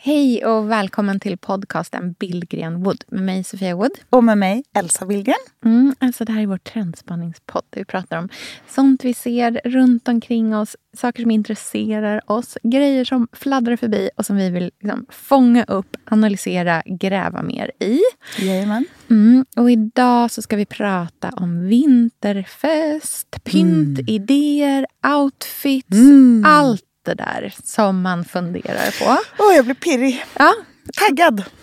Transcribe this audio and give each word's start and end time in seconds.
Hej 0.00 0.44
och 0.44 0.70
välkommen 0.70 1.20
till 1.20 1.38
podcasten 1.38 2.14
Billgren 2.18 2.82
Wood 2.82 3.04
med 3.08 3.22
mig 3.22 3.44
Sofia 3.44 3.76
Wood. 3.76 3.90
Och 4.10 4.24
med 4.24 4.38
mig, 4.38 4.64
Elsa 4.74 5.06
Billgren. 5.06 5.34
Mm, 5.64 5.94
alltså 5.98 6.24
det 6.24 6.32
här 6.32 6.42
är 6.42 6.46
vår 6.46 6.58
trendspanningspodd. 6.58 7.62
Vi 7.70 7.84
pratar 7.84 8.18
om 8.18 8.28
sånt 8.68 9.04
vi 9.04 9.14
ser 9.14 9.60
runt 9.64 10.08
omkring 10.08 10.56
oss, 10.56 10.76
saker 10.96 11.22
som 11.22 11.30
intresserar 11.30 12.20
oss, 12.26 12.58
grejer 12.62 13.04
som 13.04 13.28
fladdrar 13.32 13.76
förbi 13.76 14.10
och 14.16 14.26
som 14.26 14.36
vi 14.36 14.50
vill 14.50 14.70
liksom, 14.80 15.06
fånga 15.10 15.64
upp, 15.64 15.96
analysera, 16.04 16.82
gräva 16.86 17.42
mer 17.42 17.70
i. 17.80 18.00
Jajamän. 18.38 18.84
Mm, 19.10 19.44
och 19.56 19.70
idag 19.70 20.30
så 20.30 20.42
ska 20.42 20.56
vi 20.56 20.66
prata 20.66 21.30
om 21.30 21.66
vinterfest, 21.66 23.44
pynt, 23.44 23.98
idéer, 24.06 24.86
outfits, 25.02 25.98
allt 26.44 26.87
det 27.04 27.14
där 27.14 27.54
som 27.64 28.02
man 28.02 28.24
funderar 28.24 29.04
på. 29.04 29.22
Åh, 29.38 29.54
jag 29.54 29.64
blir 29.64 29.74
pirrig. 29.74 30.24
Ja, 30.38 30.54
Taggad. 30.94 31.44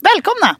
Välkomna! 0.00 0.56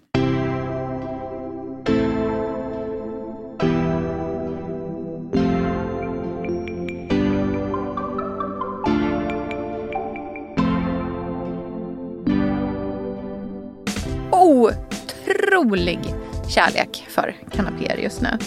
otrolig 14.31 16.01
kärlek 16.49 17.07
för 17.09 17.37
kanapéer 17.51 17.97
just 17.97 18.21
nu. 18.21 18.39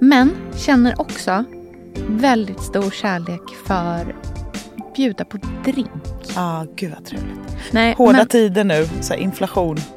Men 0.00 0.30
känner 0.56 1.00
också 1.00 1.44
väldigt 2.08 2.60
stor 2.60 2.90
kärlek 2.90 3.42
för 3.66 4.14
bjuda 5.00 5.24
på 5.24 5.38
drink. 5.64 5.90
Ja, 6.34 6.66
gud 6.76 6.90
vad 6.96 7.04
trevligt. 7.04 7.38
Nej, 7.70 7.94
Hårda 7.98 8.18
men- 8.18 8.28
tider 8.28 8.64
nu, 8.64 8.88
så 9.00 9.12
här 9.14 9.20
inflation. 9.20 9.76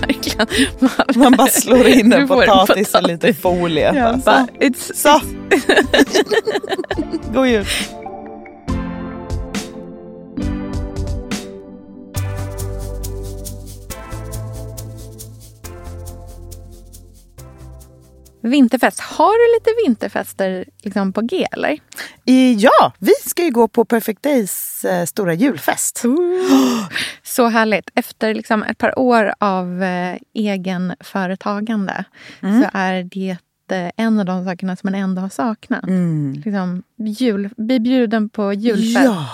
Verkligen. 0.00 0.46
Man 1.20 1.32
bara 1.32 1.46
slår 1.48 1.86
in 1.86 2.12
en 2.12 2.28
får 2.28 2.34
potatis 2.46 2.94
och 2.94 3.02
lite 3.02 3.18
potatis. 3.18 3.42
folie. 3.42 3.94
Ja, 3.94 4.12
Bara, 4.12 4.16
bara, 4.24 4.46
så. 4.94 5.18
it's. 5.18 5.20
God 7.34 7.46
jul. 7.46 7.64
Vinterfest. 18.44 19.00
Har 19.00 19.32
du 19.32 19.54
lite 19.58 19.70
vinterfester 19.86 20.64
liksom 20.82 21.12
på 21.12 21.20
G 21.20 21.46
eller? 21.52 21.78
Ja, 22.58 22.92
vi 22.98 23.12
ska 23.26 23.44
ju 23.44 23.50
gå 23.50 23.68
på 23.68 23.84
Perfect 23.84 24.22
Days 24.22 24.84
eh, 24.84 25.04
stora 25.04 25.34
julfest. 25.34 26.02
Så 27.22 27.46
härligt. 27.46 27.90
Efter 27.94 28.34
liksom 28.34 28.62
ett 28.62 28.78
par 28.78 28.98
år 28.98 29.34
av 29.38 29.82
eh, 29.82 30.16
egenföretagande 30.34 32.04
så 32.40 32.70
är 32.72 33.02
det 33.02 33.36
eh, 33.70 33.90
en 33.96 34.18
av 34.18 34.24
de 34.24 34.44
sakerna 34.44 34.76
som 34.76 34.90
man 34.90 35.00
ändå 35.00 35.22
har 35.22 35.28
saknat. 35.28 35.84
Liksom, 36.44 36.82
jul, 36.98 37.48
bli 37.56 37.80
bjuden 37.80 38.28
på 38.28 38.52
julfest. 38.52 39.04
Ja. 39.04 39.26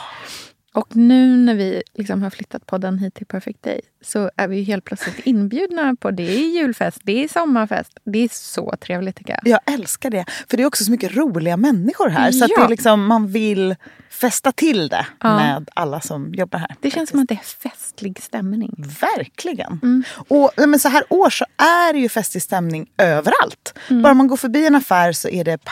Och 0.74 0.96
nu 0.96 1.36
när 1.36 1.54
vi 1.54 1.82
liksom 1.94 2.22
har 2.22 2.30
flyttat 2.30 2.66
podden 2.66 2.98
hit 2.98 3.14
till 3.14 3.26
Perfect 3.26 3.62
Day 3.62 3.80
så 4.04 4.30
är 4.36 4.48
vi 4.48 4.56
ju 4.56 4.62
helt 4.62 4.84
plötsligt 4.84 5.18
inbjudna 5.26 5.96
på 6.00 6.10
det 6.10 6.22
är 6.22 6.48
julfest, 6.60 7.00
det 7.04 7.24
är 7.24 7.28
sommarfest. 7.28 7.98
Det 8.04 8.18
är 8.18 8.28
så 8.32 8.74
trevligt 8.80 9.16
tycker 9.16 9.32
jag. 9.42 9.52
Jag 9.66 9.74
älskar 9.74 10.10
det. 10.10 10.24
För 10.50 10.56
det 10.56 10.62
är 10.62 10.66
också 10.66 10.84
så 10.84 10.90
mycket 10.90 11.16
roliga 11.16 11.56
människor 11.56 12.08
här. 12.08 12.32
Så 12.32 12.44
att 12.44 12.50
Ja. 12.50 12.56
det 12.58 12.64
är 12.64 12.68
liksom, 12.68 13.06
man 13.06 13.26
vill 13.28 13.76
festa 14.10 14.52
till 14.52 14.88
det 14.88 15.06
Ja. 15.20 15.36
med 15.36 15.68
alla 15.74 16.00
som 16.00 16.34
jobbar 16.34 16.58
här. 16.58 16.76
Det 16.80 16.90
känns 16.90 17.10
som 17.10 17.20
att 17.20 17.28
det 17.28 17.34
är 17.34 17.68
festlig 17.70 18.22
stämning. 18.22 18.74
Verkligen. 19.00 19.80
Mm. 19.82 20.02
Och 20.28 20.50
men 20.56 20.78
så 20.80 20.88
här 20.88 21.04
år 21.10 21.30
så 21.30 21.44
är 21.56 21.92
det 21.92 21.98
ju 21.98 22.08
festig 22.08 22.42
stämning 22.42 22.90
överallt. 22.98 23.74
Mm. 23.90 24.02
Bara 24.02 24.14
man 24.14 24.26
går 24.28 24.36
förbi 24.36 24.66
en 24.66 24.74
affär 24.74 25.12
så 25.12 25.28
är 25.28 25.44
det 25.44 25.64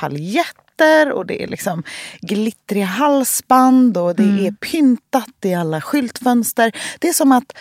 paljetter 0.79 1.13
och 1.13 1.27
det 1.27 1.43
är 1.43 1.47
liksom 1.47 1.83
glittriga 2.21 2.85
halsband 2.87 3.97
och 3.97 4.15
det 4.17 4.23
Mm. 4.23 4.47
är 4.47 4.51
pyntat 4.51 5.45
i 5.45 5.55
alla 5.55 5.81
skyltfönster. 5.81 6.73
Det 6.99 7.09
är 7.09 7.13
som 7.13 7.33
att 7.33 7.53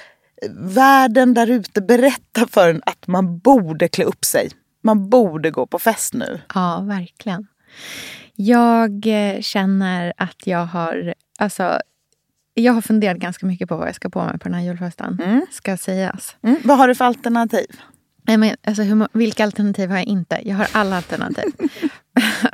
världen 0.59 1.33
där 1.33 1.47
ute 1.49 1.81
berättar 1.81 2.45
för 2.45 2.69
en 2.69 2.81
att 2.85 3.07
man 3.07 3.39
borde 3.39 3.87
klä 3.87 4.03
upp 4.05 4.25
sig. 4.25 4.49
Man 4.83 5.09
borde 5.09 5.51
gå 5.51 5.65
på 5.67 5.79
fest 5.79 6.13
nu. 6.13 6.41
Ja, 6.55 6.79
verkligen. 6.81 7.47
Jag 8.35 9.07
eh, 9.07 9.41
känner 9.41 10.13
att 10.17 10.47
jag 10.47 10.65
har... 10.65 11.13
Alltså, 11.39 11.79
jag 12.53 12.73
har 12.73 12.81
funderat 12.81 13.17
ganska 13.17 13.45
mycket 13.45 13.69
på 13.69 13.77
vad 13.77 13.87
jag 13.87 13.95
ska 13.95 14.09
på 14.09 14.23
mig 14.23 14.39
på 14.39 14.49
den 14.49 14.53
här 14.53 14.61
julfesten. 14.65 15.41
Ska 15.51 15.77
sägas. 15.77 16.35
Mm. 16.43 16.57
Vad 16.63 16.77
har 16.77 16.87
du 16.87 16.95
för 16.95 17.05
alternativ? 17.05 17.65
Nej, 18.27 18.37
men, 18.37 18.55
alltså, 18.67 18.83
hur, 18.83 19.07
vilka 19.13 19.43
alternativ 19.43 19.89
har 19.89 19.97
jag 19.97 20.05
inte? 20.05 20.39
Jag 20.43 20.55
har 20.55 20.67
alla 20.71 20.95
alternativ. 20.95 21.43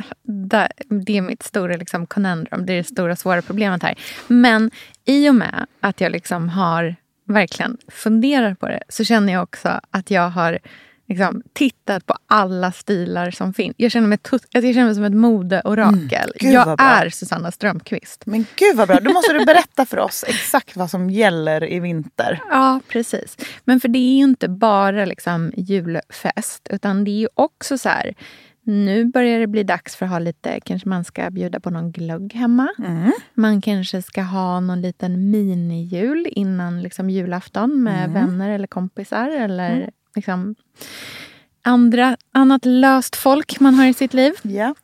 Där- 0.48 0.72
det 1.06 1.18
är 1.18 1.22
mitt 1.22 1.44
stora 1.44 1.76
liksom, 1.78 2.06
conundrum. 2.08 2.66
Det 2.66 2.74
är 2.74 2.78
det 2.78 2.84
stora 2.84 3.16
svåra 3.16 3.42
problemet 3.42 3.84
här. 3.84 3.96
Men 4.28 4.72
i 5.06 5.30
och 5.30 5.36
med 5.36 5.66
att 5.80 6.02
jag 6.02 6.12
liksom 6.12 6.50
har 6.50 6.96
verkligen 7.28 7.78
funderat 7.92 8.60
på 8.60 8.68
det 8.68 8.84
så 8.90 9.04
känner 9.04 9.34
jag 9.34 9.44
också 9.44 9.80
att 9.92 10.12
jag 10.12 10.30
har 10.30 10.60
liksom, 11.08 11.44
tittat 11.54 12.06
på 12.06 12.16
alla 12.28 12.72
stilar 12.72 13.32
som 13.32 13.54
finns. 13.54 13.74
Jag 13.78 13.92
känner 13.92 14.08
mig, 14.08 14.18
tot- 14.18 14.48
jag 14.50 14.64
känner 14.64 14.86
mig 14.86 14.96
som 14.96 15.04
ett 15.04 15.14
modeorakel. 15.14 16.32
Gud, 16.40 16.54
jag 16.54 16.82
är 16.82 17.10
Susanna 17.10 17.52
Strömqvist. 17.52 18.26
Men 18.26 18.46
gud 18.56 18.76
vad 18.76 18.88
bra. 18.88 19.00
Då 19.00 19.14
måste 19.14 19.34
du 19.34 19.46
berätta 19.46 19.86
för 19.86 20.00
oss 20.00 20.26
exakt 20.28 20.76
vad 20.76 20.90
som 20.90 21.10
gäller 21.10 21.72
i 21.72 21.80
vinter. 21.80 22.42
Ja, 22.50 22.80
precis. 22.88 23.38
Men 23.64 23.80
för 23.80 23.88
det 23.88 24.00
är 24.00 24.18
ju 24.18 24.24
inte 24.24 24.48
bara 24.50 25.06
liksom 25.06 25.52
julfest, 25.58 26.68
utan 26.70 27.04
det 27.04 27.12
är 27.12 27.20
ju 27.20 27.28
också 27.34 27.78
så 27.78 27.90
här... 27.90 28.14
Nu 28.64 29.06
börjar 29.06 29.40
det 29.40 29.48
bli 29.48 29.64
dags 29.64 29.96
för 29.96 30.06
att 30.06 30.12
ha 30.12 30.20
lite, 30.20 30.60
kanske 30.60 30.90
man 30.90 31.04
ska 31.04 31.30
bjuda 31.30 31.60
på 31.60 31.70
någon 31.70 31.92
glögg 31.92 32.34
hemma. 32.34 32.68
Man 33.34 33.62
kanske 33.62 34.02
ska 34.02 34.22
ha 34.22 34.60
någon 34.60 34.82
liten 34.82 35.32
minijul 35.32 36.28
innan 36.32 36.82
liksom 36.82 37.10
julafton 37.10 37.84
med 37.84 38.10
vänner 38.10 38.50
eller 38.50 38.68
kompisar. 38.68 39.30
Eller 39.30 39.90
liksom 40.16 40.56
andra, 41.62 42.18
annat 42.32 42.66
löst 42.66 43.16
folk 43.16 43.60
man 43.60 43.74
har 43.76 43.86
i 43.86 43.94
sitt 43.94 44.14
liv. 44.14 44.34
Ja, 44.42 44.76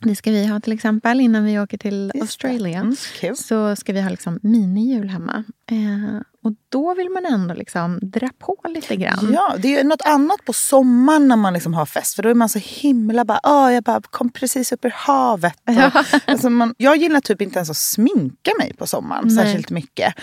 Det 0.00 0.16
ska 0.16 0.30
vi 0.30 0.46
ha 0.46 0.60
till 0.60 0.72
exempel 0.72 1.20
innan 1.20 1.44
vi 1.44 1.58
åker 1.58 1.78
till 1.78 2.10
Just. 2.14 2.22
Australien. 2.22 2.82
Mm, 2.82 2.96
kul. 3.20 3.36
Så 3.36 3.76
ska 3.76 3.92
vi 3.92 4.00
ha 4.00 4.10
liksom 4.10 4.38
minijul 4.42 5.08
hemma. 5.08 5.44
Eh, 5.70 6.20
och 6.44 6.52
då 6.68 6.94
vill 6.94 7.10
man 7.10 7.26
ändå 7.26 7.54
liksom 7.54 7.98
dra 8.02 8.28
på 8.38 8.56
lite 8.68 8.96
grann. 8.96 9.30
Ja, 9.34 9.54
det 9.58 9.74
är 9.74 9.82
ju 9.82 9.88
något 9.88 10.02
annat 10.02 10.44
på 10.44 10.52
sommaren 10.52 11.28
när 11.28 11.36
man 11.36 11.52
liksom 11.52 11.74
har 11.74 11.86
fest. 11.86 12.14
För 12.14 12.22
då 12.22 12.28
är 12.28 12.34
man 12.34 12.48
så 12.48 12.58
himla 12.58 13.24
bara, 13.24 13.40
Åh, 13.42 13.72
jag 13.74 13.82
bara 13.82 14.00
kom 14.00 14.30
precis 14.30 14.72
upp 14.72 14.84
ur 14.84 14.94
havet. 14.96 15.54
Och, 15.66 16.04
alltså 16.30 16.50
man, 16.50 16.74
jag 16.78 16.96
gillar 16.96 17.20
typ 17.20 17.42
inte 17.42 17.58
ens 17.58 17.70
att 17.70 17.76
sminka 17.76 18.50
mig 18.58 18.74
på 18.78 18.86
sommaren 18.86 19.24
Nej. 19.26 19.36
särskilt 19.36 19.70
mycket. 19.70 20.14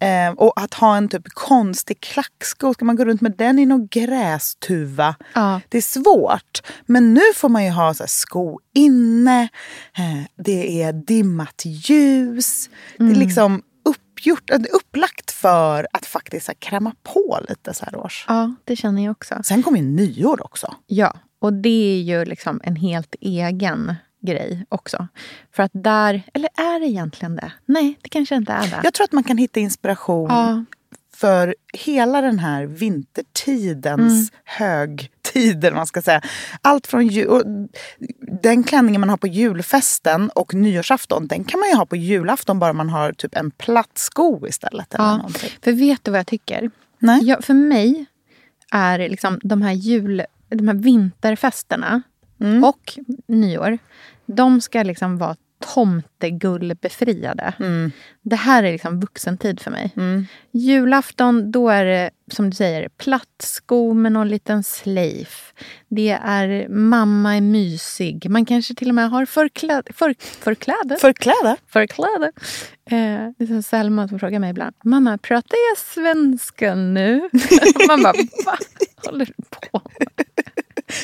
Eh, 0.00 0.32
och 0.36 0.60
att 0.60 0.74
ha 0.74 0.96
en 0.96 1.08
typ 1.08 1.28
konstig 1.28 2.00
klacksko, 2.00 2.74
ska 2.74 2.84
man 2.84 2.96
gå 2.96 3.04
runt 3.04 3.20
med 3.20 3.34
den 3.38 3.58
i 3.58 3.66
någon 3.66 3.86
grästuva? 3.86 5.14
Ja. 5.34 5.60
Det 5.68 5.78
är 5.78 5.82
svårt. 5.82 6.62
Men 6.86 7.14
nu 7.14 7.20
får 7.34 7.48
man 7.48 7.64
ju 7.64 7.70
ha 7.70 7.94
så 7.94 8.04
sko 8.06 8.60
inne, 8.74 9.42
eh, 9.98 10.44
det 10.44 10.82
är 10.82 10.92
dimmat 10.92 11.62
ljus. 11.64 12.70
Det 12.98 13.04
är 13.04 13.14
liksom 13.14 13.62
uppgjort, 14.16 14.50
är 14.50 14.74
upplagt 14.74 15.30
för 15.30 15.86
att 15.92 16.06
faktiskt 16.06 16.46
så 16.46 16.52
här 16.52 16.56
kräma 16.56 16.92
på 17.02 17.40
lite 17.48 17.74
så 17.74 17.84
här 17.84 17.96
års. 17.96 18.24
ja, 18.28 18.54
det 18.64 18.76
känner 18.76 19.04
jag 19.04 19.12
också. 19.12 19.40
Sen 19.44 19.62
kommer 19.62 19.78
ju 19.78 19.84
nyår 19.84 20.44
också. 20.44 20.74
Ja, 20.86 21.16
och 21.38 21.52
det 21.52 21.98
är 21.98 22.02
ju 22.02 22.24
liksom 22.24 22.60
en 22.64 22.76
helt 22.76 23.14
egen 23.20 23.94
grej 24.22 24.66
också. 24.68 25.08
För 25.52 25.62
att 25.62 25.70
där, 25.74 26.22
eller 26.34 26.50
är 26.56 26.80
det 26.80 26.86
egentligen 26.86 27.36
det? 27.36 27.52
Nej, 27.66 27.98
det 28.02 28.08
kanske 28.08 28.36
inte 28.36 28.52
är 28.52 28.70
det. 28.70 28.80
Jag 28.84 28.94
tror 28.94 29.04
att 29.04 29.12
man 29.12 29.24
kan 29.24 29.38
hitta 29.38 29.60
inspiration 29.60 30.28
Ja. 30.30 30.64
För 31.14 31.54
hela 31.72 32.20
den 32.20 32.38
här 32.38 32.64
vintertidens 32.64 34.32
högtider, 35.36 35.72
man 35.72 35.86
ska 35.86 36.02
säga. 36.02 36.20
Allt 36.62 36.86
från 36.86 37.08
den 38.42 38.64
klänningen 38.64 39.00
man 39.00 39.10
har 39.10 39.16
på 39.16 39.26
julfesten 39.26 40.30
och 40.30 40.54
nyårsafton, 40.54 41.26
den 41.26 41.44
kan 41.44 41.60
man 41.60 41.68
ju 41.68 41.74
ha 41.74 41.86
på 41.86 41.96
julafton 41.96 42.58
bara 42.58 42.72
man 42.72 42.88
har 42.90 43.12
typ 43.12 43.36
en 43.36 43.50
platt 43.50 43.90
sko 43.98 44.46
istället. 44.46 44.94
Eller 44.94 45.04
Ja, 45.04 45.16
någonting. 45.16 45.50
för 45.62 45.72
vet 45.72 46.04
du 46.04 46.10
vad 46.10 46.18
jag 46.20 46.26
tycker? 46.26 46.70
Nej. 46.98 47.20
Ja, 47.22 47.42
för 47.42 47.54
mig 47.54 48.06
är 48.72 48.98
liksom 48.98 49.40
de 49.42 49.62
här 49.62 49.72
jul, 49.72 50.22
de 50.48 50.68
här 50.68 50.74
vinterfesterna 50.74 52.02
Mm. 52.40 52.64
och 52.64 52.98
nyår, 53.28 53.78
de 54.26 54.60
ska 54.60 54.82
liksom 54.82 55.18
vara 55.18 55.36
tomtegullbefriade. 55.58 57.54
Mm. 57.58 57.90
Det 58.22 58.36
här 58.36 58.62
är 58.62 58.72
liksom 58.72 59.00
vuxentid 59.00 59.60
för 59.60 59.70
mig. 59.70 59.90
Julafton, 60.50 61.50
då 61.52 61.68
är 61.68 61.84
det 61.84 62.10
som 62.32 62.50
du 62.50 62.56
säger 62.56 62.88
platt 62.88 63.28
sko 63.38 63.94
med 63.94 64.12
någon 64.12 64.28
liten 64.28 64.62
slöjf. 64.64 65.54
Det 65.88 66.18
är 66.22 66.68
mamma 66.68 67.36
är 67.36 67.40
mysig. 67.40 68.30
Man 68.30 68.44
kanske 68.44 68.74
till 68.74 68.88
och 68.88 68.94
med 68.94 69.10
har 69.10 69.26
förkläde. 69.26 69.92
För, 69.92 70.14
förkläde? 70.20 70.96
Förkläde? 71.00 71.56
förkläde. 71.66 72.32
Eh, 72.90 73.30
det 73.38 73.44
är 73.44 73.46
som 73.46 73.62
Selma 73.62 74.08
som 74.08 74.18
frågar 74.18 74.38
mig 74.38 74.50
ibland. 74.50 74.74
Mamma, 74.84 75.18
pratar 75.18 75.56
jag 75.70 75.78
svenska 75.78 76.74
nu? 76.74 77.28
Man 77.88 78.02
bara, 78.02 78.12
vad 78.44 78.58
håller 79.06 79.24
du 79.24 79.34
på? 79.50 79.80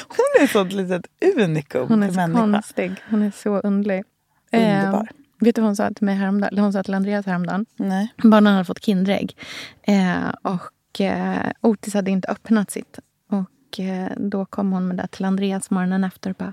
Hon 0.08 0.40
är 0.40 0.44
ett 0.44 0.50
sånt 0.50 0.72
litet 0.72 1.06
unikum 1.36 1.88
Hon 1.88 2.02
är 2.02 2.08
så 2.08 2.14
människa. 2.14 2.40
konstig. 2.40 2.92
Hon 3.10 3.22
är 3.22 3.32
så 3.42 3.58
underlig. 3.60 4.02
Underbar. 4.52 5.08
vet 5.40 5.54
du 5.54 5.60
vad 5.60 5.68
hon 5.68 5.76
sa 5.76 5.90
till 5.90 6.06
mig 6.06 6.14
häromdagen? 6.14 6.58
Hon 6.58 6.72
sa 6.72 6.82
till 6.82 6.94
Andreas 6.94 7.26
häromdagen. 7.26 7.66
Nej. 7.76 8.08
Barnen 8.22 8.52
hade 8.52 8.64
fått 8.64 8.84
Kinderägg. 8.84 9.36
Eh, 9.82 10.28
och 10.42 11.00
eh, 11.00 11.50
Otis 11.60 11.94
hade 11.94 12.10
inte 12.10 12.28
öppnat 12.28 12.70
sitt. 12.70 12.98
Och 13.28 13.80
eh, 13.80 14.10
då 14.16 14.44
kom 14.44 14.72
hon 14.72 14.88
med 14.88 14.96
det 14.96 15.06
till 15.06 15.24
Andreas 15.24 15.70
morgonen 15.70 16.04
efter 16.04 16.30
och 16.30 16.36
bara 16.36 16.52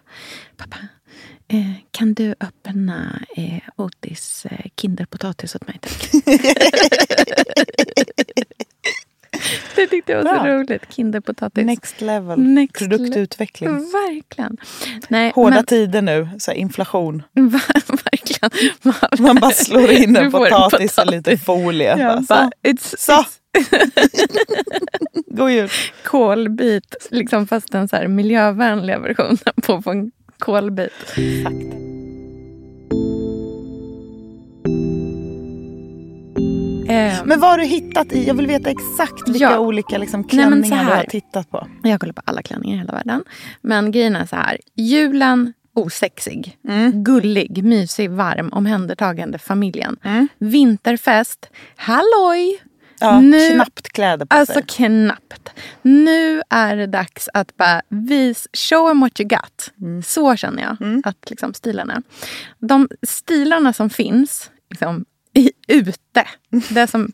Pappa, 0.58 0.78
eh, 1.48 1.74
kan 1.92 2.14
du 2.14 2.36
öppna 2.40 3.22
eh, 3.38 3.62
Otis 3.76 4.46
eh, 4.46 4.66
Kinderpotatis 4.76 5.56
åt 5.56 5.68
mig 5.68 5.80
tack? 5.82 6.12
det 9.76 9.88
tyckte 9.88 10.12
jag 10.12 10.24
var 10.24 10.36
så 10.38 10.44
Bra. 10.44 10.54
roligt. 10.54 10.84
Kinderpotatis. 10.94 11.66
Next 11.66 12.02
level. 12.02 12.40
Next 12.40 12.78
Produktutveckling. 12.80 13.70
Verkligen. 13.70 14.58
Nej, 15.08 15.32
Hårda 15.36 15.56
men, 15.56 15.66
tider 15.66 16.02
nu, 16.02 16.30
så 16.40 16.52
inflation. 16.52 17.24
verkligen. 17.34 18.52
Man 19.20 19.36
bara 19.36 19.52
slår 19.52 19.92
in 19.92 20.16
en 20.16 20.26
en 20.26 20.32
potatis 20.32 20.98
och 20.98 21.06
lite 21.06 21.22
potatis. 21.32 21.46
folie. 21.46 21.98
Ja, 21.98 21.98
Bara, 21.98 22.22
bara, 22.30 22.52
så. 22.64 22.70
it's, 22.70 22.96
Så. 22.98 23.26
God 25.28 25.52
jul. 25.52 25.70
kolbit, 26.06 27.08
liksom 27.12 27.48
fast 27.48 27.72
den 27.72 27.88
så 27.88 28.08
miljövänliga 28.08 29.00
versionen 29.00 29.38
på 29.62 29.90
en 29.92 30.12
kolbit. 30.40 30.92
Eh, 36.90 37.14
Men 37.26 37.40
vad 37.40 37.50
har 37.50 37.58
du 37.58 37.64
hittat 37.64 38.12
i? 38.12 38.28
Jag 38.28 38.34
vill 38.34 38.48
veta 38.48 38.70
exakt 38.70 39.28
vilka 39.30 39.44
Ja. 39.52 39.60
olika 39.60 39.98
liksom, 39.98 40.20
Nej, 40.22 40.30
klänningar 40.30 40.78
du 40.84 40.90
här. 40.90 40.96
har 40.98 41.04
tittat 41.04 41.50
på. 41.52 41.68
jag 41.84 42.00
kollar 42.00 42.14
på 42.14 42.22
alla 42.26 42.42
klänningar 42.42 42.76
i 42.76 42.80
hela 42.80 42.94
världen. 42.94 43.24
Men 43.62 43.92
grejen 43.92 44.16
är 44.16 44.26
så 44.26 44.36
här. 44.36 44.58
Julen, 44.76 45.54
osexig. 45.76 46.58
Gullig, 46.94 47.64
mysig, 47.64 48.10
varm, 48.12 48.50
omhändertagande 48.54 49.38
familjen. 49.38 49.98
Vinterfest, 50.38 51.50
halloj! 51.76 52.62
Ja, 53.02 53.22
Nu- 53.22 53.50
Knappt 53.52 53.90
kläder 53.90 54.26
på 54.26 54.36
Alltså 54.36 54.54
sig. 54.54 54.64
knappt. 54.68 55.50
Nu 55.82 56.42
är 56.50 56.76
det 56.76 56.88
dags 56.88 57.30
att 57.34 57.58
bara 57.58 57.82
vis, 57.90 58.48
show 58.54 58.88
them 58.90 59.00
what 59.00 59.20
you 59.20 59.28
got. 59.30 59.72
Mm. 59.82 60.04
Så 60.04 60.36
känner 60.36 60.64
jag 60.64 61.02
att 61.06 61.30
liksom 61.30 61.54
stilen 61.54 61.90
är. 61.90 62.02
De 62.60 62.88
stilarna 63.08 63.74
som 63.74 63.90
finns 63.90 64.52
liksom, 64.70 65.06
i, 65.34 65.52
ute, 65.68 66.28
det 66.70 66.88
som 66.88 67.12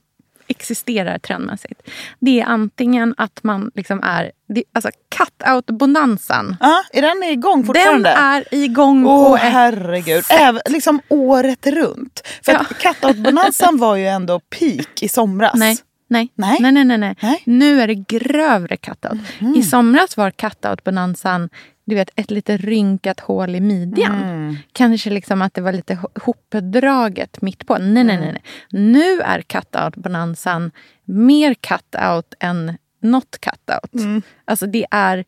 existerar 0.48 1.18
trendmässigt. 1.20 1.82
Det 2.20 2.42
är 2.42 2.46
antingen 2.46 3.14
att 3.18 3.44
man 3.44 3.72
liksom 3.76 4.04
är, 4.04 4.32
det, 4.48 4.64
alltså 4.74 4.90
cut-out-bonanzan. 5.18 6.56
Ja, 6.60 6.84
är 6.94 7.02
den 7.02 7.24
igång 7.24 7.58
Den 7.60 7.66
fortfarande? 7.66 8.10
är 8.10 8.46
igång 8.52 9.06
Åh 9.06 9.30
på 9.30 9.36
ett 9.36 9.42
herregud. 9.42 10.24
Även, 10.30 10.62
liksom 10.70 11.02
året 11.10 11.68
runt. 11.68 12.28
För 12.46 12.52
Ja. 12.52 12.60
cut-out-bonanzan 12.60 13.78
var 13.80 13.96
ju 13.96 14.08
ändå 14.08 14.40
peak 14.40 15.02
i 15.04 15.08
somras. 15.08 15.54
Nej. 15.56 15.78
Nej. 16.08 16.30
Nej. 16.36 16.58
Nej. 16.62 16.72
nej, 16.72 16.86
nej, 16.86 17.16
nej. 17.22 17.42
Nu 17.46 17.82
är 17.82 17.88
det 17.88 17.96
grövre 17.96 18.78
cutout. 18.78 19.20
I 19.56 19.64
somras 19.64 20.18
var 20.18 20.32
cutout-bonanzan 20.32 21.50
du 21.86 21.96
vet, 21.96 22.10
ett 22.16 22.32
lite 22.32 22.58
rynkat 22.58 23.20
hål 23.20 23.56
i 23.56 23.60
midjan. 23.62 24.58
Kanske 24.72 25.10
liksom 25.10 25.42
att 25.42 25.54
det 25.54 25.62
var 25.62 25.72
lite 25.74 25.94
ho- 25.96 26.20
hopdraget 26.22 27.42
mitt 27.42 27.66
på. 27.68 27.78
Nej, 27.78 28.04
nej, 28.04 28.18
nej. 28.18 28.32
nej. 28.32 28.42
Nu 28.70 29.22
är 29.22 29.42
cutout-bonanzan 29.42 30.72
mer 31.06 31.54
cutout 31.54 32.34
än 32.40 32.78
not 33.02 33.38
cutout. 33.40 34.02
Alltså 34.46 34.66
det 34.68 34.86
är 34.92 35.26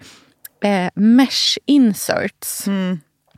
eh, 0.63 0.89
mesh 0.95 1.57
inserts. 1.65 2.63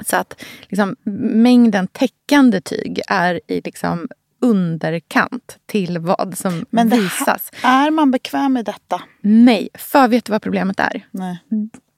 Så 0.05 0.15
att 0.15 0.43
liksom, 0.67 0.95
mängden 1.33 1.87
täckande 1.87 2.61
tyg 2.61 3.01
är 3.07 3.41
i 3.47 3.61
liksom 3.61 4.07
underkant 4.41 5.57
till 5.65 5.97
vad 5.99 6.37
som 6.37 6.65
Men 6.69 6.89
visas. 6.89 7.51
här, 7.61 7.87
är 7.87 7.91
man 7.91 8.11
bekväm 8.11 8.53
med 8.53 8.65
detta? 8.65 9.01
Nej, 9.21 9.69
för 9.73 10.07
vet 10.07 10.25
du 10.25 10.31
vad 10.31 10.41
problemet 10.41 10.79
är? 10.79 11.07
Nej. 11.11 11.39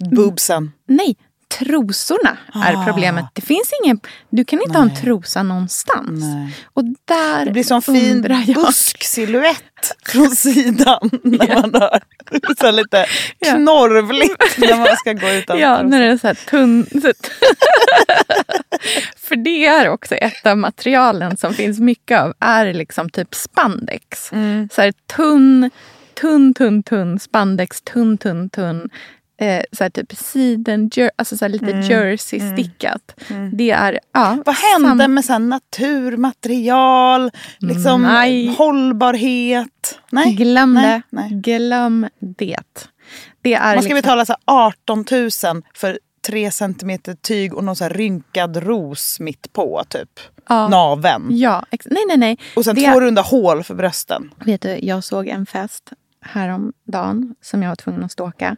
Boobsen. 0.09 0.71
Nej, 0.87 1.15
trosorna 1.59 2.37
är 2.53 2.73
Ah. 2.75 2.85
problemet. 2.85 3.25
Det 3.33 3.41
finns 3.41 3.71
ingen, 3.83 3.99
du 4.29 4.45
kan 4.45 4.61
inte 4.61 4.77
ha 4.77 4.81
en 4.83 4.95
trosa 4.95 5.43
någonstans. 5.43 6.23
Nej. 6.23 6.55
Och 6.73 6.83
där 7.05 7.45
Det 7.45 7.51
blir 7.51 7.63
som 7.63 7.81
fin 7.81 8.21
busksilhuett 8.55 9.91
från 10.05 10.29
sidan. 10.35 11.09
När 11.23 11.61
man 11.61 11.73
har 11.81 11.99
så 12.59 12.71
lite 12.71 13.05
Ja. 13.39 13.53
knorvligt 13.55 14.57
när 14.57 14.77
man 14.77 14.97
ska 14.97 15.13
gå 15.13 15.29
utan 15.29 15.59
Ja, 15.59 15.81
när 15.83 15.99
det 15.99 16.05
är 16.05 16.17
så 16.17 16.27
här 16.27 16.33
tunn... 16.49 16.85
För 19.17 19.35
det 19.35 19.65
är 19.65 19.89
också 19.89 20.15
ett 20.15 20.45
av 20.45 20.57
materialen 20.57 21.37
som 21.37 21.53
finns 21.53 21.79
mycket 21.79 22.19
av. 22.19 22.33
Är 22.39 22.73
liksom 22.73 23.09
typ 23.09 23.35
spandex. 23.35 24.31
Mm. 24.31 24.69
Så 24.73 24.81
här 24.81 24.93
tunn, 25.15 25.69
tunn, 26.21 26.53
tunn, 26.53 26.83
tunn 26.83 27.19
spandex. 27.19 27.81
Tunn, 27.81 28.17
tunn, 28.17 28.49
tunn. 28.49 28.89
Eh, 29.41 29.63
så 29.71 29.89
typ 29.89 30.15
siden, 30.17 30.89
jer- 30.89 31.09
alltså 31.15 31.37
så 31.37 31.47
lite 31.47 31.65
jersey-stickat. 31.65 33.15
Det 33.53 33.71
är... 33.71 33.99
Ja, 34.13 34.27
Mm. 34.31 34.43
Vad 34.45 34.55
hände 34.55 35.07
med 35.07 35.25
så 35.25 35.37
naturmaterial, 35.39 37.31
liksom 37.59 38.01
Nej. 38.03 38.47
hållbarhet? 38.57 39.99
Nej. 40.11 40.33
Glöm 40.33 40.73
Nej, 40.73 40.83
det. 40.85 41.01
nej. 41.09 41.29
Glöm 41.31 42.07
det. 42.19 42.55
det 43.41 43.53
är 43.53 43.75
Man 43.75 43.83
ska 43.83 43.93
liksom, 43.93 43.95
betala 43.95 44.25
så 44.25 44.33
här 44.47 44.67
18 44.67 45.05
000 45.11 45.29
för 45.75 45.99
tre 46.27 46.51
centimeter 46.51 47.13
tyg 47.13 47.53
och 47.53 47.63
någon 47.63 47.75
så 47.75 47.87
rynkad 47.89 48.57
ros 48.57 49.19
mitt 49.19 49.53
på, 49.53 49.83
typ. 49.89 50.19
Ja. 50.49 50.67
Naven. 50.67 51.27
Ja, 51.29 51.65
nej, 51.85 52.03
nej, 52.07 52.17
nej. 52.17 52.37
Och 52.55 52.65
sen 52.65 52.75
det, 52.75 52.91
två 52.91 52.99
runda 52.99 53.21
hål 53.21 53.63
för 53.63 53.75
brösten. 53.75 54.33
Vet 54.45 54.61
du, 54.61 54.79
jag 54.81 55.03
såg 55.03 55.27
en 55.27 55.45
fest 55.45 55.89
häromdagen 56.21 57.35
som 57.41 57.63
jag 57.63 57.69
var 57.69 57.75
tvungen 57.75 58.03
att 58.03 58.11
ståka. 58.11 58.55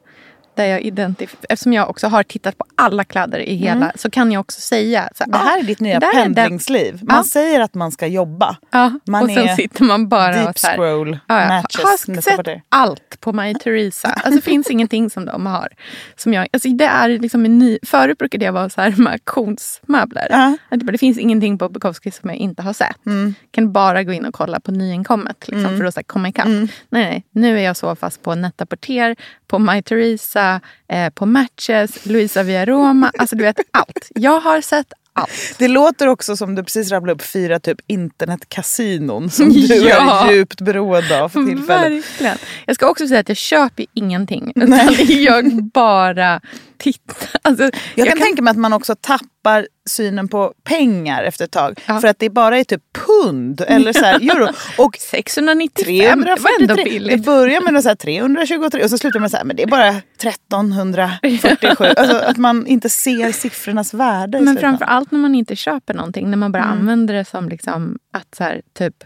Där 0.56 0.66
jag 0.66 0.82
identif- 0.82 1.36
Eftersom 1.50 1.74
jag 1.74 1.90
också 1.90 2.08
har 2.08 2.24
tittat 2.24 2.58
på 2.58 2.66
alla 2.76 3.04
kläder 3.04 3.40
i 3.40 3.56
hela 3.56 3.92
så 3.96 4.10
kan 4.10 4.32
jag 4.32 4.40
också 4.40 4.62
säga. 4.62 5.10
Så, 5.16 5.24
Mm. 5.24 5.32
Det 5.32 5.38
här 5.38 5.60
är 5.60 5.64
ditt 5.64 5.80
nya 5.80 6.00
pendlingsliv. 6.02 7.00
Man 7.02 7.18
Ja. 7.18 7.24
säger 7.24 7.60
att 7.60 7.74
man 7.74 7.92
ska 7.92 8.08
jobba. 8.08 8.58
Ja, 8.72 9.00
Man 9.08 9.24
och 9.24 9.30
sen 9.30 9.48
är 9.50 9.56
sitter 9.56 9.84
man 9.84 10.10
bara 10.10 10.32
Deep 10.34 10.50
och 10.50 10.60
så 10.60 10.68
här, 10.68 10.74
scroll 10.76 11.20
Ja, 11.28 11.48
matches. 11.48 11.84
Har 11.84 12.22
sett 12.22 12.62
allt 12.70 13.20
på 13.20 13.34
My 13.34 13.54
Theresa. 13.56 14.08
Alltså, 14.08 14.32
det 14.32 14.42
finns 14.42 14.70
ingenting 14.70 15.10
som 15.10 15.26
de 15.26 15.46
har. 15.46 15.68
Som 16.16 16.34
jag, 16.34 16.48
alltså, 16.54 16.70
det 16.70 16.86
är 16.86 17.10
liksom 17.10 17.46
en 17.46 17.58
ny, 17.60 17.80
förut 17.86 18.18
brukade 18.18 18.46
det 18.46 18.52
vara 18.52 18.70
så 18.70 18.82
här 18.82 18.94
med 18.98 19.14
auktionsmöbler. 19.14 20.28
Ja. 20.30 20.58
Det 20.78 20.98
finns 20.98 21.18
ingenting 21.18 21.58
på 21.58 21.70
Bukowski 21.70 22.12
som 22.12 22.30
jag 22.30 22.38
inte 22.38 22.62
har 22.62 22.74
sett. 22.74 23.06
Mm. 23.06 23.34
kan 23.52 23.72
bara 23.72 24.04
gå 24.04 24.14
in 24.14 24.26
och 24.26 24.34
kolla 24.34 24.60
på 24.60 24.72
nyinkommet 24.72 25.48
liksom, 25.48 25.78
för 25.78 25.86
att 25.86 25.94
så 25.94 26.00
här, 26.00 26.04
komma 26.04 26.30
ikapp. 26.30 26.46
Mm. 26.46 26.68
Nej, 26.90 27.04
nej, 27.04 27.24
nu 27.32 27.60
är 27.60 27.64
jag 27.64 27.78
så 27.78 27.96
fast 27.96 28.22
på 28.24 28.36
Netta 28.36 28.66
Porter, 28.66 29.16
på 29.48 29.60
My 29.60 29.82
Theresa, 29.82 30.43
eh, 30.88 31.10
på 31.10 31.26
Matches, 31.26 32.06
Luisa 32.06 32.44
Via 32.44 32.66
Roma. 32.66 33.12
Alltså 33.18 33.36
du 33.36 33.44
vet 33.44 33.60
allt. 33.72 34.10
Jag 34.16 34.40
har 34.40 34.62
sett 34.62 34.94
allt. 35.14 35.56
Det 35.58 35.68
låter 35.68 36.08
också 36.08 36.38
som 36.38 36.56
du 36.56 36.64
precis 36.64 36.92
rabblade 36.92 37.14
upp 37.16 37.22
fyra 37.22 37.60
typ 37.60 37.78
internetkasinon 37.88 39.30
som 39.30 39.50
du 39.54 39.60
Ja. 39.90 40.28
är 40.28 40.34
djupt 40.34 40.62
beroende 40.62 41.24
av 41.24 41.30
för 41.30 41.46
tillfället. 41.46 42.04
Verkligen. 42.06 42.38
Jag 42.66 42.76
ska 42.76 42.88
också 42.90 43.08
säga 43.08 43.20
att 43.20 43.28
jag 43.30 43.38
köper 43.38 43.86
ingenting. 43.94 44.52
Utan 44.56 44.96
jag 45.08 45.64
bara 45.74 46.42
titta. 46.84 47.14
Alltså, 47.46 47.70
Jag, 47.96 48.08
kan, 48.08 48.18
tänka 48.18 48.42
mig 48.42 48.52
att 48.52 48.58
man 48.58 48.74
också 48.74 48.96
tappar 48.96 49.68
synen 49.90 50.28
på 50.28 50.54
pengar 50.64 51.24
efter 51.24 51.46
ett 51.46 51.52
tag. 51.52 51.82
Ja. 51.86 52.02
För 52.02 52.08
att 52.08 52.20
det 52.20 52.30
bara 52.30 52.58
är 52.58 52.64
typ 52.64 52.82
pund 52.94 53.62
eller 53.68 53.94
så 53.94 54.06
här, 54.06 54.16
euro. 54.36 54.48
Och 54.78 54.98
695, 55.00 56.22
det 56.22 56.30
var 56.30 56.36
343. 56.36 56.76
Det 56.76 56.84
billigt. 56.84 57.26
börjar 57.26 57.62
med 57.62 57.74
något 57.74 57.84
så 57.84 57.90
här 57.90 57.96
323 57.96 58.84
och 58.84 58.90
så 58.90 58.98
slutar 58.98 59.20
man 59.20 59.30
så 59.30 59.38
här, 59.38 59.44
men 59.44 59.56
det 59.56 59.64
är 59.64 59.68
bara 59.68 59.88
1347. 59.88 61.86
alltså 61.98 62.18
att 62.18 62.38
man 62.38 62.68
inte 62.68 62.90
ser 62.90 63.32
siffrornas 63.32 63.94
värde. 63.94 64.38
Men 64.38 64.48
slutändan. 64.48 64.58
framför 64.60 64.86
allt 64.86 65.12
när 65.12 65.20
man 65.20 65.36
inte 65.36 65.56
köper 65.56 65.94
någonting, 65.94 66.30
när 66.30 66.38
man 66.38 66.52
bara 66.52 66.64
använder 66.64 67.14
det 67.14 67.26
som 67.26 67.50
liksom 67.50 68.00
att 68.14 68.36
så 68.36 68.44
här, 68.44 68.62
typ 68.78 69.04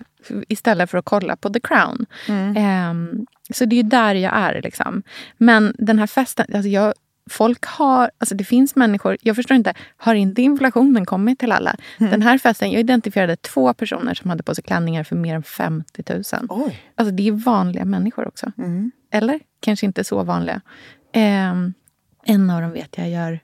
istället 0.48 0.90
för 0.90 0.98
att 0.98 1.06
kolla 1.06 1.36
på 1.36 1.50
The 1.50 1.60
Crown. 1.60 2.06
Ehm, 2.56 3.26
så 3.54 3.66
det 3.66 3.76
är 3.76 3.78
ju 3.78 3.90
där 3.90 4.16
jag 4.16 4.34
är. 4.36 4.62
Liksom. 4.62 5.04
Men 5.38 5.76
den 5.78 6.00
här 6.00 6.08
festen, 6.08 6.46
alltså 6.54 6.70
jag, 6.70 6.94
folk 7.30 7.66
har, 7.66 8.12
alltså 8.18 8.36
det 8.36 8.44
finns 8.44 8.76
människor, 8.76 9.18
jag 9.22 9.36
förstår 9.36 9.56
inte, 9.58 9.74
har 9.98 10.16
inte 10.16 10.42
inflationen 10.42 11.06
kommit 11.06 11.40
till 11.40 11.52
alla? 11.52 11.76
Den 11.98 12.22
här 12.22 12.38
festen, 12.38 12.72
jag 12.72 12.80
identifierade 12.80 13.36
två 13.36 13.74
personer 13.74 14.14
som 14.14 14.30
hade 14.30 14.44
på 14.44 14.56
sig 14.56 14.64
klänningar 14.64 15.04
för 15.04 15.16
mer 15.16 15.36
än 15.36 15.44
50 15.44 16.04
000. 16.14 16.24
Oj. 16.50 16.82
Alltså 16.96 17.12
det 17.16 17.28
är 17.28 17.32
vanliga 17.32 17.86
människor 17.86 18.28
också. 18.28 18.52
Eller 19.12 19.40
kanske 19.60 19.86
inte 19.86 20.04
så 20.04 20.24
vanliga. 20.24 20.62
Ehm, 21.14 21.74
en 22.26 22.50
av 22.50 22.62
dem 22.62 22.72
vet 22.72 22.98
jag 22.98 23.10
gör 23.10 23.40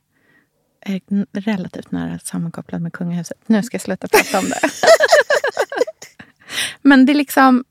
är 0.86 1.02
n- 1.12 1.26
relativt 1.34 1.92
nära 1.92 2.20
sammankopplad 2.20 2.82
med 2.82 2.94
kungahuset. 2.94 3.38
Nu 3.46 3.64
ska 3.64 3.76
jag 3.76 3.82
sluta 3.82 4.08
prata 4.08 4.40
om 4.40 4.46
det. 4.50 4.60
Men 6.82 7.06
det, 7.06 7.14
liksom, 7.14 7.64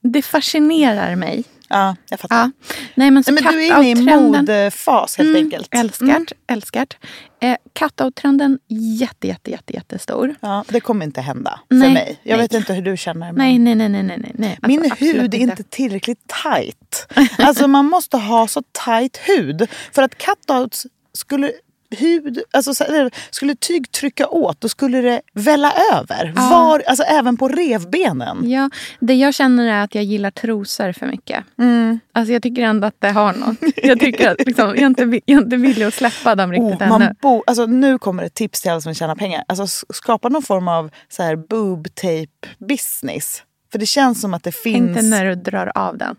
det 0.00 0.22
fascinerar 0.22 1.16
mig. 1.16 1.44
Ja, 1.68 1.96
jag 2.10 2.20
fattar. 2.20 2.36
Ja. 2.36 2.50
Nej, 2.94 3.10
men 3.10 3.24
så 3.24 3.32
Nej, 3.32 3.44
men 3.44 3.52
du 3.52 3.66
är 3.66 3.82
inne 3.82 4.12
i 4.12 4.16
modefas 4.16 5.18
helt 5.18 5.36
enkelt. 5.36 5.68
Älskat, 5.70 6.32
älskat. 6.46 6.96
Eh, 7.40 7.56
cut-out-trenden 7.72 8.58
jätte, 8.68 9.26
jätte, 9.26 9.50
jätte, 9.50 9.72
jättestor. 9.72 10.34
Ja, 10.40 10.64
det 10.68 10.80
kommer 10.80 11.06
inte 11.06 11.20
hända 11.20 11.60
för 11.68 11.74
Nej, 11.74 11.94
mig. 11.94 12.20
Jag 12.22 12.36
nej. 12.36 12.44
vet 12.44 12.54
inte 12.54 12.72
hur 12.72 12.82
du 12.82 12.96
känner. 12.96 13.26
Men... 13.26 13.34
Nej, 13.34 13.58
nej, 13.58 13.74
nej, 13.74 13.88
nej, 13.88 14.02
nej, 14.18 14.32
nej. 14.34 14.58
Min 14.62 14.78
Alltså, 14.78 14.92
absolut 14.92 15.22
hud 15.22 15.34
är 15.34 15.38
inte 15.38 15.62
tillräckligt 15.62 16.32
tight. 16.44 17.06
Alltså 17.38 17.68
man 17.68 17.84
måste 17.86 18.16
ha 18.16 18.48
så 18.48 18.62
tight 18.84 19.16
hud. 19.16 19.68
För 19.92 20.02
att 20.02 20.18
cutouts 20.18 20.86
skulle 21.14 21.52
hud, 21.90 22.42
alltså, 22.50 22.84
skulle 23.30 23.54
tyg 23.54 23.92
trycka 23.92 24.28
åt 24.28 24.60
då 24.60 24.68
skulle 24.68 25.00
det 25.00 25.20
välla 25.32 25.72
över. 25.94 26.32
Var, 26.36 26.82
alltså 26.86 27.04
även 27.04 27.36
på 27.36 27.48
revbenen. 27.48 28.50
Ja, 28.50 28.70
det 29.00 29.14
jag 29.14 29.34
känner 29.34 29.72
är 29.72 29.84
att 29.84 29.94
jag 29.94 30.04
gillar 30.04 30.30
trosor 30.30 30.92
för 30.92 31.06
mycket. 31.06 31.44
Mm. 31.58 32.00
Alltså 32.12 32.32
jag 32.32 32.42
tycker 32.42 32.62
ändå 32.62 32.86
att 32.86 32.96
det 32.98 33.10
har 33.10 33.32
något. 33.32 33.56
Jag 33.76 34.00
tycker 34.00 34.30
att 34.30 34.46
liksom, 34.46 34.66
jag, 34.68 34.78
är 34.78 34.86
inte, 34.86 35.02
jag 35.02 35.38
är 35.38 35.42
inte 35.42 35.56
villig 35.56 35.84
att 35.84 35.94
släppa 35.94 36.34
dem 36.34 36.52
riktigt 36.52 36.80
Oh, 36.80 36.82
ännu. 36.82 36.98
man 36.98 37.14
bo, 37.22 37.44
alltså, 37.46 37.66
nu 37.66 37.98
kommer 37.98 38.22
ett 38.22 38.34
tips 38.34 38.60
till 38.62 38.70
alla 38.70 38.80
som 38.80 38.94
tjänar 38.94 39.14
pengar. 39.14 39.44
Alltså, 39.48 39.84
skapa 39.94 40.28
någon 40.28 40.42
form 40.42 40.68
av 40.68 40.90
så 41.08 41.22
här, 41.22 41.36
boob 41.36 41.94
tape 41.94 42.66
business. 42.68 43.42
För 43.72 43.78
det 43.78 43.86
känns 43.86 44.20
som 44.20 44.34
att 44.34 44.42
det 44.42 44.52
finns... 44.52 44.88
Inte 44.88 45.02
när 45.02 45.24
du 45.24 45.34
drar 45.34 45.72
av 45.74 45.98
den. 45.98 46.16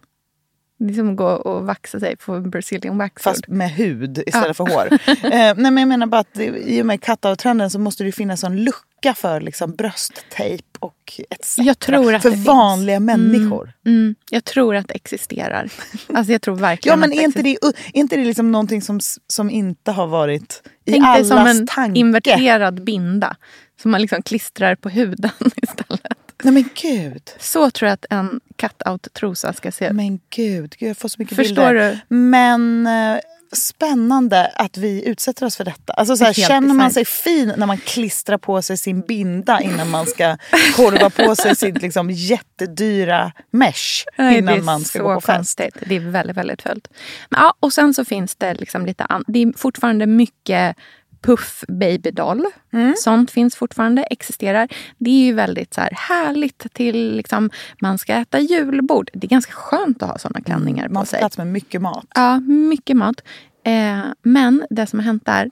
Det 0.82 0.94
är 0.94 0.96
som 0.96 1.10
att 1.10 1.16
gå 1.18 1.28
och 1.28 1.66
vaxa 1.66 2.00
sig 2.00 2.16
på 2.16 2.40
Brazilian 2.42 2.98
wax. 2.98 3.24
Fast 3.24 3.48
med 3.48 3.72
hud 3.72 4.18
istället 4.28 4.48
Ja. 4.48 4.54
för 4.54 4.64
hår. 4.74 4.88
eh, 5.08 5.30
nej, 5.32 5.56
men 5.56 5.78
jag 5.78 5.88
menar 5.88 6.08
bara 6.08 6.22
att 6.22 6.40
i 6.40 6.82
och 6.82 6.86
med 6.86 7.02
cut-out-trenden 7.02 7.70
så 7.70 7.80
måste 7.80 8.04
det 8.04 8.12
finnas 8.12 8.44
en 8.44 8.64
lucka 8.64 9.14
för 9.16 9.42
liksom, 9.42 9.76
brösttejp 9.76 10.64
och 10.80 11.22
etc. 11.30 11.56
Jag 11.58 11.80
tror 11.80 12.14
att 12.16 12.22
för 12.22 12.30
det 12.30 12.36
finns. 12.36 12.48
vanliga 12.48 13.00
människor. 13.00 13.74
Mm, 13.86 14.16
jag 14.30 14.44
tror 14.46 14.76
att 14.76 14.88
det 14.88 14.94
existerar. 14.94 15.70
Alltså 16.14 16.32
jag 16.32 16.42
tror 16.42 16.56
verkligen 16.56 16.94
Ja 16.94 17.08
men 17.08 17.14
är 17.20 17.22
inte 17.24 17.42
det, 17.42 17.50
är 17.62 17.74
inte 17.94 18.16
det 18.16 18.24
liksom 18.26 18.52
någonting 18.52 18.82
som, 18.82 19.00
som 19.28 19.50
inte 19.50 19.92
har 19.92 20.08
varit 20.08 20.62
i 20.86 20.92
Tänk 20.92 21.04
dig 21.04 21.10
allas 21.12 21.28
som 21.28 21.38
en 21.48 21.68
tanke? 21.68 22.00
inverterad 22.00 22.84
binda. 22.84 23.36
Som 23.82 23.92
man 23.92 24.02
liksom 24.02 24.22
klistrar 24.22 24.76
på 24.76 24.90
huden 24.90 25.32
istället. 25.56 26.02
Nej 26.44 26.54
men 26.54 26.70
gud. 26.82 27.32
Så 27.40 27.72
tror 27.72 27.88
jag 27.88 27.94
att 27.94 28.06
en 28.10 28.40
cut-out-trosa 28.60 29.54
ska 29.54 29.72
se. 29.72 29.94
Men 29.94 30.20
gud, 30.36 30.76
gud 30.80 30.90
jag 30.90 30.98
får 30.98 31.10
så 31.10 31.16
mycket 31.20 31.36
Förstår 31.36 31.68
bilder. 31.68 31.92
du? 32.10 32.16
Men 32.16 32.88
eh, 32.88 33.20
spännande 33.54 34.52
att 34.56 34.78
vi 34.78 35.06
utsätter 35.08 35.46
oss 35.46 35.56
för 35.58 35.64
detta. 35.66 35.94
Alltså, 35.94 36.18
så 36.18 36.24
här, 36.26 36.34
känner 36.34 36.74
man 36.74 36.92
sig 36.92 37.06
fin 37.06 37.54
när 37.58 37.66
man 37.68 37.78
klistrar 37.78 38.38
på 38.38 38.62
sig 38.62 38.78
sin 38.78 39.02
binda 39.02 39.62
innan 39.62 39.90
man 39.90 40.06
ska 40.06 40.38
korva 40.76 41.10
på 41.10 41.36
sig 41.36 41.56
sitt 41.56 41.82
liksom, 41.82 42.10
jättedyra 42.12 43.32
mesh 43.52 44.06
Nej, 44.18 44.38
innan 44.38 44.58
är 44.58 44.62
man 44.62 44.82
ska 44.86 45.00
gå 45.04 45.14
på 45.16 45.22
fest? 45.22 45.38
konstigt. 45.38 45.78
Det 45.86 45.96
är 45.96 46.00
väldigt, 46.00 46.38
väldigt 46.38 46.62
fult. 46.62 46.88
Men, 47.30 47.42
ja, 47.42 47.54
och 47.60 47.74
sen 47.74 47.94
så 47.94 48.06
finns 48.06 48.36
det 48.36 48.54
liksom 48.54 48.86
lite 48.86 49.04
an- 49.04 49.24
Det 49.28 49.40
är 49.42 49.54
fortfarande 49.58 50.06
mycket 50.08 50.76
puff 51.22 51.64
babydoll. 51.68 52.46
Mm. 52.74 52.94
Sånt 52.98 53.32
finns 53.32 53.56
fortfarande, 53.56 54.04
existerar. 54.04 54.68
Det 54.98 55.10
är 55.10 55.26
ju 55.26 55.34
väldigt 55.34 55.74
så 55.74 55.82
här 55.82 55.92
härligt 55.96 56.74
till 56.74 57.16
liksom, 57.16 57.50
man 57.82 57.98
ska 57.98 58.14
äta 58.14 58.40
julbord. 58.40 59.10
Det 59.14 59.28
är 59.28 59.30
ganska 59.30 59.54
skönt 59.54 60.04
att 60.04 60.10
ha 60.10 60.18
såna 60.18 60.42
klänningar 60.42 60.84
Mm, 60.86 60.94
Man 60.94 61.02
på 61.02 61.06
får 61.06 61.10
sig. 61.12 61.20
plats 61.20 61.38
med 61.38 61.48
mycket 61.48 61.82
mat. 61.82 62.06
Ja, 62.16 62.40
mycket 62.40 62.98
mat. 62.98 63.22
Eh, 63.66 64.00
men 64.24 64.64
det 64.70 64.88
som 64.88 65.00
har 65.00 65.06
hänt 65.06 65.26
där, 65.26 65.50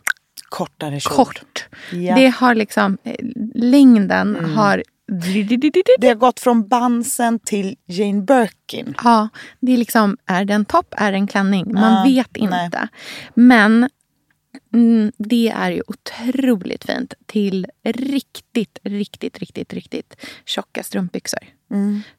Kortare 0.50 1.00
kjol. 1.00 1.13
kort. 1.15 1.67
Ja. 1.91 1.97
Mm. 1.97 2.15
Det 2.15 2.27
har 2.29 2.55
liksom, 2.55 2.97
eh, 3.03 3.15
längden 3.55 4.36
har... 4.55 4.83
Det 6.00 6.07
har 6.07 6.15
gått 6.15 6.39
från 6.39 6.67
bansen 6.67 7.39
till 7.39 7.75
Jane 7.86 8.21
Birkin. 8.21 8.95
Ja, 9.03 9.29
det 9.59 9.74
är 9.74 9.77
liksom, 9.77 10.17
är 10.25 10.45
det 10.45 10.53
en 10.53 10.65
topp, 10.65 10.93
är 10.97 11.12
det 11.12 11.17
en 11.17 11.27
klänning? 11.27 11.74
Man 11.74 11.93
Ja, 11.93 12.03
vet 12.24 12.50
nej. 12.50 12.65
inte. 12.65 12.88
Men 13.33 13.89
mm, 14.74 15.12
det 15.18 15.50
är 15.50 15.72
ju 15.72 15.82
otroligt 15.88 16.86
fint 16.86 17.14
till 17.26 17.68
riktigt, 17.84 18.80
riktigt, 18.84 19.40
riktigt, 19.40 19.74
riktigt 19.74 20.16
tjocka 20.46 20.84
strumpbyxor. 20.84 21.40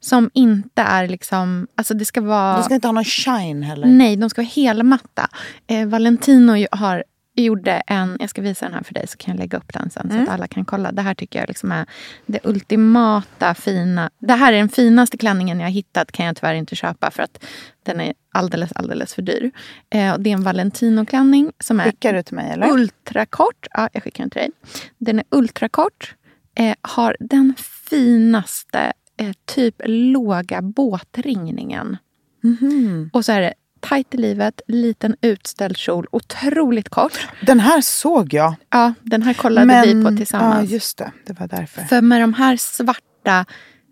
Som 0.01 0.31
inte 0.35 0.83
är 0.83 1.09
liksom, 1.09 1.67
alltså 1.75 1.95
det 1.95 2.05
ska 2.05 2.21
vara... 2.21 2.57
De 2.57 2.63
ska 2.63 2.75
inte 2.75 2.89
ha 2.89 2.93
någon 2.93 3.05
shine 3.05 3.63
heller. 3.63 3.87
Nej, 3.87 4.17
de 4.17 4.31
ska 4.31 4.43
vara 4.43 4.51
helmatta. 4.57 5.29
Eh, 5.67 5.87
Valentino 5.87 6.67
har 6.73 7.05
gjorde 7.43 7.73
en, 7.87 8.17
jag 8.21 8.31
ska 8.31 8.43
visa 8.43 8.67
den 8.67 8.75
här 8.75 8.83
för 8.83 8.95
dig 8.95 9.07
så 9.09 9.17
kan 9.17 9.35
jag 9.35 9.39
lägga 9.41 9.59
upp 9.59 9.73
den 9.73 9.91
sen 9.91 10.11
så 10.11 10.23
att 10.23 10.29
alla 10.29 10.47
kan 10.49 10.65
kolla. 10.65 10.93
Det 10.93 11.03
här 11.03 11.15
tycker 11.15 11.39
jag 11.39 11.49
liksom 11.49 11.73
är 11.73 11.87
det 12.27 12.39
ultimata 12.45 13.55
fina. 13.55 14.11
Det 14.19 14.33
här 14.33 14.53
är 14.53 14.59
den 14.59 14.69
finaste 14.69 15.17
klänningen 15.17 15.61
jag 15.61 15.67
har 15.67 15.73
hittat 15.73 16.13
kan 16.13 16.27
jag 16.27 16.37
tyvärr 16.37 16.55
inte 16.55 16.77
köpa 16.77 17.11
för 17.11 17.23
att 17.23 17.45
den 17.83 18.01
är 18.01 18.13
alldeles, 18.33 18.73
alldeles 18.73 19.15
för 19.15 19.23
dyr. 19.23 19.51
Eh, 19.91 20.13
och 20.13 20.21
det 20.21 20.31
är 20.31 20.35
en 20.35 20.43
Valentino-klänning 20.43 21.53
som 21.61 21.81
är 21.81 21.85
Skickar 21.85 22.13
du 22.13 22.23
till 22.23 22.35
mig 22.35 22.51
eller? 22.51 22.71
ultrakort. 22.73 23.67
Ja, 23.73 23.89
jag 23.93 24.03
skickar 24.03 24.25
den 24.25 24.31
till 24.31 24.41
dig. 24.41 24.51
Den 24.99 25.19
är 25.19 25.25
ultrakort. 25.31 26.15
Eh, 26.55 26.75
har 26.81 27.17
den 27.21 27.55
finaste 27.91 28.93
eh, 29.17 29.33
typ 29.45 29.75
låga 29.85 30.63
båtringningen. 30.63 31.97
Mhm. 32.43 33.11
Och 33.13 33.25
så 33.25 33.33
är 33.33 33.41
det 33.41 33.55
tajt 33.81 34.15
i 34.15 34.17
livet, 34.17 34.61
liten 34.69 35.17
utställd 35.21 35.77
kjol, 35.77 36.07
otroligt 36.11 36.89
kort. 36.89 37.29
Den 37.47 37.61
här 37.61 37.81
såg 37.81 38.35
jag. 38.35 38.55
Ja, 38.71 38.95
den 39.03 39.23
här 39.23 39.35
kollade 39.35 39.83
vi 39.87 40.05
på 40.05 40.17
tillsammans. 40.17 40.71
Ja, 40.71 40.75
just 40.75 40.99
det. 40.99 41.13
Det 41.27 41.41
var 41.41 41.47
därför. 41.49 41.83
För 41.83 42.01
med 42.01 42.21
de 42.21 42.35
här 42.35 42.57
svarta, 42.57 43.45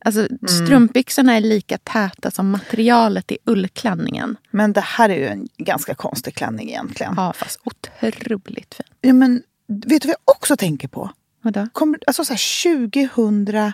alltså 0.04 0.20
Mm. 0.20 0.38
strumpbyxorna 0.48 1.32
är 1.36 1.40
lika 1.40 1.78
täta 1.78 2.30
som 2.30 2.50
materialet 2.50 3.32
i 3.32 3.38
ullklänningen. 3.44 4.36
Men 4.50 4.72
det 4.72 4.80
här 4.80 5.08
är 5.08 5.16
ju 5.16 5.26
en 5.26 5.48
ganska 5.58 5.94
konstig 5.94 6.34
klänning 6.34 6.68
egentligen. 6.68 7.14
Ja, 7.16 7.32
fast 7.32 7.60
otroligt 7.64 8.74
fin. 8.74 8.86
Ja, 9.00 9.12
men 9.12 9.42
vet 9.68 10.02
du 10.02 10.08
vad 10.08 10.16
jag 10.26 10.36
också 10.36 10.56
tänker 10.56 10.88
på? 10.88 11.10
Vadå? 11.42 11.68
Kommer, 11.72 11.98
alltså 12.06 12.24
så 12.24 12.32
här 12.32 12.72
2008, 12.82 13.72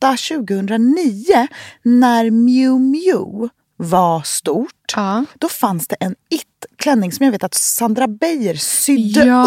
2009 0.00 1.48
när 1.82 2.30
Miu 2.30 2.78
Miu 2.78 3.48
var 3.78 4.22
stort. 4.22 4.92
Ja. 4.96 5.24
Då 5.38 5.48
fanns 5.48 5.88
det 5.88 5.96
en 6.00 6.14
it-klänning 6.78 7.12
som 7.12 7.24
jag 7.24 7.32
vet 7.32 7.44
att 7.44 7.54
Sandra 7.54 8.08
Beijer 8.08 8.54
sydde 8.54 9.24
Ja. 9.24 9.44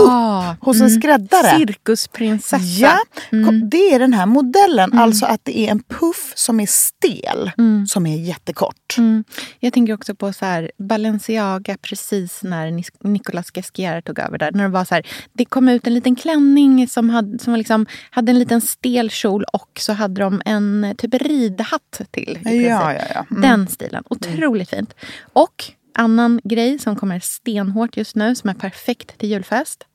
upp 0.57 0.65
hos 0.65 0.81
en 0.81 0.89
skräddare. 0.89 1.57
Cirkusprinsessa. 1.57 2.57
Ja, 2.79 2.97
ko- 3.29 3.67
det 3.71 3.93
är 3.93 3.99
den 3.99 4.13
här 4.13 4.25
modellen. 4.25 4.93
Alltså 4.99 5.25
att 5.25 5.39
det 5.43 5.59
är 5.59 5.71
en 5.71 5.83
puff 5.83 6.33
som 6.35 6.59
är 6.59 6.65
stel, 6.67 7.51
som 7.87 8.05
är 8.05 8.17
jättekort. 8.17 8.95
Mm. 8.97 9.23
Jag 9.59 9.73
tänker 9.73 9.93
också 9.93 10.15
på 10.15 10.33
så 10.33 10.45
här, 10.45 10.71
Balenciaga 10.77 11.77
precis 11.81 12.43
när 12.43 12.83
Nicolas 13.07 13.51
Ghesquière 13.51 14.01
tog 14.01 14.19
över 14.19 14.37
där. 14.37 14.51
När 14.51 14.63
det, 14.63 14.69
var 14.69 14.85
så 14.85 14.95
här, 14.95 15.07
det 15.33 15.45
kom 15.45 15.69
ut 15.69 15.87
en 15.87 15.93
liten 15.93 16.15
klänning 16.15 16.87
som, 16.87 17.09
hade, 17.09 17.39
som 17.39 17.55
liksom, 17.55 17.85
hade 18.09 18.31
en 18.31 18.39
liten 18.39 18.61
stel 18.61 19.09
kjol 19.09 19.43
och 19.53 19.69
så 19.79 19.93
hade 19.93 20.21
de 20.21 20.41
en 20.45 20.83
eh, 20.83 20.93
typ 20.93 21.13
ridhatt 21.13 22.01
till. 22.11 22.39
Ja, 22.43 22.51
ja, 22.93 22.93
ja. 23.13 23.25
Mm. 23.31 23.41
Den 23.41 23.67
stilen. 23.67 24.03
Otroligt 24.09 24.69
fint. 24.69 24.93
Och 25.33 25.63
annan 25.95 26.39
grej 26.43 26.79
som 26.79 26.95
kommer 26.95 27.19
stenhårt 27.19 27.97
just 27.97 28.15
nu 28.15 28.35
som 28.35 28.49
är 28.49 28.53
perfekt 28.53 29.17
till 29.17 29.29
julfest. 29.29 29.87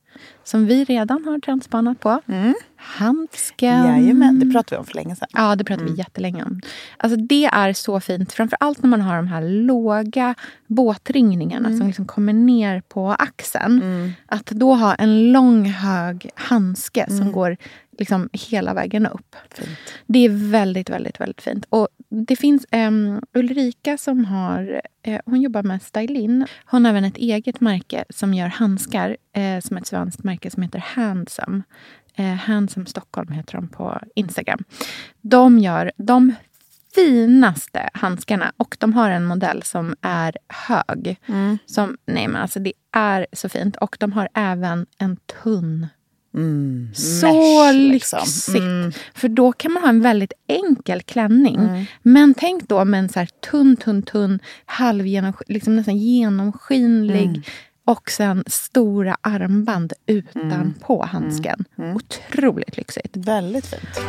som 0.43 0.65
vi 0.65 0.83
redan 0.83 1.25
har 1.25 1.39
trendspanat 1.39 1.99
på. 1.99 2.21
Mm. 2.27 2.53
Handsken. 2.77 3.85
Jajamän, 3.85 4.39
det 4.39 4.51
pratade 4.51 4.75
vi 4.75 4.79
om 4.79 4.85
för 4.85 4.95
länge 4.95 5.15
sedan. 5.15 5.27
Ja, 5.33 5.55
det 5.55 5.63
pratade 5.63 5.83
Mm. 5.83 5.93
vi 5.93 5.99
jättelänge 5.99 6.43
om. 6.43 6.61
Alltså, 6.97 7.19
det 7.19 7.45
är 7.45 7.73
så 7.73 7.99
fint, 7.99 8.33
framför 8.33 8.57
allt 8.59 8.83
när 8.83 8.89
man 8.89 9.01
har 9.01 9.15
de 9.15 9.27
här 9.27 9.41
låga 9.41 10.35
båtringningarna 10.67 11.67
Mm. 11.67 11.77
som 11.79 11.87
liksom 11.87 12.05
kommer 12.05 12.33
ner 12.33 12.81
på 12.81 13.11
axeln. 13.11 14.13
Att 14.25 14.45
då 14.45 14.73
ha 14.73 14.95
en 14.95 15.31
lång 15.31 15.65
hög 15.69 16.29
handske 16.35 17.01
Mm. 17.03 17.17
som 17.17 17.31
går 17.31 17.57
liksom 17.99 18.29
hela 18.33 18.73
vägen 18.73 19.05
upp. 19.05 19.35
Det 20.05 20.19
är 20.19 20.51
väldigt, 20.51 20.89
väldigt, 20.89 21.19
väldigt 21.19 21.41
fint. 21.41 21.65
Och 21.69 21.87
det 22.09 22.35
finns 22.35 22.65
um, 22.71 23.21
Ulrika 23.33 23.97
som 23.97 24.25
har, 24.25 24.81
eh, 25.03 25.21
hon 25.25 25.41
jobbar 25.41 25.63
med 25.63 25.81
Stylin. 25.81 26.45
Hon 26.65 26.85
har 26.85 26.91
även 26.91 27.03
ett 27.03 27.17
eget 27.17 27.61
märke 27.61 28.05
som 28.09 28.33
gör 28.33 28.47
handskar, 28.47 29.17
eh, 29.33 29.59
som 29.59 29.77
ett 29.77 29.87
svenskt 29.87 30.23
märke 30.23 30.51
som 30.51 30.63
heter 30.63 30.79
Handsome. 30.79 31.61
Eh, 32.15 32.33
Handsome 32.33 32.85
Stockholm 32.85 33.31
heter 33.31 33.53
de 33.53 33.67
på 33.67 33.99
Instagram. 34.15 34.63
De 35.21 35.59
gör 35.59 35.91
de 35.97 36.33
finaste 36.95 37.89
handskarna 37.93 38.51
och 38.57 38.77
de 38.79 38.93
har 38.93 39.09
en 39.09 39.25
modell 39.25 39.63
som 39.63 39.95
är 40.01 40.37
hög. 40.47 41.19
Som, 41.65 41.97
nej 42.05 42.27
men 42.27 42.41
alltså 42.41 42.59
det 42.59 42.73
är 42.91 43.27
så 43.33 43.49
fint. 43.49 43.75
Och 43.75 43.97
de 43.99 44.11
har 44.11 44.29
även 44.33 44.85
en 44.97 45.17
tunn 45.43 45.87
Mm. 46.37 46.89
så 46.93 47.27
Mesh, 47.27 47.73
liksom. 47.73 48.19
lyxigt. 48.19 48.57
Mm. 48.57 48.91
För 49.13 49.29
då 49.29 49.51
kan 49.51 49.71
man 49.71 49.83
ha 49.83 49.89
en 49.89 50.01
väldigt 50.01 50.33
enkel 50.47 51.01
klänning. 51.01 51.87
Men 52.03 52.33
tänk 52.33 52.69
då 52.69 52.85
med 52.85 52.99
en 52.99 53.09
så 53.09 53.19
här 53.19 53.29
tunn, 53.51 53.75
tunn, 53.77 54.03
tunn, 54.03 54.39
halvgenomsk- 54.65 55.43
liksom 55.47 55.75
nästan 55.75 55.97
genomskinlig 55.97 57.49
och 57.85 58.11
sen 58.11 58.43
stora 58.47 59.17
armband 59.21 59.93
utanpå 60.05 61.05
handsken. 61.05 61.65
Otroligt 61.95 62.77
lyxigt. 62.77 63.17
Väldigt 63.17 63.65
fint. 63.65 63.99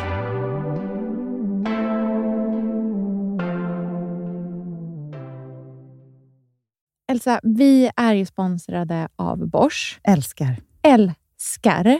Elsa, 7.11 7.39
vi 7.43 7.91
är 7.95 8.13
ju 8.13 8.25
sponsrade 8.25 9.07
av 9.15 9.47
Bosch. 9.47 9.99
Älskar. 10.03 10.57
älskar 10.83 11.99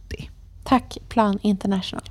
Tack 0.71 0.97
Plan 1.09 1.39
International. 1.41 2.03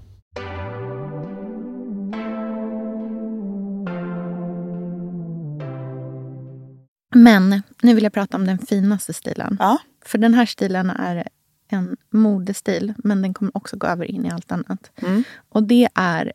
Men 7.15 7.63
nu 7.83 7.95
vill 7.95 8.05
jag 8.05 8.13
prata 8.13 8.37
om 8.37 8.47
den 8.47 8.59
finaste 8.59 9.13
stilen. 9.13 9.57
Ja. 9.61 9.79
För 10.05 10.19
den 10.19 10.35
här 10.35 10.47
stilen 10.47 10.91
är 10.91 11.29
en 11.69 11.97
modestil, 12.11 12.95
men 12.99 13.23
den 13.23 13.35
kommer 13.35 13.57
också 13.57 13.77
gå 13.77 13.87
över 13.87 14.05
in 14.05 14.27
i 14.27 14.31
allt 14.31 14.53
annat. 14.53 14.91
Mm. 15.03 15.25
Och 15.49 15.63
det 15.63 15.89
är 15.95 16.33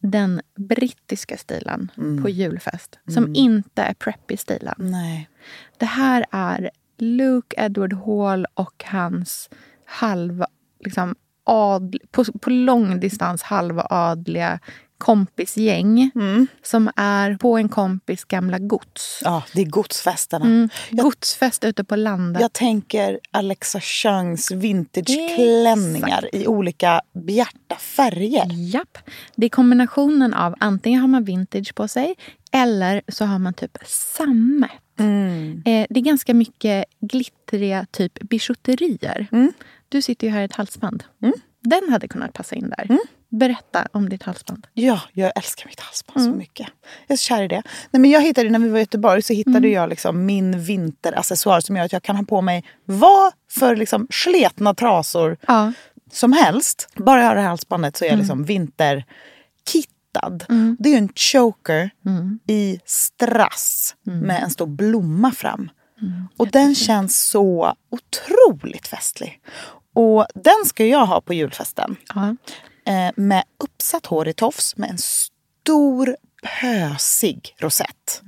den 0.00 0.40
brittiska 0.56 1.36
stilen 1.36 1.90
Mm. 1.96 2.22
på 2.22 2.28
julfest, 2.28 2.98
som 3.08 3.34
inte 3.34 3.82
är 3.82 3.94
preppy-stilen. 3.94 4.74
Nej. 4.78 5.28
Det 5.76 5.86
här 5.86 6.24
är 6.30 6.70
Luke 6.98 7.56
Edward 7.64 7.92
Hall 7.92 8.46
och 8.54 8.84
hans 8.86 9.50
halva, 9.84 10.46
liksom, 10.84 11.14
adl, 11.48 11.96
på, 12.10 12.24
på 12.24 12.50
lång 12.50 13.00
distans 13.00 13.42
halva 13.42 13.86
adliga 13.90 14.58
kompisgäng 14.98 16.10
som 16.62 16.90
är 16.96 17.34
på 17.36 17.56
en 17.58 17.68
kompis 17.68 18.24
gamla 18.24 18.58
gods. 18.58 19.20
Ja, 19.24 19.42
det 19.54 19.60
är 19.62 19.66
godsfesterna. 19.66 20.44
Mm. 20.46 20.68
Jag- 20.90 21.04
Godsfest 21.04 21.64
ute 21.64 21.84
på 21.84 21.96
landet. 21.96 22.40
Jag 22.42 22.52
tänker 22.52 23.20
Alexa 23.30 23.80
Chungs 23.80 24.50
vintageklänningar 24.50 26.28
i 26.34 26.46
olika 26.46 27.00
bjärta 27.14 27.76
färger. 27.76 28.46
Japp. 28.52 28.98
Det 29.36 29.46
är 29.46 29.50
kombinationen 29.50 30.34
av 30.34 30.54
antingen 30.60 31.00
har 31.00 31.08
man 31.08 31.24
vintage 31.24 31.74
på 31.74 31.88
sig 31.88 32.14
eller 32.52 33.02
så 33.08 33.24
har 33.24 33.38
man 33.38 33.54
typ 33.54 33.78
sammet. 33.86 34.70
Mm. 35.00 35.62
Eh, 35.66 35.86
det 35.90 36.00
är 36.00 36.04
ganska 36.04 36.34
mycket 36.34 36.84
glittriga 37.00 37.86
typ 37.90 38.12
bijouterier. 38.20 39.26
Mm. 39.32 39.52
Du 39.88 40.02
sitter 40.02 40.26
ju 40.26 40.32
här 40.32 40.40
i 40.40 40.44
ett 40.44 40.52
halsband. 40.52 41.04
Den 41.62 41.92
hade 41.92 42.08
kunnat 42.08 42.32
passa 42.32 42.54
in 42.54 42.70
där. 42.76 42.84
Mm. 42.84 42.98
Berätta 43.30 43.86
om 43.92 44.08
ditt 44.08 44.22
halsband. 44.22 44.66
Ja, 44.74 45.00
jag 45.12 45.32
älskar 45.36 45.66
mitt 45.66 45.80
halsband 45.80 46.24
så 46.24 46.30
mycket. 46.30 46.66
Jag 47.06 47.14
är 47.14 47.16
så 47.16 47.22
kär 47.22 47.42
i 47.42 47.48
det. 47.48 47.62
Nej, 47.90 48.00
men 48.00 48.10
jag 48.10 48.22
hittade, 48.22 48.50
när 48.50 48.58
vi 48.58 48.68
var 48.68 48.78
i 48.78 48.82
Göteborg 48.82 49.22
så 49.22 49.32
hittade 49.32 49.68
jag 49.68 49.88
liksom 49.88 50.26
min 50.26 50.60
vinteraccessoar 50.60 51.60
som 51.60 51.76
gör 51.76 51.84
att 51.84 51.92
jag 51.92 52.02
kan 52.02 52.16
ha 52.16 52.24
på 52.24 52.40
mig 52.40 52.64
vad 52.84 53.32
för 53.50 53.76
liksom 53.76 54.06
sletna 54.10 54.74
trasor 54.74 55.36
Ja. 55.46 55.72
som 56.12 56.32
helst. 56.32 56.88
Bara 56.96 57.20
jag 57.20 57.28
har 57.28 57.34
det 57.34 57.40
här 57.40 57.48
halsbandet 57.48 57.96
så 57.96 58.04
är 58.04 58.08
jag 58.08 58.18
liksom 58.18 58.44
vinterkittad. 58.44 60.44
Det 60.78 60.94
är 60.94 60.98
en 60.98 61.08
choker 61.14 61.90
i 62.46 62.80
strass 62.84 63.94
med 64.02 64.42
en 64.42 64.50
stor 64.50 64.66
blomma 64.66 65.32
fram. 65.32 65.70
Och 66.36 66.48
den 66.48 66.74
känns 66.74 67.20
så 67.20 67.74
otroligt 67.90 68.86
festlig. 68.86 69.40
Och 69.98 70.26
den 70.34 70.64
ska 70.64 70.86
jag 70.86 71.06
ha 71.06 71.20
på 71.20 71.34
julfesten. 71.34 71.96
Ja. 72.14 72.36
Eh, 72.92 73.12
med 73.16 73.44
uppsatt 73.64 74.06
hår 74.06 74.28
i 74.28 74.32
tofs 74.32 74.76
med 74.76 74.90
en 74.90 74.98
stor 74.98 76.16
pösig 76.42 77.54
rosett. 77.58 78.22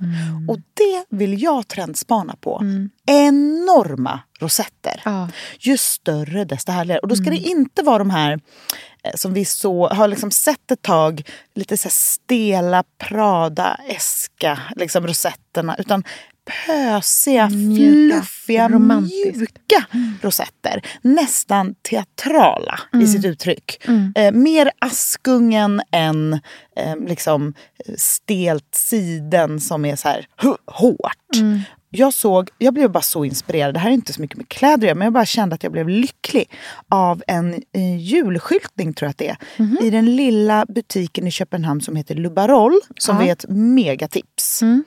Och 0.47 0.57
det 0.57 1.05
vill 1.09 1.43
jag 1.43 1.67
trendspana 1.67 2.35
på. 2.41 2.63
Enorma 3.05 4.19
rosetter. 4.39 5.01
Ja. 5.05 5.29
Ju 5.59 5.77
större 5.77 6.45
desto 6.45 6.71
härligare. 6.71 6.99
Och 6.99 7.07
då 7.07 7.15
ska 7.15 7.29
det 7.29 7.37
inte 7.37 7.83
vara 7.83 7.97
de 7.97 8.09
här 8.09 8.39
eh, 9.03 9.11
som 9.15 9.33
vi 9.33 9.45
så, 9.45 9.87
har 9.87 10.07
liksom 10.07 10.31
sett 10.31 10.71
ett 10.71 10.81
tag, 10.81 11.29
lite 11.53 11.77
så 11.77 11.89
stela 11.91 12.83
Prada-eska 12.97 14.59
liksom 14.75 15.07
rosetterna. 15.07 15.75
Utan 15.77 16.03
pösiga, 16.65 17.49
Mjuka, 17.49 18.15
fluffiga, 18.21 18.69
romantiska. 18.69 19.37
mjuka 19.39 19.85
rosetter. 20.21 20.81
Nästan 21.01 21.75
teatrala 21.89 22.79
Mm. 22.93 23.05
i 23.05 23.07
sitt 23.09 23.25
uttryck. 23.25 23.85
Eh, 24.15 24.31
mer 24.31 24.71
Askungen 24.79 25.81
än 25.91 26.33
eh, 26.75 26.95
liksom 27.07 27.53
stelt 27.97 28.67
siden 28.75 29.59
som 29.59 29.85
är 29.85 29.95
så 29.95 30.07
här 30.07 30.27
hårt. 30.65 31.35
Mm. 31.35 31.59
Jag 31.93 32.13
såg, 32.13 32.49
jag 32.57 32.73
blev 32.73 32.91
bara 32.91 33.01
så 33.01 33.25
inspirerad. 33.25 33.73
Det 33.73 33.79
här 33.79 33.89
är 33.89 33.93
inte 33.93 34.13
så 34.13 34.21
mycket 34.21 34.37
med 34.37 34.49
kläder 34.49 34.95
men 34.95 35.05
jag 35.05 35.13
bara 35.13 35.25
kände 35.25 35.55
att 35.55 35.63
jag 35.63 35.71
blev 35.71 35.89
lycklig 35.89 36.49
av 36.89 37.23
en 37.27 37.53
eh, 37.53 37.97
julskyltning, 37.97 38.93
tror 38.93 39.05
jag 39.07 39.09
att 39.09 39.17
det 39.17 39.27
är. 39.29 39.37
Mhm. 39.57 39.77
I 39.81 39.89
den 39.89 40.15
lilla 40.15 40.65
butiken 40.69 41.27
i 41.27 41.31
Köpenhamn 41.31 41.81
som 41.81 41.95
heter 41.95 42.15
Lubaroll, 42.15 42.79
som 42.97 43.17
Ja. 43.17 43.23
är 43.27 43.31
ett 43.31 43.45
megatips. 43.49 44.61
Mm. 44.61 44.83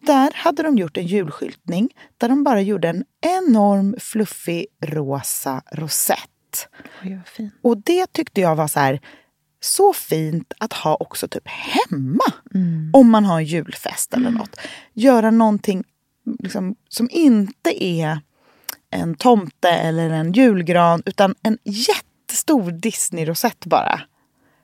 Där 0.00 0.32
hade 0.34 0.62
de 0.62 0.78
gjort 0.78 0.96
en 0.96 1.06
julskyltning 1.06 1.90
där 2.18 2.28
de 2.28 2.44
bara 2.44 2.60
gjorde 2.60 2.88
en 2.88 3.04
enorm 3.20 3.96
fluffig 3.98 4.66
rosa 4.82 5.62
rosett. 5.72 6.68
Oj. 7.02 7.20
Och 7.62 7.78
det 7.78 8.12
tyckte 8.12 8.40
jag 8.40 8.56
var 8.56 8.68
så 8.68 8.80
här 8.80 9.00
så 9.60 9.92
fint 9.92 10.52
att 10.58 10.72
ha 10.72 10.96
också 11.00 11.28
typ 11.28 11.48
hemma. 11.48 12.24
Om 12.92 13.10
man 13.10 13.24
har 13.24 13.38
en 13.38 13.44
julfest 13.44 14.14
eller 14.14 14.30
något. 14.30 14.56
Göra 14.92 15.30
någonting 15.30 15.84
liksom, 16.38 16.76
som 16.88 17.08
inte 17.12 17.84
är 17.84 18.20
en 18.90 19.14
tomte 19.14 19.68
eller 19.68 20.10
en 20.10 20.32
julgran 20.32 21.02
utan 21.06 21.34
en 21.42 21.58
jättestor 21.64 22.70
Disney-rosett 22.70 23.66
bara. 23.66 24.00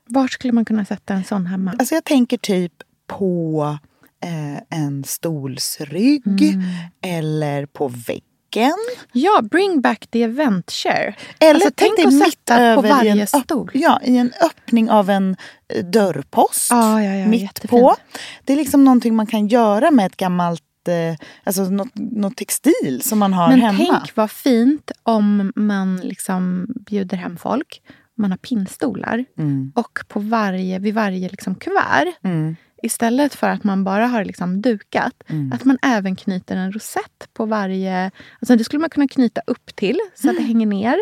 Var 0.07 0.29
skulle 0.29 0.53
man 0.53 0.65
kunna 0.65 0.85
sätta 0.85 1.15
en 1.15 1.25
sån 1.25 1.47
hemma? 1.47 1.75
Alltså 1.79 1.95
jag 1.95 2.05
tänker 2.05 2.39
typ 2.39 2.73
på 3.07 3.79
eh, 4.25 4.79
en 4.79 5.05
stolsrygg 5.05 6.23
Mm. 6.43 6.63
eller 7.03 7.67
på 7.67 7.89
väggen. 7.89 8.77
Ja, 9.13 9.43
bring 9.51 9.81
back 9.81 10.07
the 10.11 10.23
event 10.23 10.71
share. 10.71 11.15
Eller 11.41 11.55
alltså, 11.55 11.71
tänk 11.75 11.97
dig 11.97 12.07
att 12.07 12.19
sätta 12.31 12.57
på 12.75 12.83
en 12.83 12.89
varje 12.89 13.15
öpp- 13.25 13.45
stol. 13.45 13.71
Ja, 13.75 14.01
i 14.05 14.17
en 14.19 14.33
öppning 14.45 14.91
av 14.91 15.11
en 15.11 15.37
eh, 15.75 15.85
dörrpost. 15.85 16.67
Ja, 16.71 17.03
ja, 17.03 17.15
ja, 17.15 17.27
mitt 17.27 17.43
jättefint. 17.43 17.71
på. 17.71 17.97
Det 18.45 18.53
är 18.53 18.57
liksom 18.57 18.85
någonting 18.85 19.17
man 19.17 19.27
kan 19.27 19.49
göra 19.49 19.91
med 19.91 20.07
ett 20.07 20.17
gammalt 20.17 20.63
eh, 20.89 21.27
Alltså 21.45 21.63
något, 21.63 21.95
något 21.95 22.37
textil 22.37 23.01
som 23.05 23.19
man 23.19 23.33
har 23.33 23.49
Men 23.49 23.61
hemma. 23.61 23.79
tänk 23.79 24.17
vad 24.17 24.31
fint 24.31 24.91
om 25.03 25.53
man 25.57 25.97
liksom 25.97 26.67
bjuder 26.87 27.17
hem 27.17 27.37
folk. 27.37 27.83
Man 28.17 28.31
har 28.31 28.39
pinnstolar. 28.39 29.25
Mm. 29.39 29.73
Och 29.75 29.99
på 30.09 30.21
varje, 30.21 30.79
vid 30.79 30.95
varje 30.95 31.29
liksom 31.29 31.55
kuvert, 31.55 32.13
Mm. 32.25 32.57
Istället 32.85 33.35
för 33.35 33.49
att 33.49 33.65
man 33.65 33.85
bara 33.85 34.07
har 34.07 34.25
liksom 34.25 34.61
dukat, 34.63 35.13
Mm. 35.29 35.53
att 35.53 35.65
man 35.65 35.79
även 35.83 36.17
knyter 36.17 36.57
en 36.57 36.73
rosett 36.73 37.29
på 37.35 37.47
varje... 37.47 38.11
Alltså 38.41 38.57
det 38.57 38.65
skulle 38.65 38.81
man 38.81 38.91
kunna 38.91 39.09
knyta 39.09 39.41
upp 39.47 39.77
till 39.77 39.99
så 40.15 40.31
att 40.31 40.37
det 40.37 40.43
hänger 40.43 40.67
ner. 40.67 40.97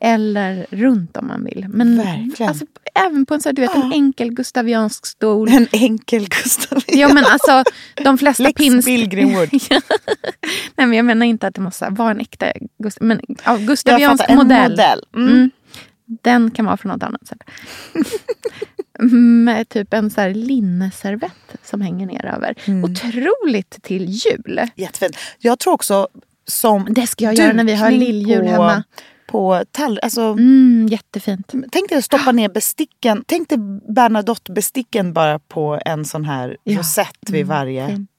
Eller 0.00 0.66
runt 0.70 1.16
om 1.16 1.26
man 1.26 1.44
vill. 1.44 1.66
Men 1.68 1.96
Verkligen. 1.96 2.48
Alltså, 2.48 2.64
även 2.94 3.26
på 3.26 3.34
en, 3.34 3.40
så, 3.40 3.52
du 3.52 3.62
vet, 3.62 3.74
en 3.74 3.92
enkel 3.92 4.30
gustaviansk 4.34 5.06
stol. 5.06 5.48
En 5.48 5.66
enkel 5.72 6.28
Gustav. 6.28 6.82
Ja 6.86 7.08
men 7.14 7.24
alltså 7.24 7.64
de 8.04 8.18
flesta 8.18 8.42
Lex 8.42 8.56
pins... 8.58 8.86
Wood. 8.88 9.48
Nej 10.76 10.86
men 10.86 10.92
jag 10.92 11.04
menar 11.04 11.26
inte 11.26 11.46
att 11.46 11.54
det 11.54 11.60
måste 11.60 11.88
vara 11.90 12.10
en 12.10 12.20
äkta 12.20 12.46
Gust- 12.78 12.98
men 13.00 13.20
Jag 13.44 13.60
gustaviansk 13.60 14.22
fattar, 14.22 14.32
en 14.32 14.38
modell. 14.38 14.70
modell. 14.70 15.04
Mm. 15.14 15.28
Mm. 15.28 15.50
Den 16.22 16.50
kan 16.50 16.64
vara 16.64 16.76
från 16.76 16.92
något 16.92 17.02
annat 17.02 17.26
sätt. 17.26 17.38
Med 19.44 19.68
typ 19.68 19.94
en 19.94 20.10
så 20.10 20.20
här 20.20 20.34
linneservett 20.34 21.56
som 21.64 21.80
hänger 21.80 22.06
ner 22.06 22.26
över. 22.26 22.54
Mm. 22.64 22.84
Otroligt 22.84 23.82
till 23.82 24.04
jul. 24.08 24.60
Jättefint. 24.74 25.16
Jag 25.38 25.58
tror 25.58 25.72
också 25.72 26.08
som 26.48 26.86
Det 26.90 27.06
ska 27.06 27.24
jag 27.24 27.34
göra 27.34 27.52
när 27.52 27.64
vi 27.64 27.74
har 27.74 27.90
lilljul 27.90 28.40
på, 28.44 28.50
hemma. 28.50 28.82
På 29.26 29.64
tall- 29.72 29.98
alltså, 30.02 30.20
Mm, 30.22 30.88
jättefint. 30.90 31.52
Tänk 31.72 31.88
dig 31.88 31.98
att 31.98 32.04
stoppa 32.04 32.32
ner 32.32 32.48
besticken. 32.48 33.24
Tänk 33.26 33.48
dig 33.48 33.58
Bernadotte-besticken 33.88 35.12
bara 35.12 35.38
på 35.38 35.80
en 35.84 36.04
sån 36.04 36.24
här 36.24 36.56
Ja. 36.64 36.78
rosett 36.78 37.30
vid 37.30 37.46
varje 37.46 37.88
fint. 37.88 38.10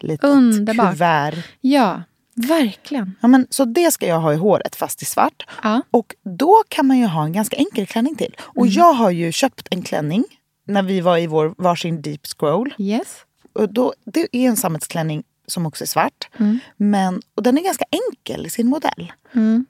litet 0.00 0.24
Underbart. 0.24 0.92
kuvert. 0.92 1.34
Ja, 1.60 2.02
verkligen. 2.34 3.14
Ja, 3.20 3.28
men, 3.28 3.46
så 3.50 3.64
det 3.64 3.90
ska 3.90 4.06
jag 4.06 4.20
ha 4.20 4.32
i 4.32 4.36
håret 4.36 4.76
fast 4.76 5.02
i 5.02 5.04
svart. 5.04 5.46
Ja. 5.62 5.82
Och 5.90 6.14
då 6.38 6.62
kan 6.68 6.86
man 6.86 6.98
ju 6.98 7.06
ha 7.06 7.24
en 7.24 7.32
ganska 7.32 7.56
enkel 7.56 7.86
klänning 7.86 8.16
till. 8.16 8.36
Och 8.40 8.66
Mm. 8.66 8.74
jag 8.78 8.92
har 8.92 9.10
ju 9.10 9.32
köpt 9.32 9.68
en 9.70 9.82
klänning 9.82 10.24
när 10.66 10.82
vi 10.82 11.00
var 11.00 11.18
i 11.18 11.26
vår 11.26 11.54
varsin 11.58 12.02
deep 12.02 12.26
scroll. 12.26 12.74
Yes. 12.78 13.16
Och 13.52 13.72
då, 13.72 13.94
det 14.04 14.20
är 14.36 14.48
en 14.48 14.56
sammetsklänning 14.56 15.22
som 15.46 15.66
också 15.66 15.84
är 15.84 15.88
svart. 15.88 16.28
Mm. 16.38 16.58
Men, 16.76 17.22
och 17.34 17.42
den 17.42 17.58
är 17.58 17.62
ganska 17.62 17.84
enkel 17.90 18.46
i 18.46 18.50
sin 18.50 18.66
modell. 18.66 19.12
Mm. 19.34 19.66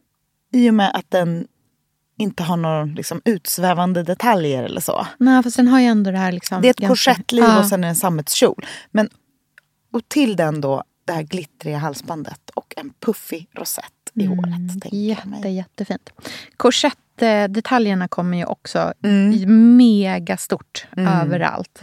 I 0.52 0.70
och 0.70 0.74
med 0.74 0.90
att 0.94 1.10
den 1.10 1.46
inte 2.18 2.42
har 2.42 2.56
några 2.56 2.84
liksom, 2.84 3.20
utsvävande 3.24 4.02
detaljer 4.02 4.62
eller 4.64 4.80
så. 4.80 5.06
Nej, 5.18 5.42
för 5.42 5.50
sen 5.50 5.68
har 5.68 5.80
jag 5.80 5.90
ändå 5.90 6.10
det 6.10 6.18
här 6.18 6.32
liksom... 6.32 6.62
Det 6.62 6.68
är 6.68 6.70
ett 6.70 6.76
ganska- 6.76 7.12
korsettliv 7.12 7.44
Ja. 7.44 7.58
och 7.58 7.66
sen 7.66 7.80
är 7.84 7.88
det 7.88 7.90
en 7.90 7.96
sammetskjol. 7.96 8.66
Men, 8.90 9.08
och 9.92 10.08
till 10.08 10.36
den 10.36 10.60
då 10.60 10.82
det 11.04 11.12
här 11.12 11.22
glittriga 11.22 11.78
halsbandet 11.78 12.50
och 12.54 12.74
en 12.76 12.92
puffig 13.00 13.48
rosett 13.52 13.84
i 14.14 14.24
håret. 14.26 14.82
tänker 14.82 14.96
jag 14.96 15.18
Jätte, 15.36 15.48
jättefint. 15.48 16.10
Korsettdetaljerna 16.56 18.08
kommer 18.08 18.38
ju 18.38 18.44
också 18.44 18.92
Mm. 19.04 19.76
mega 19.76 20.36
stort 20.36 20.86
överallt. 20.96 21.80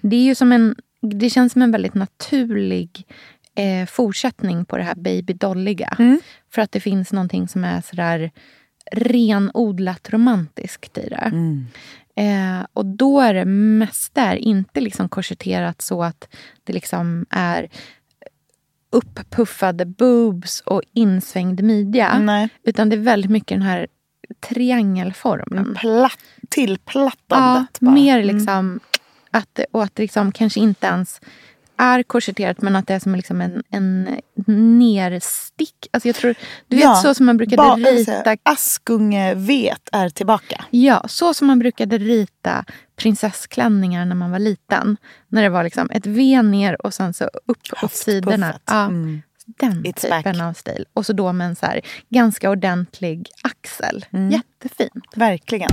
Det 0.00 0.16
är 0.16 0.24
ju 0.24 0.34
som 0.34 0.52
en... 0.52 0.74
Det 1.00 1.30
känns 1.30 1.52
som 1.52 1.62
en 1.62 1.70
väldigt 1.72 1.94
naturlig 1.94 3.06
eh, 3.54 3.86
fortsättning 3.86 4.64
på 4.64 4.76
det 4.76 4.82
här 4.82 4.94
babydolliga. 4.94 5.96
Mm. 5.98 6.20
För 6.50 6.62
att 6.62 6.72
det 6.72 6.80
finns 6.80 7.12
någonting 7.12 7.48
som 7.48 7.64
är 7.64 7.80
sådär 7.80 8.30
renodlat 8.92 10.10
romantiskt 10.12 10.98
i 10.98 11.08
det. 11.08 11.30
Mm. 11.32 11.66
Eh, 12.16 12.66
och 12.72 12.86
då 12.86 13.20
är 13.20 13.34
det 13.34 13.44
mest 13.44 14.14
där 14.14 14.36
inte 14.36 14.80
liksom 14.80 15.08
korsetterat 15.08 15.82
så 15.82 16.02
att 16.02 16.28
det 16.64 16.72
liksom 16.72 17.26
är 17.30 17.68
uppuffade 18.92 19.86
boobs 19.86 20.60
och 20.60 20.82
insvängd 20.92 21.62
midja. 21.62 22.18
Nej. 22.18 22.48
Utan 22.64 22.88
det 22.88 22.96
är 22.96 23.00
väldigt 23.00 23.30
mycket 23.30 23.48
den 23.48 23.62
här 23.62 23.86
triangelformen. 24.48 25.74
Platt, 25.80 26.12
Ja, 26.40 26.46
tillplattandet. 26.48 27.80
bara. 27.80 27.90
mer 27.90 28.18
Mm. 28.20 28.36
liksom 28.36 28.80
att, 29.30 29.48
det- 29.52 29.66
och 29.72 29.82
att 29.82 29.94
det 29.96 30.02
liksom 30.02 30.32
kanske 30.32 30.60
inte 30.60 30.86
ens 30.86 31.20
är 31.76 32.02
korsetterat 32.02 32.62
men 32.62 32.76
att 32.76 32.86
det 32.86 32.94
är 32.94 32.98
som 32.98 33.14
liksom 33.14 33.40
en, 33.40 33.62
en 33.70 34.08
nerstick. 34.78 35.88
Alltså 35.90 36.08
jag 36.08 36.16
tror, 36.16 36.34
du 36.68 36.76
vet 36.76 36.84
Ja, 36.84 36.94
så 36.94 37.14
som 37.14 37.26
man 37.26 37.36
brukade 37.36 37.56
Ba- 37.56 37.76
rita 37.76 38.04
säga, 38.22 38.36
Askungevet 38.42 39.88
är 39.92 40.08
tillbaka. 40.08 40.64
Ja, 40.70 41.04
så 41.08 41.34
som 41.34 41.46
man 41.46 41.58
brukade 41.58 41.98
rita 41.98 42.64
prinsessklänningar 43.02 44.04
när 44.04 44.14
man 44.14 44.30
var 44.30 44.38
liten. 44.38 44.96
När 45.28 45.42
det 45.42 45.48
var 45.48 45.64
liksom 45.64 45.90
ett 45.90 46.06
V 46.06 46.42
ner 46.42 46.86
och 46.86 46.94
sen 46.94 47.14
så 47.14 47.24
upp 47.24 47.82
åt 47.82 47.92
sidorna. 47.92 48.58
Ja, 48.66 48.84
Mm. 48.84 49.22
Den 49.46 49.72
It's 49.84 50.00
typen 50.00 50.22
back. 50.38 50.40
av 50.42 50.52
stil. 50.52 50.84
Och 50.94 51.06
så 51.06 51.12
då 51.12 51.32
med 51.32 51.46
en 51.46 51.56
så 51.56 51.66
här 51.66 51.80
ganska 52.08 52.50
ordentlig 52.50 53.28
axel. 53.42 54.04
Mm. 54.10 54.30
Jättefint. 54.30 55.04
Verkligen. 55.16 55.70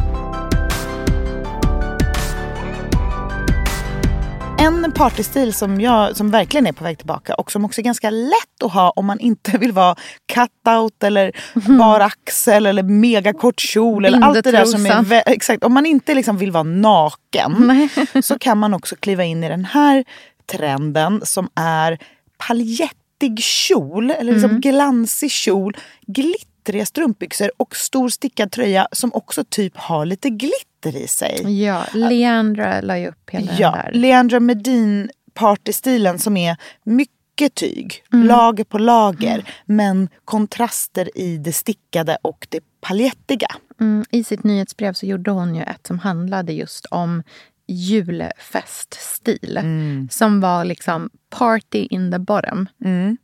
En 4.60 4.92
partystil 4.92 5.54
som, 5.54 5.82
jag, 5.82 6.18
som 6.18 6.32
verkligen 6.32 6.68
är 6.68 6.72
på 6.72 6.84
väg 6.84 6.98
tillbaka 6.98 7.34
och 7.34 7.52
som 7.52 7.66
också 7.66 7.82
är 7.82 7.84
ganska 7.84 8.10
lätt 8.10 8.64
att 8.64 8.74
ha 8.74 8.90
om 8.90 9.06
man 9.06 9.20
inte 9.20 9.58
vill 9.58 9.72
vara 9.72 9.96
cut-out 10.34 11.04
eller 11.04 11.32
bar 11.78 12.00
axel 12.00 12.66
eller 12.66 12.84
megakort 12.84 13.60
kjol. 13.60 14.06
Eller 14.06 14.22
allt 14.22 14.44
det 14.44 14.52
där 14.52 14.66
som 14.66 14.86
är, 14.86 15.24
exakt, 15.26 15.64
om 15.64 15.74
man 15.74 15.86
inte 15.86 16.14
liksom 16.14 16.38
vill 16.38 16.52
vara 16.52 16.64
naken 16.64 17.56
Nej. 17.60 17.90
så 18.24 18.40
kan 18.40 18.58
man 18.58 18.74
också 18.74 18.96
kliva 18.96 19.24
in 19.24 19.44
i 19.44 19.50
den 19.50 19.66
här 19.66 20.06
trenden 20.52 21.22
som 21.24 21.50
är 21.56 22.00
paljettig 22.48 23.40
kjol, 23.40 24.12
eller 24.12 24.34
liksom 24.34 24.50
Mm. 24.50 24.62
glansig 24.62 25.32
kjol, 25.32 25.78
glittriga 26.08 26.86
strumpbyxor 26.86 27.52
och 27.58 27.76
stor 27.76 28.10
stickad 28.10 28.52
tröja 28.52 28.88
som 28.92 29.14
också 29.14 29.44
typ 29.50 29.78
har 29.78 30.06
lite 30.06 30.30
glitter 30.30 30.69
i 30.86 31.08
sig. 31.08 31.64
Ja, 31.64 31.86
Leandra 31.94 32.82
la 32.82 32.98
ju 33.00 33.08
upp 33.08 33.30
hela 33.30 33.52
Ja, 33.60 33.72
den 33.72 33.86
där. 33.94 34.00
Leandra 34.00 34.40
Medin 34.40 35.10
partystilen 35.34 36.20
som 36.20 36.38
är 36.38 36.58
mycket 36.84 37.56
tyg, 37.56 38.04
Mm. 38.14 38.28
lager 38.28 38.64
på 38.64 38.78
lager, 38.78 39.54
men 39.66 40.10
kontraster 40.26 41.18
i 41.18 41.38
det 41.38 41.54
stickade 41.54 42.18
och 42.22 42.48
det 42.50 42.60
paljettiga. 42.82 43.48
Mm, 43.82 44.06
I 44.12 44.24
sitt 44.24 44.44
nyhetsbrev 44.44 44.94
så 44.94 45.06
gjorde 45.06 45.32
hon 45.32 45.56
ju 45.56 45.62
ett 45.62 45.88
som 45.88 46.00
handlade 46.00 46.54
just 46.54 46.86
om 46.86 47.24
julfeststil. 47.72 49.58
Mm. 49.58 50.08
Som 50.12 50.42
var 50.42 50.66
liksom 50.66 51.10
party 51.30 51.88
in 51.90 52.12
the 52.12 52.20
bottom, 52.20 52.68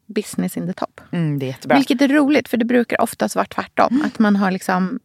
business 0.06 0.58
in 0.58 0.68
the 0.68 0.74
top. 0.74 1.02
Mm, 1.12 1.40
det 1.40 1.46
är 1.46 1.48
jättebra. 1.48 1.78
Vilket 1.78 2.02
är 2.02 2.08
roligt, 2.08 2.48
för 2.48 2.58
det 2.58 2.66
brukar 2.66 3.02
oftast 3.02 3.36
vara 3.36 3.46
tvärtom. 3.46 4.02
Att 4.06 4.20
man 4.20 4.36
har 4.36 4.52
liksom 4.52 5.00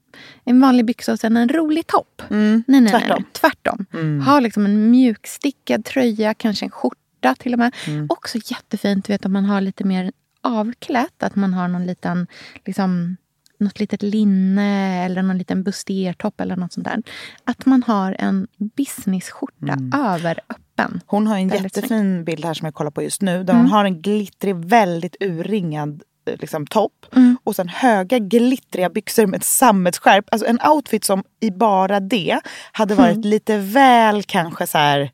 en 0.44 0.61
vanlig 0.61 0.87
byxa 0.87 1.12
och 1.12 1.18
sen 1.20 1.37
en 1.37 1.48
rolig 1.48 1.87
topp. 1.87 2.22
nej, 2.29 2.62
nej, 2.66 2.81
nej, 2.81 2.90
tvärtom. 2.90 3.16
nej. 3.18 3.24
Tvärtom. 3.33 3.87
Ha 4.26 4.40
liksom 4.40 4.64
en 4.64 4.90
mjukstickad 4.90 5.85
tröja, 5.85 6.35
kanske 6.35 6.64
en 6.66 6.70
skjorta 6.70 7.35
till 7.38 7.53
och 7.53 7.59
med. 7.59 7.74
Också 8.09 8.38
jättefint 8.44 9.11
vet, 9.11 9.24
om 9.24 9.33
man 9.33 9.44
har 9.44 9.61
lite 9.61 9.85
mer 9.85 10.12
avklätt. 10.40 11.22
Att 11.22 11.37
man 11.37 11.55
har 11.55 11.68
någon 11.68 11.87
liten, 11.87 12.26
liksom, 12.64 13.16
något 13.60 13.80
litet 13.80 14.02
linne 14.02 15.04
eller 15.04 15.22
någon 15.22 15.38
liten 15.38 15.62
bustiertopp 15.62 16.40
eller 16.40 16.56
något 16.56 16.72
sånt 16.72 16.86
där. 16.86 17.02
Att 17.44 17.66
man 17.66 17.82
har 17.82 18.16
en 18.18 18.46
businessskjorta 18.76 19.78
över 19.96 20.40
öppen. 20.48 21.00
Hon 21.06 21.26
har 21.26 21.36
en 21.36 21.48
jättefin 21.48 22.24
bild 22.24 22.44
här 22.44 22.54
som 22.54 22.64
jag 22.64 22.74
kollar 22.74 22.90
på 22.90 23.02
just 23.02 23.22
nu. 23.22 23.44
Där 23.44 23.54
hon 23.54 23.66
har 23.66 23.84
en 23.84 24.02
glittrig, 24.02 24.56
väldigt 24.56 25.16
urringad 25.20 26.02
eh, 26.28 26.36
liksom, 26.38 26.66
topp. 26.66 27.06
Och 27.44 27.56
sen 27.56 27.68
höga 27.68 28.18
glittriga 28.18 28.90
byxor 28.90 29.26
med 29.26 29.38
ett 29.38 29.44
sammetsskärp. 29.44 30.24
Alltså 30.30 30.46
en 30.48 30.58
outfit 30.74 31.04
som 31.04 31.22
i 31.40 31.50
bara 31.50 32.00
det 32.00 32.40
hade 32.72 32.94
varit 32.94 33.24
lite 33.24 33.58
väl 33.58 34.22
kanske 34.22 34.66
så 34.66 34.78
här 34.78 35.10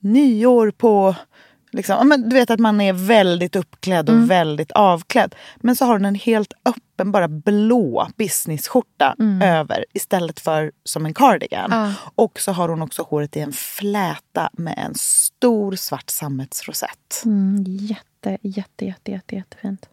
nyår 0.00 0.70
på... 0.70 1.14
Liksom, 1.76 2.08
men 2.08 2.28
du 2.28 2.36
vet 2.36 2.50
att 2.50 2.60
man 2.60 2.80
är 2.80 2.92
väldigt 2.92 3.56
uppklädd 3.56 4.10
och 4.10 4.30
väldigt 4.30 4.72
avklädd. 4.72 5.34
Men 5.56 5.76
så 5.76 5.84
har 5.84 5.92
hon 5.92 6.04
en 6.04 6.14
helt 6.14 6.52
öppen, 6.64 7.12
bara 7.12 7.28
blå 7.28 8.08
businessskjorta 8.16 9.14
över 9.42 9.84
istället 9.94 10.40
för 10.40 10.72
som 10.84 11.06
en 11.06 11.14
cardigan. 11.14 11.70
Ja. 11.70 11.92
Och 12.14 12.40
så 12.40 12.52
har 12.52 12.68
hon 12.68 12.82
också 12.82 13.02
håret 13.02 13.36
i 13.36 13.40
en 13.40 13.52
fläta 13.52 14.50
med 14.52 14.74
en 14.86 14.94
stor 14.94 15.72
svart 15.72 16.10
sammetsrosett. 16.10 17.22
Mm, 17.24 17.64
jätte, 17.66 18.38
jätte, 18.42 18.84
jätte, 18.84 19.10
jätte, 19.10 19.34
jättefint. 19.36 19.88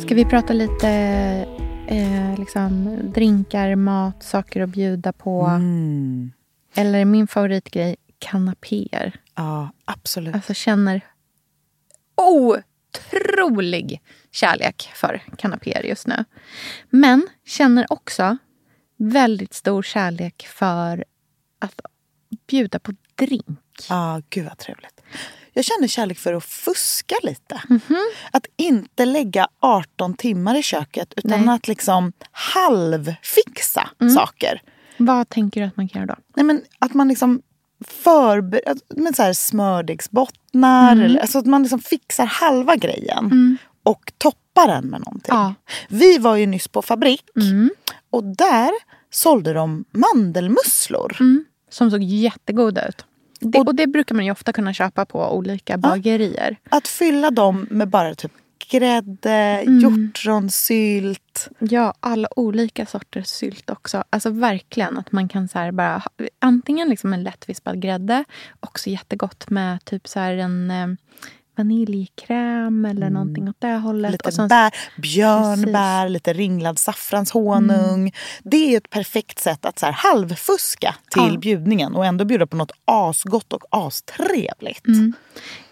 Ska 0.00 0.14
vi 0.14 0.24
prata 0.24 0.52
lite 0.52 1.57
eh, 1.88 2.38
liksom, 2.38 2.98
drinkar, 3.14 3.74
mat, 3.74 4.22
saker 4.22 4.60
att 4.60 4.68
bjuda 4.68 5.12
på? 5.12 5.46
Mm. 5.46 6.32
Eller 6.74 7.04
min 7.04 7.26
favoritgrej, 7.26 7.96
kanapéer. 8.18 9.20
Ja, 9.34 9.70
absolut. 9.84 10.34
Alltså 10.34 10.54
känner 10.54 11.00
otrolig 12.16 14.02
kärlek 14.30 14.90
för 14.94 15.22
kanapéer 15.38 15.82
just 15.82 16.06
nu. 16.06 16.24
Men 16.90 17.28
känner 17.46 17.92
också 17.92 18.36
väldigt 18.96 19.54
stor 19.54 19.82
kärlek 19.82 20.46
för 20.46 21.04
att 21.58 21.80
bjuda 22.46 22.78
på 22.78 22.92
drink. 23.14 23.86
Ja, 23.88 24.22
gud 24.30 24.44
vad 24.44 24.58
trevligt. 24.58 25.00
Jag 25.58 25.64
känner 25.64 25.88
kärlek 25.88 26.18
för 26.18 26.34
att 26.34 26.44
fuska 26.44 27.14
lite. 27.22 27.62
Mhm. 27.68 27.96
Att 28.30 28.46
inte 28.56 29.04
lägga 29.04 29.48
18 29.60 30.14
timmar 30.14 30.54
i 30.58 30.62
köket 30.62 31.12
utan 31.16 31.30
Nej. 31.30 31.38
Mm. 31.38 31.48
att 31.54 31.68
liksom 31.68 32.12
halvfixa 32.32 33.88
saker. 34.16 34.62
Vad 34.96 35.28
tänker 35.28 35.60
du 35.60 35.66
att 35.66 35.76
man 35.76 35.88
kan 35.88 36.02
göra 36.02 36.14
då? 36.14 36.22
Nej, 36.36 36.44
men 36.44 36.62
att 36.78 36.94
man 36.94 37.08
liksom 37.08 37.42
förbereder 37.86 39.12
så 39.14 39.22
här 39.22 39.32
smördegsbottnar. 39.32 40.92
Mm. 40.92 41.04
Eller, 41.04 41.20
alltså 41.20 41.38
att 41.38 41.46
man 41.46 41.62
liksom 41.62 41.80
fixar 41.80 42.26
halva 42.26 42.76
grejen 42.76 43.58
och 43.82 44.12
toppar 44.18 44.66
den 44.68 44.84
med 44.86 45.00
någonting. 45.00 45.34
Ja. 45.34 45.54
Vi 45.88 46.18
var 46.18 46.36
ju 46.36 46.46
nyss 46.46 46.68
på 46.68 46.82
fabrik 46.82 47.24
Mm. 47.36 47.70
och 48.10 48.24
där 48.24 48.70
sålde 49.10 49.52
de 49.52 49.84
mandelmusslor. 49.90 51.16
Mm. 51.20 51.44
Som 51.70 51.90
såg 51.90 52.02
jättegoda 52.02 52.88
ut. 52.88 53.04
Det, 53.38 53.58
och 53.58 53.74
det 53.74 53.86
brukar 53.86 54.14
man 54.14 54.24
ju 54.24 54.30
ofta 54.30 54.52
kunna 54.52 54.72
köpa 54.72 55.04
på 55.04 55.36
olika 55.36 55.76
bagerier. 55.78 56.56
Att 56.68 56.88
fylla 56.88 57.30
dem 57.30 57.66
med 57.70 57.88
bara 57.88 58.14
typ 58.14 58.32
grädde, 58.70 59.30
Mm. 59.30 59.78
hjortronsylt. 59.80 61.48
Ja, 61.58 61.94
alla 62.00 62.28
olika 62.36 62.86
sorters 62.86 63.26
sylt 63.26 63.70
också. 63.70 64.04
Alltså 64.10 64.30
verkligen 64.30 64.98
att 64.98 65.12
man 65.12 65.28
kan 65.28 65.48
så 65.48 65.70
bara 65.72 65.98
ha, 65.98 66.10
antingen 66.38 66.88
liksom 66.88 67.12
en 67.12 67.22
lättvispad 67.22 67.82
grädde, 67.82 68.24
också 68.60 68.90
jättegott 68.90 69.50
med 69.50 69.84
typ 69.84 70.08
så 70.08 70.20
här 70.20 70.36
en 70.36 70.70
eh, 70.70 70.86
vaniljkräm 71.58 72.84
eller 72.84 73.10
någonting 73.10 73.48
åt 73.48 73.56
det 73.60 73.76
hållet. 73.76 74.12
Lite 74.12 74.28
Och 74.28 74.34
sen- 74.34 74.48
bär, 74.48 74.72
björnbär, 75.02 76.08
lite 76.08 76.32
ringlad 76.32 76.78
saffranshonung. 76.78 78.00
Mm. 78.00 78.10
Det 78.42 78.74
är 78.74 78.76
ett 78.78 78.90
perfekt 78.90 79.38
sätt 79.38 79.64
att 79.66 79.78
så 79.78 79.86
här 79.86 79.92
halvfuska 79.92 80.94
till 81.10 81.30
Ja. 81.34 81.38
bjudningen 81.38 81.94
och 81.94 82.06
ändå 82.06 82.24
bjuda 82.24 82.46
på 82.46 82.56
något 82.56 82.72
asgott 82.84 83.52
och 83.52 83.62
astrevligt. 83.70 84.86
Mm. 84.86 85.12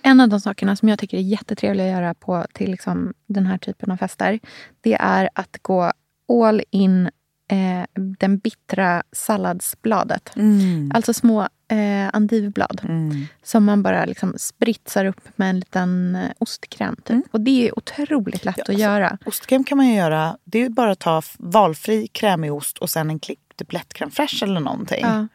En 0.03 0.21
av 0.21 0.29
de 0.29 0.41
sakerna 0.41 0.77
som 0.77 0.89
jag 0.89 0.99
tycker 0.99 1.17
är 1.17 1.21
jättetrevliga 1.23 1.87
att 1.87 1.93
göra 2.03 2.15
på 2.15 2.45
till 2.53 2.71
liksom 2.71 3.15
den 3.27 3.47
här 3.47 3.59
typen 3.59 3.91
av 3.91 3.97
fester, 3.97 4.41
det 4.81 4.95
är 4.95 5.29
att 5.35 5.57
gå 5.63 5.93
all 6.45 6.63
in 6.71 7.11
eh, 7.49 7.87
den 8.19 8.39
bittra 8.39 9.03
salladsbladet. 9.13 10.37
Mm. 10.37 10.91
Alltså 10.95 11.15
små 11.15 11.49
eh, 11.69 12.09
andivblad 12.13 12.81
som 13.43 13.65
man 13.65 13.83
bara 13.83 14.05
liksom 14.05 14.35
spritsar 14.39 15.05
upp 15.05 15.21
med 15.37 15.51
en 15.51 15.59
liten 15.59 16.15
eh, 16.15 16.31
ostkräm. 16.39 16.97
Typ. 17.05 17.25
Och 17.31 17.41
det 17.41 17.69
är 17.69 17.79
otroligt 17.79 18.45
lätt 18.45 18.69
att 18.69 18.79
göra. 18.79 19.19
Ostkräm 19.27 19.65
kan 19.65 19.77
man 19.79 19.87
ju 19.87 19.95
göra. 19.95 20.37
Det 20.45 20.59
är 20.59 20.63
ju 20.63 20.69
bara 20.69 20.91
att 20.91 20.99
ta 20.99 21.23
valfri 21.39 22.07
krämig 22.07 22.53
ost 22.53 22.79
och 22.79 22.91
sen 22.91 23.11
en 23.11 23.19
klick 23.19 23.41
typ 23.57 23.73
lätt 23.73 23.93
crème 23.95 24.11
fraîche 24.11 24.43
eller 24.43 24.61
någonting. 24.61 25.01
Ja, 25.03 25.27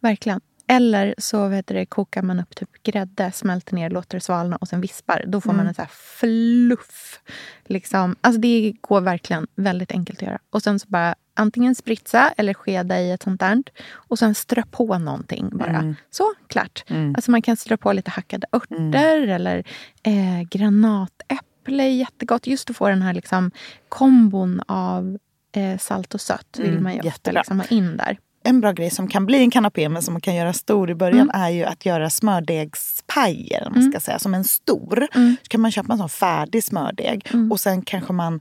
verkligen. 0.00 0.40
Eller 0.66 1.14
så 1.18 1.48
vet 1.48 1.66
du, 1.66 1.74
det, 1.74 1.86
kokar 1.86 2.22
man 2.22 2.40
upp 2.40 2.56
typ 2.56 2.82
grädde, 2.82 3.32
smälter 3.32 3.74
ner, 3.74 3.90
låter 3.90 4.16
det 4.16 4.20
svalna 4.20 4.56
och 4.56 4.68
sen 4.68 4.80
vispar. 4.80 5.24
Då 5.26 5.40
får 5.40 5.52
man 5.52 5.66
en 5.66 5.74
så 5.74 5.82
här 5.82 5.90
fluff. 5.92 7.20
Liksom. 7.64 8.16
Alltså 8.20 8.40
det 8.40 8.72
går 8.80 9.00
verkligen 9.00 9.46
väldigt 9.54 9.92
enkelt 9.92 10.22
att 10.22 10.28
göra. 10.28 10.38
Och 10.50 10.62
sen 10.62 10.78
så 10.78 10.86
bara 10.88 11.14
antingen 11.34 11.74
spritsa 11.74 12.32
eller 12.36 12.54
skeda 12.54 13.00
i 13.00 13.10
ett 13.10 13.22
sånt 13.22 13.40
där. 13.40 13.62
Och 13.92 14.18
sen 14.18 14.34
strö 14.34 14.62
på 14.70 14.98
någonting 14.98 15.48
bara. 15.52 15.94
Så, 16.10 16.24
klart. 16.48 16.84
Alltså 17.16 17.30
man 17.30 17.42
kan 17.42 17.56
strö 17.56 17.76
på 17.76 17.92
lite 17.92 18.10
hackade 18.10 18.46
örter 18.52 19.28
eller 19.28 19.58
eh, 20.02 20.42
granatäpple. 20.50 21.88
Jättegott. 21.88 22.46
Just 22.46 22.70
att 22.70 22.76
få 22.76 22.88
den 22.88 23.02
här 23.02 23.14
liksom, 23.14 23.50
kombon 23.88 24.62
av 24.66 25.18
eh, 25.56 25.78
salt 25.78 26.14
och 26.14 26.20
sött 26.20 26.58
vill 26.58 26.80
man 26.80 26.92
ju 26.94 27.00
ofta 27.08 27.30
liksom 27.30 27.60
ha 27.60 27.66
in 27.66 27.96
där. 27.96 28.18
En 28.44 28.60
bra 28.60 28.72
grej 28.72 28.90
som 28.90 29.08
kan 29.08 29.26
bli 29.26 29.38
en 29.38 29.50
kanapé 29.50 29.88
men 29.88 30.02
som 30.02 30.14
man 30.14 30.20
kan 30.20 30.34
göra 30.34 30.52
stor 30.52 30.90
i 30.90 30.94
början 30.94 31.30
Mm. 31.30 31.42
är 31.42 31.48
ju 31.50 31.64
att 31.64 31.86
göra 31.86 32.10
smördegspajer. 32.10 33.70
Man 33.74 33.90
ska 33.90 34.00
säga, 34.00 34.18
som 34.18 34.34
en 34.34 34.44
stor. 34.44 35.08
Mm. 35.14 35.36
Så 35.42 35.48
kan 35.48 35.60
man 35.60 35.70
köpa 35.70 35.92
en 35.92 35.98
sån 35.98 36.08
färdig 36.08 36.64
smördeg 36.64 37.30
och 37.50 37.60
sen 37.60 37.82
kanske 37.82 38.12
man 38.12 38.40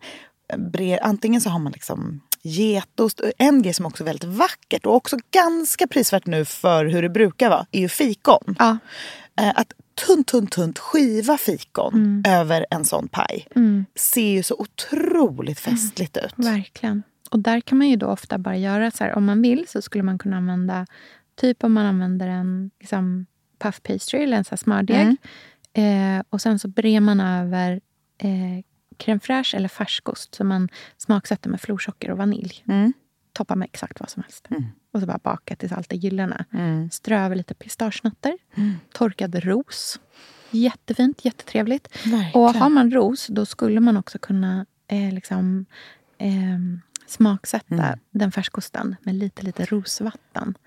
bre, 0.58 1.00
antingen 1.00 1.42
så 1.42 1.50
har 1.50 1.60
man 1.60 1.72
liksom 1.72 2.22
getost. 2.44 3.22
En 3.38 3.62
grej 3.62 3.74
som 3.74 3.86
också 3.86 4.04
är 4.04 4.06
väldigt 4.06 4.30
vackert 4.30 4.86
och 4.86 4.96
också 4.96 5.18
ganska 5.32 5.88
prisvärt 5.88 6.26
nu 6.26 6.46
för 6.46 6.86
hur 6.86 7.02
det 7.02 7.10
brukar 7.10 7.50
vara 7.50 7.66
är 7.72 7.80
ju 7.80 7.90
fikon. 7.90 8.56
Ja. 8.60 8.78
Eh, 9.40 9.50
Att 9.56 9.74
tunt, 10.08 10.28
tunt, 10.28 10.52
tunt 10.52 10.80
skiva 10.80 11.38
fikon 11.38 11.94
Mm. 11.94 12.24
över 12.28 12.66
en 12.72 12.86
sån 12.86 13.08
paj 13.08 13.48
ser 13.96 14.30
ju 14.32 14.44
så 14.44 14.56
otroligt 14.60 15.60
festligt 15.60 16.18
ut. 16.18 16.34
Verkligen. 16.36 17.04
Och 17.32 17.40
där 17.40 17.62
kan 17.62 17.78
man 17.78 17.90
ju 17.90 17.96
då 17.96 18.08
ofta 18.08 18.38
bara 18.38 18.58
göra 18.58 18.92
så 18.92 19.04
här, 19.04 19.16
om 19.16 19.26
man 19.26 19.42
vill 19.42 19.66
så 19.68 19.82
skulle 19.82 20.04
man 20.04 20.18
kunna 20.20 20.38
använda, 20.38 20.86
typ 21.42 21.64
om 21.64 21.74
man 21.74 21.86
använder 21.86 22.28
en 22.28 22.72
liksom, 22.80 23.26
puff 23.60 23.84
pastry 23.84 24.24
eller 24.24 24.38
en 24.38 24.44
så 24.44 24.58
smördeg. 24.58 25.16
Eh, 25.74 26.24
och 26.30 26.42
sen 26.42 26.60
så 26.60 26.68
brer 26.68 27.00
man 27.00 27.20
över 27.20 27.72
eh, 28.18 28.64
crème 29.00 29.20
fraîche 29.20 29.56
eller 29.56 29.68
färskost 29.70 30.36
som 30.36 30.48
man 30.48 30.70
smaksätter 30.98 31.50
med 31.50 31.62
florsocker 31.62 32.12
och 32.12 32.18
vanilj. 32.18 32.64
Mm. 32.68 32.94
Toppa 33.34 33.56
med 33.56 33.66
exakt 33.66 34.00
vad 34.00 34.10
som 34.10 34.24
helst. 34.24 34.48
Och 34.94 35.00
så 35.00 35.06
bara 35.06 35.20
baka 35.24 35.56
tills 35.56 35.72
allt 35.72 35.94
är 35.94 35.98
gyllene. 35.98 36.46
Strö 36.92 37.26
över 37.26 37.36
lite 37.36 37.54
pistagenötter. 37.54 38.34
Torkad 38.94 39.36
ros. 39.36 40.00
Jättefint, 40.52 41.26
jättetrevligt. 41.26 41.88
Verkligen. 42.06 42.32
Och 42.34 42.54
har 42.54 42.70
man 42.70 42.92
ros, 42.92 43.28
då 43.28 43.46
skulle 43.46 43.80
man 43.80 43.98
också 43.98 44.20
kunna 44.20 44.66
eh, 44.88 45.14
liksom, 45.14 45.66
ehm, 46.18 46.82
smaksätta 47.08 47.76
Mm. 47.76 48.00
den 48.12 48.32
färskosten 48.32 48.96
med 49.04 49.16
lite, 49.16 49.44
lite 49.44 49.66
rosvatten. 49.66 50.58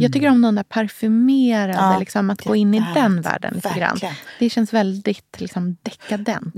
Jag 0.00 0.12
tycker 0.12 0.28
om 0.30 0.42
de 0.42 0.54
där 0.54 0.62
parfymerade, 0.62 1.72
Ja, 1.72 1.98
liksom, 1.98 2.30
att 2.30 2.44
gå 2.44 2.56
in 2.56 2.74
i 2.74 2.84
den 2.94 3.20
världen 3.20 3.54
lite 3.54 3.74
grann. 3.78 3.98
Det 4.38 4.50
känns 4.50 4.72
väldigt 4.72 5.40
liksom, 5.40 5.76
dekadent. 5.82 6.54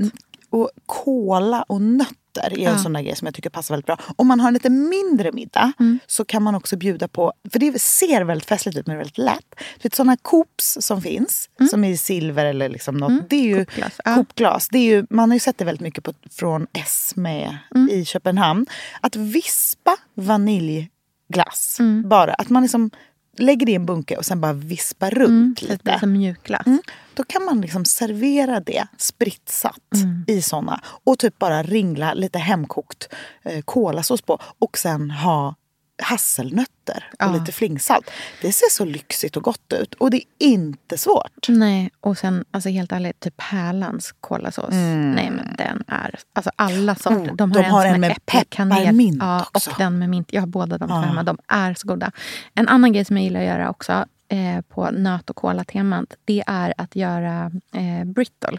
Och 0.52 0.70
kola 0.86 1.62
och 1.62 1.82
nötter 1.82 2.58
är 2.60 2.68
en 2.68 2.78
sån 2.78 2.92
där 2.92 3.02
grej 3.02 3.16
som 3.16 3.26
jag 3.26 3.34
tycker 3.34 3.50
passar 3.50 3.74
väldigt 3.74 3.86
bra. 3.86 3.98
Om 4.16 4.26
man 4.26 4.40
har 4.40 4.48
en 4.48 4.54
lite 4.54 4.70
mindre 4.70 5.32
middag 5.32 5.72
Mm. 5.80 5.98
så 6.06 6.24
kan 6.24 6.42
man 6.42 6.54
också 6.54 6.76
bjuda 6.76 7.08
på, 7.08 7.32
för 7.52 7.58
det 7.58 7.80
ser 7.82 8.22
väldigt 8.22 8.48
festligt 8.48 8.78
ut 8.78 8.86
men 8.86 8.96
väldigt 8.96 9.18
lätt. 9.18 9.54
Vet, 9.82 9.94
såna 9.94 10.16
coops 10.16 10.78
som 10.80 11.02
finns, 11.02 11.48
som 11.70 11.84
är 11.84 11.90
i 11.90 11.96
silver 11.96 12.44
eller 12.44 12.68
liksom 12.68 12.96
något. 12.96 13.30
Det 13.30 13.36
är 13.36 13.42
ju 13.42 13.52
Mm. 13.54 13.64
Coopglas. 13.66 13.96
Coopglas. 14.14 14.68
Det 14.68 14.78
är 14.78 14.84
ju, 14.96 15.06
man 15.10 15.30
har 15.30 15.36
ju 15.36 15.40
sett 15.40 15.58
det 15.58 15.64
väldigt 15.64 15.80
mycket 15.82 16.04
på, 16.04 16.12
från 16.30 16.66
S 16.72 17.12
med 17.16 17.58
Mm. 17.74 17.88
i 17.90 18.04
Köpenhamn. 18.04 18.66
Att 19.00 19.16
vispa 19.16 19.96
vaniljglass 20.14 21.76
Mm. 21.80 22.08
bara. 22.08 22.34
Att 22.34 22.48
man 22.50 22.62
liksom 22.62 22.90
lägger 23.38 23.66
det 23.66 23.72
i 23.72 23.74
en 23.74 23.86
bunke 23.86 24.16
och 24.16 24.24
sen 24.24 24.40
bara 24.40 24.52
vispar 24.52 25.10
runt 25.10 25.58
att 25.62 25.68
det 25.68 25.72
lite. 25.72 25.98
som 26.00 26.12
mjukglass. 26.12 26.66
Mm. 26.66 26.82
Då 27.14 27.24
kan 27.24 27.44
man 27.44 27.60
liksom 27.60 27.84
servera 27.84 28.60
det 28.60 28.86
spritsat 28.96 29.78
Mm. 29.94 30.24
i 30.28 30.42
såna 30.42 30.80
och 30.84 31.18
typ 31.18 31.38
bara 31.38 31.62
ringla 31.62 32.14
lite 32.14 32.38
hemkokt 32.38 33.08
eh, 33.42 33.60
kolasås 33.62 34.22
på 34.22 34.38
och 34.58 34.78
sen 34.78 35.10
ha 35.10 35.54
hasselnötter 36.02 37.10
och 37.12 37.16
Ja. 37.18 37.32
lite 37.32 37.52
flingsalt. 37.52 38.10
Det 38.40 38.52
ser 38.52 38.70
så 38.70 38.84
lyxigt 38.84 39.36
och 39.36 39.42
gott 39.42 39.72
ut 39.72 39.94
och 39.94 40.10
det 40.10 40.16
är 40.16 40.22
inte 40.38 40.98
svårt. 40.98 41.48
Nej, 41.48 41.90
och 42.00 42.18
sen 42.18 42.44
alltså 42.50 42.68
helt 42.68 42.92
ärligt, 42.92 43.20
typ 43.20 43.36
Pärlans 43.36 44.14
kolasås. 44.20 44.70
Nej, 44.70 45.30
men 45.30 45.54
den 45.58 45.84
är... 45.86 46.18
Alltså 46.32 46.50
alla 46.56 46.94
sorter. 46.94 47.16
Mm. 47.16 47.30
Oh, 47.30 47.36
de 47.36 47.52
har, 47.52 47.62
de 47.62 47.68
har 47.70 47.86
en, 47.86 47.94
en 47.94 48.00
med 48.00 48.08
med 48.08 48.26
pepparmint 48.26 49.16
ja, 49.20 49.46
också. 49.54 49.70
Och 49.70 49.76
den 49.78 49.98
med 49.98 50.08
mint. 50.08 50.32
Jag 50.32 50.42
har 50.42 50.46
båda 50.46 50.78
de 50.78 50.88
Ja. 50.90 50.96
hemma. 51.00 51.22
De 51.22 51.38
är 51.48 51.74
så 51.74 51.88
goda. 51.88 52.12
En 52.54 52.68
annan 52.68 52.92
grej 52.92 53.04
som 53.04 53.16
jag 53.16 53.24
gillar 53.24 53.40
att 53.40 53.46
göra 53.46 53.70
också 53.70 54.04
eh, 54.28 54.60
på 54.68 54.90
nöt 54.90 55.30
och 55.30 55.36
kola-temat, 55.36 56.16
det 56.24 56.44
är 56.46 56.74
att 56.78 56.96
göra 56.96 57.50
eh, 57.74 58.04
brittle. 58.06 58.58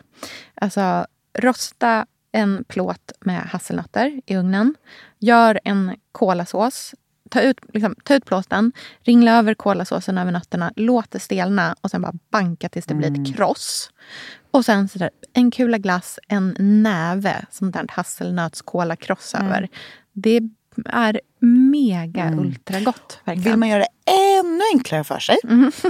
Alltså 0.56 1.06
rosta 1.40 2.06
en 2.32 2.64
plåt 2.68 3.12
med 3.20 3.42
hasselnötter 3.42 4.22
i 4.26 4.36
ugnen. 4.36 4.76
Gör 5.20 5.60
en 5.64 5.96
kolasås. 6.12 6.96
Ta 7.34 7.42
ut, 7.42 7.58
liksom, 7.74 7.96
ta 8.04 8.16
ut 8.16 8.26
plåten, 8.26 8.72
ringla 9.04 9.32
över 9.38 9.54
kolasåsen 9.54 10.18
över 10.18 10.32
nötterna, 10.32 10.72
låt 10.76 11.12
det 11.12 11.20
stelna 11.20 11.76
och 11.82 11.92
sen 11.92 12.02
bara 12.02 12.14
banka 12.32 12.70
tills 12.70 12.86
det 12.86 12.94
blir 12.96 13.08
Mm. 13.08 13.24
ett 13.24 13.36
kross. 13.36 13.90
Och 14.52 14.66
sen 14.66 14.88
så 14.90 15.00
där, 15.00 15.10
en 15.34 15.52
kula 15.52 15.78
glass, 15.78 16.20
en 16.28 16.56
näve 16.60 17.46
sånt 17.52 17.74
där 17.74 17.86
hasselnötskolakross 17.90 19.36
Mm. 19.36 19.48
över. 19.48 19.68
Det 20.14 20.40
är 20.86 21.20
mega 21.72 22.32
ultra 22.40 22.80
gott. 22.80 23.20
Verkligen. 23.26 23.52
Vill 23.52 23.58
man 23.60 23.70
göra 23.70 23.80
det 24.06 24.12
ännu 24.40 24.62
enklare 24.74 25.04
för 25.04 25.20
sig, 25.20 25.38
Mm. 25.44 25.72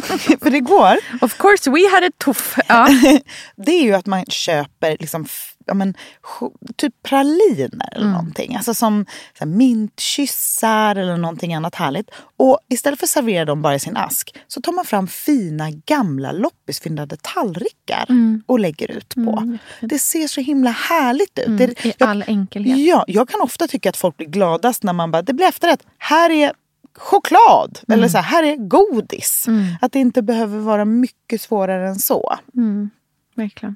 för 0.42 0.50
det 0.52 0.60
går, 0.60 0.98
Of 1.22 1.38
course 1.38 1.72
we 1.72 1.90
had 1.96 2.04
a 2.04 2.12
tuff. 2.26 2.58
Ja. 2.68 2.88
det 3.56 3.72
är 3.72 3.84
ju 3.84 3.94
att 3.94 4.06
man 4.06 4.26
köper 4.26 4.98
liksom 5.00 5.26
ja, 5.66 5.74
men, 5.74 5.94
typ 6.76 6.94
praliner 7.04 7.90
eller 7.96 8.06
någonting. 8.12 8.56
Alltså 8.56 8.74
som 8.74 9.06
så 9.38 9.44
här, 9.46 9.52
mintkyssar 10.08 10.96
eller 10.96 11.18
någonting 11.18 11.54
annat 11.54 11.76
härligt. 11.76 12.10
Och 12.38 12.60
istället 12.70 13.00
för 13.00 13.06
att 13.06 13.10
servera 13.10 13.46
dem 13.46 13.62
bara 13.62 13.76
i 13.76 13.80
sin 13.80 13.98
ask 13.98 14.36
så 14.48 14.62
tar 14.62 14.72
man 14.72 14.86
fram 14.86 15.08
fina 15.08 15.72
gamla 15.72 16.32
loppisfyndade 16.32 17.18
tallrikar 17.22 18.06
och 18.46 18.60
lägger 18.60 18.92
ut 18.92 19.16
på. 19.16 19.58
det 19.82 20.00
ser 20.00 20.28
så 20.28 20.42
himla 20.42 20.70
härligt 20.72 21.40
ut. 21.40 21.58
Det, 21.58 21.86
I 21.86 21.94
jag- 21.98 22.10
all 22.10 22.24
enkelhet. 22.28 22.78
Ja, 22.78 23.06
jag 23.08 23.30
kan 23.30 23.42
ofta 23.42 23.68
tycka 23.68 23.90
att 23.90 23.98
folk 23.98 24.18
blir 24.18 24.28
gladast 24.28 24.84
när 24.84 24.94
man 24.94 25.12
bara, 25.12 25.22
det 25.22 25.34
blir 25.34 25.46
efterrätt. 25.48 25.84
Här 25.98 26.30
är 26.30 26.54
choklad. 26.98 27.80
Eller 27.88 28.08
så 28.08 28.18
här, 28.18 28.24
här 28.24 28.44
är 28.44 28.56
godis. 28.56 29.46
Att 29.82 29.92
det 29.92 30.00
inte 30.00 30.22
behöver 30.22 30.60
vara 30.60 30.86
mycket 30.86 31.42
svårare 31.42 31.88
än 31.88 31.96
så. 31.96 32.38
Verkligen. 33.36 33.76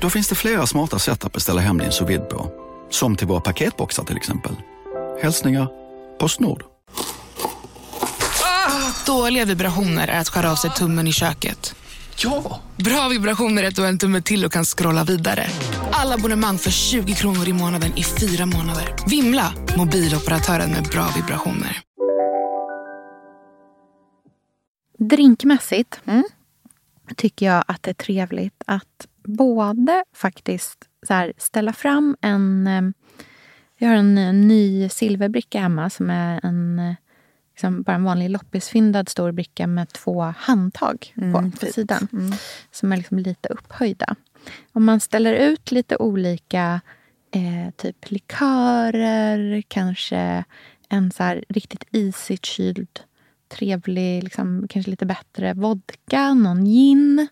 Då 0.00 0.10
finns 0.10 0.28
det 0.28 0.34
flera 0.34 0.66
smarta 0.66 0.98
sätt 0.98 1.24
att 1.24 1.32
beställa 1.32 1.60
hem 1.60 1.78
din 1.78 1.92
sous 1.92 2.28
på. 2.30 2.50
Som 2.90 3.16
till 3.16 3.26
våra 3.26 3.40
paketboxar 3.40 4.04
till 4.04 4.16
exempel. 4.16 4.52
Hälsningar 5.22 5.68
Postnord. 6.18 6.64
Dåliga 9.06 9.44
vibrationer 9.44 10.08
är 10.08 10.20
att 10.20 10.28
skära 10.28 10.52
av 10.52 10.56
sig 10.56 10.70
tummen 10.70 11.06
i 11.06 11.12
köket. 11.12 11.74
Ja! 12.16 12.60
Bra 12.76 13.08
vibrationer 13.08 13.62
är 13.62 13.68
att 13.68 13.76
du 13.76 13.82
har 13.82 13.88
en 13.88 13.98
tumme 13.98 14.22
till 14.22 14.44
och 14.44 14.52
kan 14.52 14.64
scrolla 14.64 15.04
vidare. 15.04 15.46
Alla 15.92 16.14
abonnemang 16.14 16.58
för 16.58 16.70
20 16.70 17.14
kronor 17.14 17.48
i 17.48 17.52
månaden 17.52 17.92
i 17.96 18.04
fyra 18.04 18.46
månader. 18.46 18.94
Vimla! 19.06 19.52
Mobiloperatören 19.76 20.70
med 20.70 20.84
bra 20.84 21.08
vibrationer. 21.16 21.82
Drinkmässigt 24.98 26.00
tycker 27.16 27.46
jag 27.46 27.64
att 27.66 27.82
det 27.82 27.90
är 27.90 27.94
trevligt 27.94 28.62
att 28.66 29.06
både 29.26 30.04
faktiskt 30.12 30.88
så 31.06 31.14
här, 31.14 31.32
ställa 31.38 31.72
fram 31.72 32.16
en... 32.20 32.66
eh, 32.66 32.82
Jag 33.78 33.88
har 33.88 33.96
en 33.96 34.18
eh, 34.18 34.32
ny 34.32 34.88
silverbricka 34.88 35.60
hemma 35.60 35.90
som 35.90 36.10
är 36.10 36.40
en, 36.42 36.78
eh, 36.78 36.94
liksom 37.52 37.82
bara 37.82 37.96
en 37.96 38.04
vanlig 38.04 38.30
loppisfyndad 38.30 39.08
stor 39.08 39.32
bricka 39.32 39.66
med 39.66 39.88
två 39.92 40.22
handtag 40.22 41.12
på, 41.14 41.50
på 41.60 41.66
sidan. 41.66 42.08
Som 42.70 42.92
är 42.92 42.96
liksom 42.96 43.18
lite 43.18 43.48
upphöjda. 43.48 44.14
Om 44.72 44.84
man 44.84 45.00
ställer 45.00 45.32
ut 45.32 45.70
lite 45.72 45.96
olika 45.96 46.80
eh, 47.30 47.70
typ 47.76 48.10
likörer, 48.10 49.62
kanske 49.68 50.44
en 50.88 51.10
så 51.10 51.22
här 51.22 51.44
riktigt 51.48 51.84
isigt 51.90 52.44
kyld 52.46 53.00
trevlig, 53.48 54.24
liksom, 54.24 54.66
kanske 54.68 54.90
lite 54.90 55.06
bättre 55.06 55.54
vodka, 55.54 56.34
någon 56.34 56.64
gin. 56.64 57.28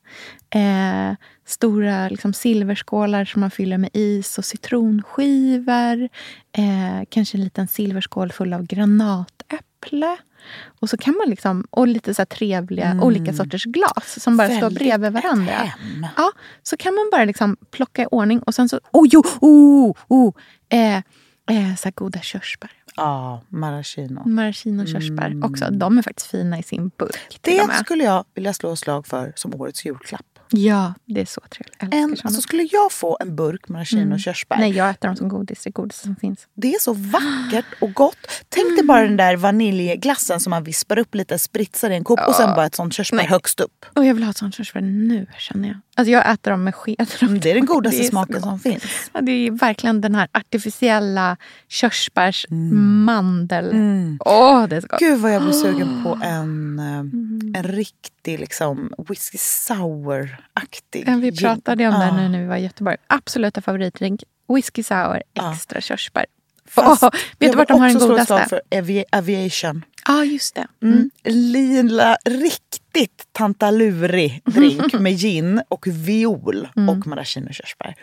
Eh, 0.51 1.17
stora 1.47 2.09
liksom, 2.09 2.33
silverskålar 2.33 3.25
som 3.25 3.41
man 3.41 3.51
fyller 3.51 3.79
med 3.79 3.91
is 3.93 4.39
och 4.39 4.45
citronskivor. 4.45 6.09
Eh, 6.53 7.05
kanske 7.09 7.39
en 7.39 7.45
liten 7.45 7.69
silverskål 7.69 8.33
full 8.33 8.53
av 8.53 8.63
granatäpple. 8.67 10.17
Och 10.81 10.91
så 10.91 10.97
kan 10.97 11.15
man 11.17 11.31
liksom, 11.31 11.67
och 11.71 11.89
lite 11.89 12.15
så 12.15 12.25
trevliga 12.25 13.01
olika 13.03 13.33
sorters 13.33 13.65
glas 13.65 14.23
som 14.23 14.37
bara 14.37 14.49
står 14.49 14.61
Väldigt 14.61 14.79
bredvid 14.79 15.13
varandra. 15.13 15.53
hem. 15.53 16.07
Ja, 16.17 16.33
så 16.63 16.77
kan 16.77 16.95
man 16.95 17.09
bara 17.13 17.25
liksom 17.25 17.57
plocka 17.71 18.03
i 18.03 18.07
ordning 18.11 18.41
och 18.41 18.55
sen 18.55 18.69
så, 18.69 18.81
oh 18.93 19.07
jo, 19.11 19.23
oh, 19.41 19.97
oh, 20.09 20.35
eh, 20.69 20.97
eh, 21.51 21.75
så 21.79 21.91
goda 21.95 22.21
körsbär. 22.21 22.71
Ja, 22.97 23.43
maraschino. 23.49 24.23
Maraschino-körsbär 24.29 25.45
också. 25.45 25.71
De 25.71 25.99
är 25.99 26.03
faktiskt 26.03 26.31
fina 26.31 26.59
i 26.59 26.63
sin 26.63 26.91
burk. 26.99 27.17
och 27.31 27.39
Det 27.43 27.75
skulle 27.85 28.05
jag 28.05 28.25
vilja 28.35 28.55
slå 28.55 28.77
slag 28.77 29.07
för 29.07 29.33
som 29.37 29.55
årets 29.55 29.85
julklapp. 29.85 30.27
Ja, 30.51 30.95
det 31.05 31.21
är 31.21 31.27
så 31.27 31.41
trevligt. 31.41 31.95
En, 31.95 32.17
alltså 32.25 32.41
skulle 32.41 32.69
jag 32.73 32.93
få 32.93 33.17
en 33.21 33.37
burk 33.37 33.69
maraschino 33.69 34.19
körsbär. 34.19 34.57
Nej, 34.57 34.71
jag 34.71 34.91
äter 34.91 35.09
dem 35.09 35.17
som 35.17 35.29
godis. 35.29 35.65
Det 35.65 35.71
godigaste 35.71 36.05
som 36.05 36.17
finns. 36.17 36.49
Det 36.55 36.75
är 36.75 36.79
så 36.81 36.93
vackert 36.93 37.67
och 37.81 37.95
gott. 37.95 38.17
Tänk 38.49 38.77
dig 38.77 38.87
bara 38.87 39.03
den 39.03 39.17
där 39.17 39.37
vaniljglassen 39.37 40.41
som 40.41 40.51
man 40.51 40.65
vispar 40.65 40.99
upp 40.99 41.15
lite, 41.15 41.39
spritsar 41.39 41.91
i 41.91 41.95
en 41.95 42.05
kopp 42.05 42.21
och 42.29 42.35
sen 42.35 42.55
bara 42.55 42.67
ett 42.67 42.75
sånt 42.75 42.95
körsbär 42.95 43.17
Nej. 43.17 43.27
högst 43.27 43.61
upp. 43.61 43.85
Och 43.97 44.05
jag 44.05 44.15
vill 44.15 44.23
ha 44.23 44.31
ett 44.31 44.37
sånt 44.37 44.55
körsbär 44.55 44.81
nu, 44.81 45.27
känner 45.39 45.69
jag. 45.69 45.79
Alltså 45.97 46.13
jag 46.13 46.33
äter 46.33 46.51
dem 46.51 46.65
med 46.65 46.75
sked. 46.75 47.11
Mm, 47.23 47.41
Det 47.41 47.51
är 47.51 47.55
den 47.55 47.67
godaste 47.67 48.01
Det 48.01 48.07
är 48.07 48.11
smaken 48.11 48.41
som 48.41 48.59
finns. 48.61 48.83
Ja, 49.13 49.21
det 49.21 49.33
är 49.33 49.51
verkligen 49.51 50.01
den 50.01 50.15
här 50.15 50.29
artificiella 50.33 51.37
körsbärsmandel. 51.69 53.73
Åh, 54.25 54.67
det 54.69 54.77
är 54.77 54.81
så 54.81 54.87
gott. 54.87 55.01
Gud 55.01 55.21
vad 55.21 55.35
jag 55.35 55.43
blir 55.43 55.53
sugen 55.53 56.03
på 56.05 56.19
en, 56.25 56.79
eh, 56.79 56.99
en 57.61 57.65
riktig 57.65 58.41
liksom 58.41 58.93
whisky 59.09 59.39
sour-aktig 59.39 61.05
Ja, 61.07 61.17
Vi 61.17 61.37
pratade 61.37 61.89
om 61.89 61.95
det 62.01 62.07
Ja. 62.07 62.17
nu 62.17 62.29
när 62.29 62.41
vi 62.41 62.47
var 62.47 62.57
i 62.57 62.63
Göteborg. 62.63 62.97
Absoluta 63.07 63.63
favoritdrink. 63.63 64.23
Whisky 64.55 64.83
sour, 64.83 65.23
Ja. 65.33 65.53
extra 65.53 65.81
körsbär. 65.81 66.27
Fast 66.69 67.03
Åh, 67.03 67.11
vet 67.13 67.23
du 67.39 67.47
jag 67.47 67.55
vart 67.57 67.69
de 67.69 67.81
har 67.81 67.89
den 67.89 67.99
godaste? 68.09 68.47
för 68.49 68.61
avi- 68.71 69.05
aviation. 69.13 69.85
Ja, 70.07 70.25
just 70.25 70.55
det. 70.55 70.67
Mm. 70.83 71.11
Lila, 71.25 72.17
riktigt 72.25 73.25
tantalurig 73.33 74.43
drink 74.45 74.93
med 75.01 75.13
gin 75.13 75.63
och 75.69 75.87
viol 75.87 76.69
och 76.89 77.07
maraschino-körsbär. 77.07 77.95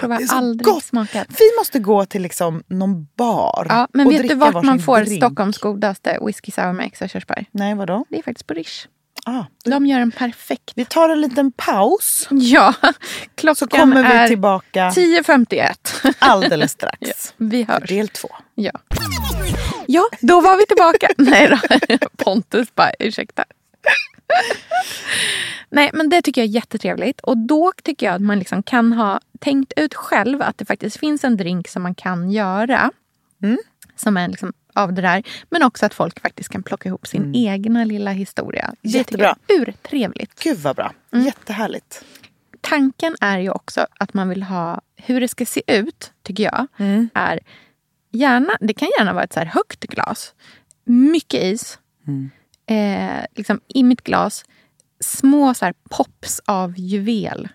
Prova 0.00 0.16
Det 0.18 0.22
är 0.22 0.26
så 0.26 0.34
aldrig 0.34 0.64
gott. 0.64 0.84
smakat. 0.84 1.26
Vi 1.28 1.44
måste 1.58 1.78
gå 1.78 2.04
till 2.04 2.22
liksom 2.22 2.62
någon 2.66 3.06
bar 3.16 3.66
Ja, 3.68 3.88
men 3.92 4.06
och 4.06 4.12
vet 4.12 4.28
du 4.28 4.34
vart 4.34 4.64
man 4.64 4.78
får 4.80 5.00
drink. 5.00 5.22
Stockholms 5.22 5.58
godaste 5.58 6.18
whisky 6.26 6.50
sour 6.52 6.72
med 6.72 6.86
extra 6.86 7.08
körsbär? 7.08 7.44
Nej, 7.52 7.74
vadå? 7.74 8.04
Det 8.08 8.18
är 8.18 8.22
faktiskt 8.22 8.46
på 8.46 8.54
Rish. 8.54 8.86
Ah, 9.24 9.44
De 9.64 9.86
gör 9.86 10.00
en 10.00 10.10
perfekt. 10.10 10.72
vi 10.74 10.84
tar 10.84 11.08
en 11.08 11.20
liten 11.20 11.52
paus 11.52 12.28
Ja, 12.30 12.74
klockan 13.34 13.56
så 13.56 13.66
kommer 13.66 14.02
vi 14.02 14.08
är 14.08 14.28
tillbaka 14.28 14.88
10.51. 14.90 16.14
alldeles 16.18 16.72
strax. 16.72 17.34
Vi 17.36 17.66
För 17.66 17.72
hörs. 17.72 17.88
del 17.88 18.08
två. 18.08 18.28
Ja. 18.54 18.72
ja, 19.86 20.02
då 20.20 20.40
var 20.40 20.56
vi 20.56 20.66
tillbaka. 20.66 21.08
Nej 21.16 21.48
då. 21.48 22.08
Pontus 22.24 22.74
bara, 22.74 22.90
ursäkta. 22.98 23.44
Nej, 25.70 25.90
men 25.92 26.08
det 26.08 26.22
tycker 26.22 26.40
jag 26.40 26.48
är 26.48 26.52
jättetrevligt. 26.52 27.20
Och 27.20 27.36
då 27.38 27.72
tycker 27.82 28.06
jag 28.06 28.14
att 28.14 28.22
man 28.22 28.38
liksom 28.38 28.62
kan 28.62 28.92
ha 28.92 29.20
tänkt 29.40 29.72
ut 29.76 29.94
själv 29.94 30.42
att 30.42 30.58
det 30.58 30.64
faktiskt 30.64 30.96
finns 30.96 31.24
en 31.24 31.36
drink 31.36 31.68
som 31.68 31.82
man 31.82 31.94
kan 31.94 32.30
göra. 32.30 32.90
Som 33.96 34.16
är 34.16 34.28
liksom 34.28 34.52
av 34.72 34.92
det 34.92 35.02
där. 35.02 35.22
Men 35.50 35.62
också 35.62 35.86
att 35.86 35.94
folk 35.94 36.20
faktiskt 36.20 36.48
kan 36.48 36.62
plocka 36.62 36.88
ihop 36.88 37.06
sin 37.06 37.34
egna 37.34 37.84
lilla 37.84 38.10
historia. 38.10 38.74
Det 38.82 38.88
Jättebra. 38.88 39.34
tycker 39.34 39.54
jag 39.54 39.66
är 39.66 39.68
urtrevligt. 39.70 40.42
Gud 40.42 40.58
vad 40.58 40.76
bra. 40.76 40.92
Mm. 41.12 41.24
Jättehärligt. 41.26 42.04
Tanken 42.60 43.16
är 43.20 43.38
ju 43.38 43.50
också 43.50 43.86
att 44.00 44.14
man 44.14 44.28
vill 44.28 44.42
ha, 44.42 44.80
hur 44.96 45.20
det 45.20 45.28
ska 45.28 45.46
se 45.46 45.62
ut, 45.66 46.12
tycker 46.22 46.44
jag, 46.44 46.66
är 47.14 47.40
gärna, 48.10 48.56
det 48.60 48.74
kan 48.74 48.88
gärna 48.98 49.12
vara 49.12 49.24
ett 49.24 49.32
så 49.32 49.38
här 49.40 49.46
högt 49.46 49.80
glas. 49.84 50.34
Mycket 50.84 51.42
is. 51.42 51.78
Eh, 52.66 53.24
liksom 53.34 53.60
I 53.68 53.82
mitt 53.82 54.02
glas, 54.02 54.44
små 55.00 55.54
så 55.54 55.64
här 55.64 55.74
pops 55.90 56.40
av 56.44 56.78
juvel. 56.78 57.48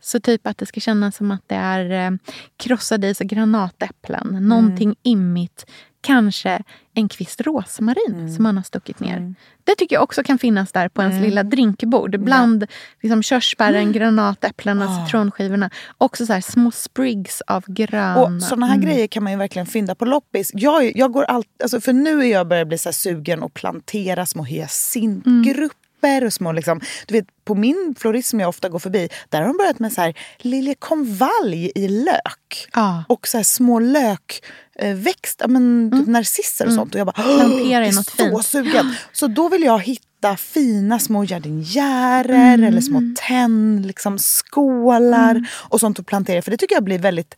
Så 0.00 0.20
typ 0.20 0.46
att 0.46 0.58
det 0.58 0.66
ska 0.66 0.80
kännas 0.80 1.16
som 1.16 1.30
att 1.30 1.42
det 1.46 1.54
är 1.54 1.90
eh, 1.90 2.16
krossade 2.56 3.08
is 3.08 3.20
och 3.20 3.26
granatäpplen. 3.26 4.38
Någonting 4.48 4.96
immigt. 5.02 5.66
Kanske 6.04 6.62
en 6.94 7.08
kvist 7.08 7.40
rosmarin 7.40 8.34
som 8.34 8.42
man 8.42 8.56
har 8.56 8.64
stuckit 8.64 9.00
ner. 9.00 9.34
Det 9.64 9.74
tycker 9.74 9.96
jag 9.96 10.02
också 10.02 10.22
kan 10.22 10.38
finnas 10.38 10.72
där 10.72 10.88
på 10.88 11.02
ens 11.02 11.20
lilla 11.20 11.42
drinkbord. 11.42 12.20
Bland 12.20 12.66
liksom, 13.02 13.22
körsbären, 13.22 13.92
granatäpplen 13.92 14.82
och 14.82 14.90
citronskivorna. 14.90 15.70
Också 15.98 16.26
så 16.26 16.32
här, 16.32 16.40
små 16.40 16.70
sprigs 16.70 17.40
av 17.46 17.64
gröna. 17.66 18.22
Och 18.22 18.42
såna 18.42 18.66
här 18.66 18.76
grejer 18.76 19.06
kan 19.06 19.22
man 19.22 19.32
ju 19.32 19.38
verkligen 19.38 19.66
fynda 19.66 19.94
på 19.94 20.04
loppis. 20.04 20.50
Jag, 20.54 20.96
jag 20.96 21.12
går 21.12 21.24
allt, 21.24 21.46
alltså 21.62 21.80
för 21.80 21.92
nu 21.92 22.20
är 22.20 22.32
jag 22.32 22.48
börjar 22.48 22.64
bli 22.64 22.78
så 22.78 22.92
sugen 22.92 23.42
och 23.42 23.54
plantera 23.54 24.26
små 24.26 24.42
hyacintgrupper 24.44 25.83
och 26.24 26.32
små 26.32 26.52
liksom, 26.52 26.80
du 27.06 27.14
vet 27.14 27.26
på 27.44 27.54
min 27.54 27.94
florist 27.98 28.28
som 28.28 28.40
jag 28.40 28.48
ofta 28.48 28.68
går 28.68 28.78
förbi, 28.78 29.08
där 29.28 29.40
har 29.40 29.48
de 29.48 29.56
börjat 29.56 29.78
med 29.78 29.92
så 29.92 30.00
här 30.00 30.14
liljekonvalj 30.38 31.72
i 31.74 31.88
lök. 31.88 32.68
Ja. 32.72 33.04
Och 33.08 33.28
så 33.28 33.44
små 33.44 33.78
lökväxter, 33.78 35.48
men 35.48 35.90
typ 35.92 36.06
narcisser 36.06 36.66
och 36.66 36.72
sånt. 36.72 36.94
Och 36.94 37.00
jag 37.00 37.06
bara, 37.06 37.22
Plantera 37.22 37.80
jag 37.80 37.88
är 37.88 37.92
något 37.92 38.10
så 38.10 38.16
fint. 38.16 38.44
sugen. 38.44 38.94
Så 39.12 39.26
då 39.26 39.48
vill 39.48 39.62
jag 39.62 39.78
hitta 39.78 40.36
fina 40.36 40.98
små 40.98 41.24
jardinjärer 41.24 42.62
eller 42.62 42.80
små 42.80 43.02
tenn, 43.28 43.82
liksom 43.86 44.18
skålar 44.18 45.48
och 45.68 45.80
sånt 45.80 45.98
att 45.98 46.06
plantera. 46.06 46.42
För 46.42 46.50
det 46.50 46.56
tycker 46.56 46.76
jag 46.76 46.84
blir 46.84 46.98
väldigt 46.98 47.34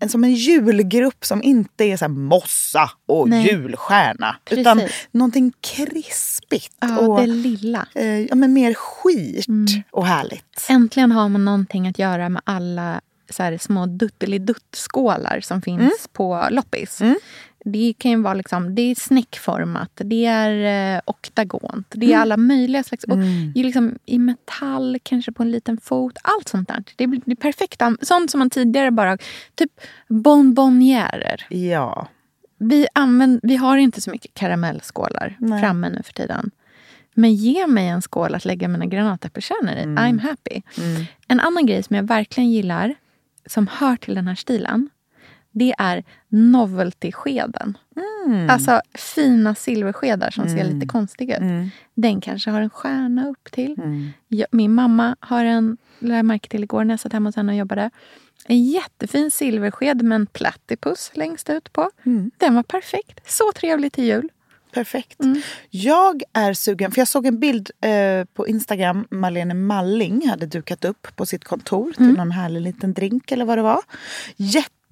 en, 0.00 0.08
som 0.08 0.24
en 0.24 0.34
julgrupp 0.34 1.24
som 1.24 1.42
inte 1.42 1.84
är 1.84 1.96
så 1.96 2.08
mossa 2.08 2.90
och 3.06 3.28
Nej. 3.28 3.46
julstjärna. 3.46 4.36
Precis. 4.44 4.60
Utan 4.60 4.80
någonting 5.10 5.52
krispigt 5.60 6.76
Ja, 6.80 6.98
och 6.98 7.20
det 7.20 7.26
lilla. 7.26 7.86
eh, 7.94 8.18
ja, 8.20 8.34
men 8.34 8.52
mer 8.52 8.74
skit 8.74 9.48
Mm. 9.48 9.66
och 9.90 10.06
härligt. 10.06 10.66
Äntligen 10.68 11.12
har 11.12 11.28
man 11.28 11.44
någonting 11.44 11.88
att 11.88 11.98
göra 11.98 12.28
med 12.28 12.42
alla 12.46 13.00
så 13.30 13.42
här, 13.42 13.58
små 13.58 13.86
duttelidutt-skålar 13.86 15.40
som 15.40 15.62
finns 15.62 15.80
Mm. 15.80 15.90
på 16.12 16.46
loppis. 16.50 17.00
Det 17.66 17.94
kan 17.98 18.10
ju 18.10 18.22
vara 18.22 18.34
liksom, 18.34 18.74
det 18.74 18.82
är 18.82 18.94
snäckformat, 18.94 19.90
det 19.94 20.24
är 20.26 20.94
eh, 20.96 21.00
oktagont, 21.04 21.86
det 21.90 22.06
är 22.06 22.10
Mm. 22.10 22.20
alla 22.22 22.36
möjliga 22.36 22.82
slags... 22.82 23.04
Och 23.04 23.12
Mm. 23.16 23.52
liksom 23.54 23.98
I 24.06 24.18
metall, 24.18 24.98
kanske 25.02 25.32
på 25.32 25.42
en 25.42 25.50
liten 25.50 25.78
fot. 25.78 26.18
Allt 26.22 26.48
sånt 26.48 26.68
där. 26.68 26.84
Det 26.96 27.06
blir 27.06 27.20
det 27.24 27.32
är 27.32 27.36
perfekt. 27.36 27.82
Sånt 28.00 28.30
som 28.30 28.38
man 28.38 28.50
tidigare 28.50 28.90
bara... 28.90 29.18
Typ 29.54 29.70
bonbonjärer. 30.08 31.46
Ja. 31.48 32.08
Vi, 32.58 32.86
använder, 32.92 33.40
vi 33.42 33.56
har 33.56 33.76
inte 33.76 34.00
så 34.00 34.10
mycket 34.10 34.34
karamellskålar 34.34 35.36
Nej. 35.38 35.60
framme 35.60 35.88
nu 35.90 36.02
för 36.04 36.12
tiden. 36.12 36.50
Men 37.14 37.34
ge 37.34 37.66
mig 37.66 37.88
en 37.88 38.02
skål 38.02 38.34
att 38.34 38.44
lägga 38.44 38.68
mina 38.68 38.86
granatäppelkärnor 38.86 39.74
i. 39.74 39.82
Mm. 39.82 39.96
I'm 39.98 40.20
happy. 40.20 40.62
En 41.28 41.40
annan 41.40 41.66
grej 41.66 41.82
som 41.82 41.96
jag 41.96 42.02
verkligen 42.02 42.50
gillar, 42.50 42.94
som 43.46 43.66
hör 43.66 43.96
till 43.96 44.14
den 44.14 44.28
här 44.28 44.34
stilen, 44.34 44.88
det 45.54 45.74
är 45.78 46.04
novelty-skeden. 46.28 47.78
Mm. 48.26 48.50
Alltså 48.50 48.80
fina 48.94 49.54
silverskedar 49.54 50.30
som 50.30 50.48
ser 50.48 50.60
Mm. 50.60 50.74
lite 50.74 50.86
konstiga 50.86 51.36
ut. 51.36 51.42
Mm. 51.42 51.70
Den 51.94 52.20
kanske 52.20 52.50
har 52.50 52.60
en 52.60 52.70
stjärna 52.70 53.28
upp 53.28 53.52
till. 53.52 53.74
Mm. 53.78 54.08
Jag, 54.28 54.46
min 54.50 54.74
mamma 54.74 55.16
har 55.20 55.44
en, 55.44 55.76
lade 55.98 56.16
jag 56.16 56.24
märke 56.24 56.48
till 56.48 56.62
igår 56.64 56.84
när 56.84 56.92
jag 56.92 57.00
satt 57.00 57.12
hemma 57.12 57.28
hos 57.28 57.36
henne 57.36 57.52
och 57.52 57.58
jobbade. 57.58 57.90
En 58.46 58.64
jättefin 58.64 59.30
silversked 59.30 60.02
med 60.02 60.16
en 60.16 60.26
platypus 60.26 61.10
längst 61.14 61.50
ut 61.50 61.72
på. 61.72 61.90
Mm. 62.06 62.30
Den 62.38 62.54
var 62.54 62.62
perfekt. 62.62 63.20
Så 63.30 63.52
trevlig 63.52 63.92
till 63.92 64.04
jul. 64.04 64.28
Perfekt. 64.72 65.20
Mm. 65.22 65.40
Jag 65.70 66.22
är 66.32 66.54
sugen, 66.54 66.90
för 66.90 67.00
jag 67.00 67.08
såg 67.08 67.26
en 67.26 67.38
bild 67.40 67.70
eh, 67.80 68.24
på 68.34 68.48
Instagram. 68.48 69.06
Marlene 69.10 69.54
Malling 69.54 70.28
hade 70.28 70.46
dukat 70.46 70.84
upp 70.84 71.06
på 71.16 71.26
sitt 71.26 71.44
kontor 71.44 71.92
till 71.92 72.12
någon 72.12 72.30
härlig 72.30 72.60
liten 72.60 72.92
drink 72.92 73.32
eller 73.32 73.44
vad 73.44 73.58
det 73.58 73.62
var. 73.62 73.80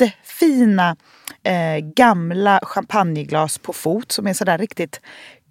Jättefina 0.04 0.96
eh, 1.42 1.78
gamla 1.94 2.60
champagneglas 2.62 3.58
på 3.58 3.72
fot 3.72 4.12
som 4.12 4.26
är 4.26 4.34
sådär 4.34 4.58
riktigt 4.58 5.00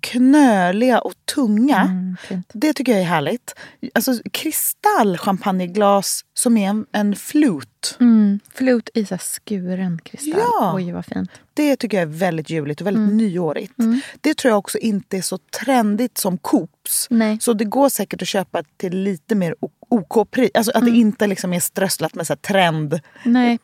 knöliga 0.01 0.99
och 0.99 1.13
tunga. 1.35 1.81
Mm. 1.81 2.43
Det 2.53 2.73
tycker 2.73 2.91
jag 2.91 3.01
är 3.01 3.05
härligt. 3.05 3.55
Alltså 3.93 4.13
kristall 4.33 5.17
champagneglas 5.17 6.21
som 6.33 6.57
är 6.57 6.69
en, 6.69 6.85
en 6.91 7.15
flut. 7.15 7.97
Mm. 7.99 8.39
Flut 8.53 8.89
i 8.93 9.05
så 9.05 9.17
skuren 9.17 9.99
kristall. 10.03 10.39
Ja. 10.39 10.71
Oj, 10.75 10.91
vad 10.91 11.05
fint. 11.05 11.31
Det 11.53 11.75
tycker 11.75 11.97
jag 11.97 12.01
är 12.01 12.17
väldigt 12.17 12.49
juligt 12.49 12.81
och 12.81 12.87
väldigt 12.87 13.01
Mm. 13.03 13.17
nyårigt. 13.17 13.73
Det 14.21 14.37
tror 14.37 14.49
jag 14.49 14.57
också 14.57 14.77
inte 14.77 15.17
är 15.17 15.21
så 15.21 15.37
trendigt 15.37 16.17
som 16.17 16.37
Coops. 16.37 17.07
Nej. 17.09 17.37
Så 17.41 17.53
det 17.53 17.65
går 17.65 17.89
säkert 17.89 18.21
att 18.21 18.27
köpa 18.27 18.63
till 18.77 18.97
lite 18.97 19.35
mer 19.35 19.55
OK-pris. 19.89 20.51
Alltså 20.53 20.71
att 20.75 20.85
det 20.85 20.91
inte 20.91 21.27
liksom 21.27 21.53
är 21.53 21.59
strösslat 21.59 22.15
med 22.15 22.27
så 22.27 22.35
här 22.47 23.01
Nej, 23.23 23.59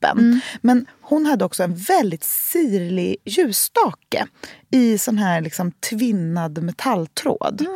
precis. 0.00 0.18
trendprislappen. 0.18 0.40
Men 0.60 0.86
hon 1.00 1.26
hade 1.26 1.44
också 1.44 1.62
en 1.62 1.74
väldigt 1.74 2.24
sirlig 2.24 3.16
ljusstake 3.24 4.26
i 4.70 4.98
sån 4.98 5.18
här 5.18 5.40
liksom 5.40 5.72
tvinnad 5.72 6.62
metalltråd. 6.62 7.66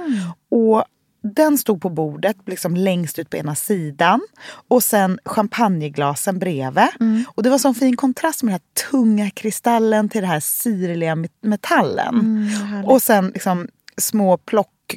Och 0.50 0.84
den 1.22 1.58
stod 1.58 1.80
på 1.80 1.88
bordet 1.88 2.36
liksom 2.46 2.76
längst 2.76 3.18
ut 3.18 3.30
på 3.30 3.36
ena 3.36 3.54
sidan 3.54 4.20
och 4.68 4.82
sen 4.82 5.18
champagneglasen 5.24 6.38
bredvid. 6.38 6.88
Och 7.34 7.42
det 7.42 7.50
var 7.50 7.58
sån 7.58 7.74
fin 7.74 7.96
kontrast 7.96 8.42
med 8.42 8.52
den 8.52 8.60
här 8.60 8.90
tunga 8.90 9.30
kristallen 9.30 10.08
till 10.08 10.20
den 10.20 10.30
här 10.30 10.40
sirliga 10.40 11.14
met- 11.14 11.42
metallen. 11.42 12.20
Mm, 12.20 12.84
och 12.84 13.02
sen 13.02 13.26
liksom 13.28 13.68
små 13.96 14.36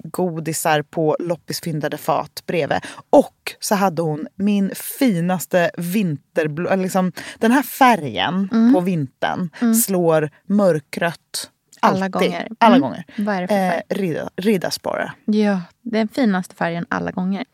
plockgodisar 0.02 0.82
på 0.82 1.16
loppisfyndade 1.20 1.98
fat 1.98 2.44
bredvid. 2.46 2.78
Och 3.10 3.56
så 3.60 3.76
hade 3.76 4.02
hon 4.02 4.28
min 4.36 4.72
finaste 5.00 5.72
vinterblå... 5.78 6.76
Liksom, 6.76 7.12
den 7.40 7.52
här 7.52 7.64
färgen 7.64 8.50
Mm. 8.52 8.74
på 8.74 8.80
vintern 8.80 9.50
slår 9.86 10.30
mörkrött. 10.46 11.52
Alla 11.80 12.06
Alltid. 12.06 12.12
gånger. 12.32 12.48
Alla 12.60 12.76
Mm. 12.76 12.90
gånger. 12.90 13.06
Vad 13.18 13.36
är 13.36 13.42
det 13.42 13.48
för 13.48 13.56
färg? 13.56 13.82
Eh, 13.90 13.96
Ridda- 13.96 14.30
Riddarspåra. 14.36 15.14
Ja, 15.26 15.62
den 15.82 16.08
finaste 16.08 16.56
färgen 16.56 16.86
alla 16.90 17.12
gånger. 17.12 17.46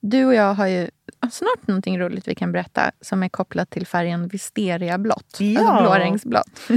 Du 0.00 0.24
och 0.24 0.34
jag 0.34 0.54
har 0.54 0.66
ju 0.66 0.88
snart 1.30 1.66
någonting 1.66 1.98
roligt 2.00 2.28
vi 2.28 2.34
kan 2.34 2.52
berätta 2.52 2.90
som 3.00 3.22
är 3.22 3.28
kopplat 3.28 3.70
till 3.70 3.86
färgen 3.86 4.28
visteriablått. 4.28 5.36
Ja. 5.40 5.60
Alltså 5.60 5.82
blåregnsblått. 5.82 6.60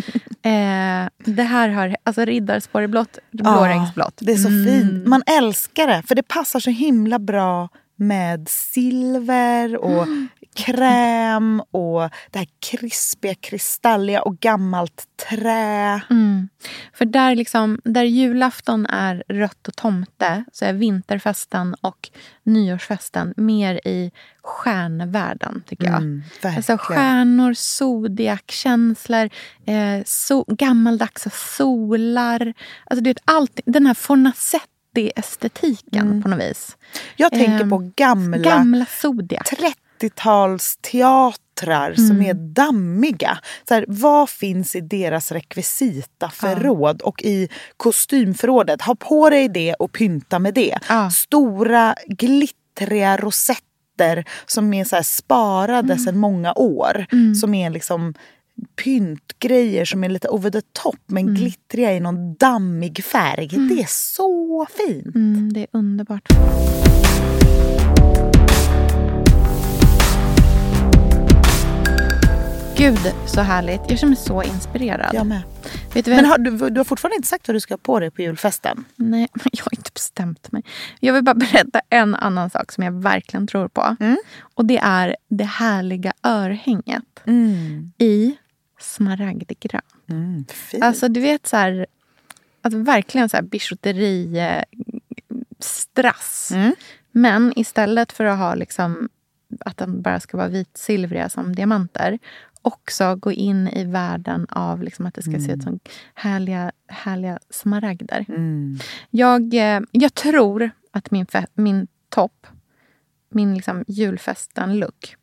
eh, 0.41 1.33
det 1.35 1.43
här 1.43 1.69
har, 1.69 1.95
alltså 2.03 2.25
riddarspåreblått, 2.25 3.17
blåregnsblått. 3.31 4.17
Det 4.21 4.31
är 4.31 4.37
så 4.37 4.47
Mm. 4.47 4.65
fint. 4.65 5.07
Man 5.07 5.23
älskar 5.25 5.87
det, 5.87 6.03
för 6.07 6.15
det 6.15 6.23
passar 6.23 6.59
så 6.59 6.69
himla 6.69 7.19
bra 7.19 7.69
med 7.95 8.47
silver 8.49 9.77
och 9.77 10.03
Mm. 10.03 10.27
kräm 10.55 11.61
och 11.71 12.09
det 12.31 12.39
här 12.39 12.47
krispiga, 12.59 13.35
kristalliga 13.35 14.21
och 14.21 14.39
gammalt 14.39 15.03
trä. 15.29 16.01
Mm. 16.09 16.49
För 16.93 17.05
där, 17.05 17.35
liksom, 17.35 17.79
där 17.83 18.03
julafton 18.03 18.85
är 18.85 19.23
rött 19.27 19.67
och 19.67 19.75
tomte 19.75 20.43
så 20.53 20.65
är 20.65 20.73
vinterfesten 20.73 21.75
och 21.81 22.09
nyårsfesten 22.43 23.33
mer 23.37 23.87
i 23.87 24.11
stjärnvärlden, 24.43 25.63
tycker 25.67 25.85
jag. 25.85 25.97
Mm. 25.97 26.23
Alltså 26.43 26.77
stjärnor, 26.77 27.53
zodiakkänslor, 27.53 29.29
eh, 29.65 30.01
so 30.05 30.45
gammaldags 30.47 31.27
solar. 31.57 32.53
Alltså, 32.85 33.03
du 33.03 33.09
vet, 33.09 33.21
allt, 33.25 33.59
den 33.65 33.85
här 33.85 33.93
Fornasetti-estetiken 33.93 36.21
på 36.21 36.29
något 36.29 36.39
vis. 36.39 36.77
Jag 37.15 37.31
tänker 37.31 37.69
på 37.69 37.91
gamla, 37.95 38.37
Gamla 38.37 38.85
zodiac. 38.85 39.47
30-talsteatrar 40.09 41.93
som 41.95 42.11
Mm. 42.15 42.25
är 42.29 42.33
dammiga. 42.33 43.37
Så 43.67 43.73
här, 43.73 43.85
vad 43.87 44.29
finns 44.29 44.75
i 44.75 44.81
deras 44.81 45.31
rekvisitaförråd 45.31 47.01
och 47.01 47.21
i 47.23 47.49
kostymförrådet? 47.77 48.81
Ha 48.81 48.95
på 48.95 49.29
dig 49.29 49.49
det 49.49 49.73
och 49.73 49.91
pynta 49.91 50.39
med 50.39 50.53
det. 50.53 50.77
Stora 51.13 51.95
glittriga 52.07 53.17
rosetter 53.17 54.25
som 54.45 54.73
är 54.73 54.83
så 54.83 54.95
här 54.95 55.03
sparade 55.03 55.97
sedan 55.97 56.17
många 56.17 56.53
år. 56.53 57.05
Mm. 57.11 57.35
Som 57.35 57.53
är 57.53 57.69
liksom 57.69 58.13
pyntgrejer 58.83 59.85
som 59.85 60.03
är 60.03 60.09
lite 60.09 60.27
over 60.29 60.49
the 60.49 60.61
top 60.61 60.99
men 61.07 61.23
Mm. 61.23 61.35
glittriga 61.35 61.93
i 61.93 61.99
någon 61.99 62.35
dammig 62.35 63.03
färg. 63.03 63.47
Det 63.47 63.81
är 63.81 63.87
så 63.89 64.67
fint. 64.77 65.15
Mm, 65.15 65.53
det 65.53 65.59
är 65.61 65.67
underbart. 65.71 66.27
Gud, 72.81 73.13
så 73.25 73.41
härligt. 73.41 73.81
Jag 73.89 73.99
känner 73.99 74.09
mig 74.09 74.17
så 74.17 74.43
inspirerad. 74.43 75.09
Jag 75.13 75.27
med. 75.27 75.41
Vet 75.93 76.05
du 76.05 76.11
Men 76.11 76.25
har, 76.25 76.37
du, 76.37 76.69
du 76.69 76.79
har 76.79 76.83
fortfarande 76.83 77.15
inte 77.15 77.27
sagt 77.27 77.47
vad 77.47 77.55
du 77.55 77.59
ska 77.59 77.73
ha 77.73 77.77
på 77.77 77.99
dig 77.99 78.11
på 78.11 78.21
julfesten? 78.21 78.85
Nej, 78.95 79.27
jag 79.51 79.63
har 79.63 79.75
inte 79.77 79.91
bestämt 79.93 80.51
mig. 80.51 80.63
Jag 80.99 81.13
vill 81.13 81.23
bara 81.23 81.35
berätta 81.35 81.81
en 81.89 82.15
annan 82.15 82.49
sak 82.49 82.71
som 82.71 82.83
jag 82.83 82.91
verkligen 82.91 83.47
tror 83.47 83.67
på. 83.67 83.95
Och 84.55 84.65
det 84.65 84.77
är 84.77 85.15
det 85.27 85.43
härliga 85.43 86.13
örhänget 86.23 87.03
i 87.97 88.35
smaragdgrön. 88.79 89.81
Mm, 90.09 90.45
fint. 90.49 90.83
Alltså 90.83 91.07
du 91.07 91.19
vet 91.19 91.47
så 91.47 91.57
här, 91.57 91.85
alltså, 92.61 92.79
verkligen 92.79 93.29
så 93.29 93.37
här 93.37 93.43
bijouteri 93.43 94.39
eh, 94.39 94.63
strass. 95.59 96.51
Men 97.11 97.53
istället 97.55 98.11
för 98.11 98.25
att 98.25 98.37
ha 98.37 98.55
liksom 98.55 99.09
att 99.59 99.77
den 99.77 100.01
bara 100.01 100.19
ska 100.19 100.37
vara 100.37 100.47
vitsilvriga 100.47 101.29
som 101.29 101.55
diamanter 101.55 102.19
också 102.61 103.15
gå 103.15 103.31
in 103.31 103.67
i 103.67 103.83
världen 103.83 104.47
av 104.49 104.83
liksom 104.83 105.05
att 105.05 105.13
det 105.13 105.21
ska 105.21 105.39
se 105.39 105.51
ut 105.51 105.63
som 105.63 105.79
härliga, 106.13 106.71
härliga 106.87 107.39
smaragder. 107.49 108.25
Jag, 109.09 109.53
eh, 109.53 109.81
jag 109.91 110.13
tror 110.13 110.69
att 110.91 111.11
min, 111.11 111.25
min 111.53 111.87
topp, 112.09 112.47
min 113.29 113.53
liksom 113.53 113.85
julfesten-look 113.87 115.15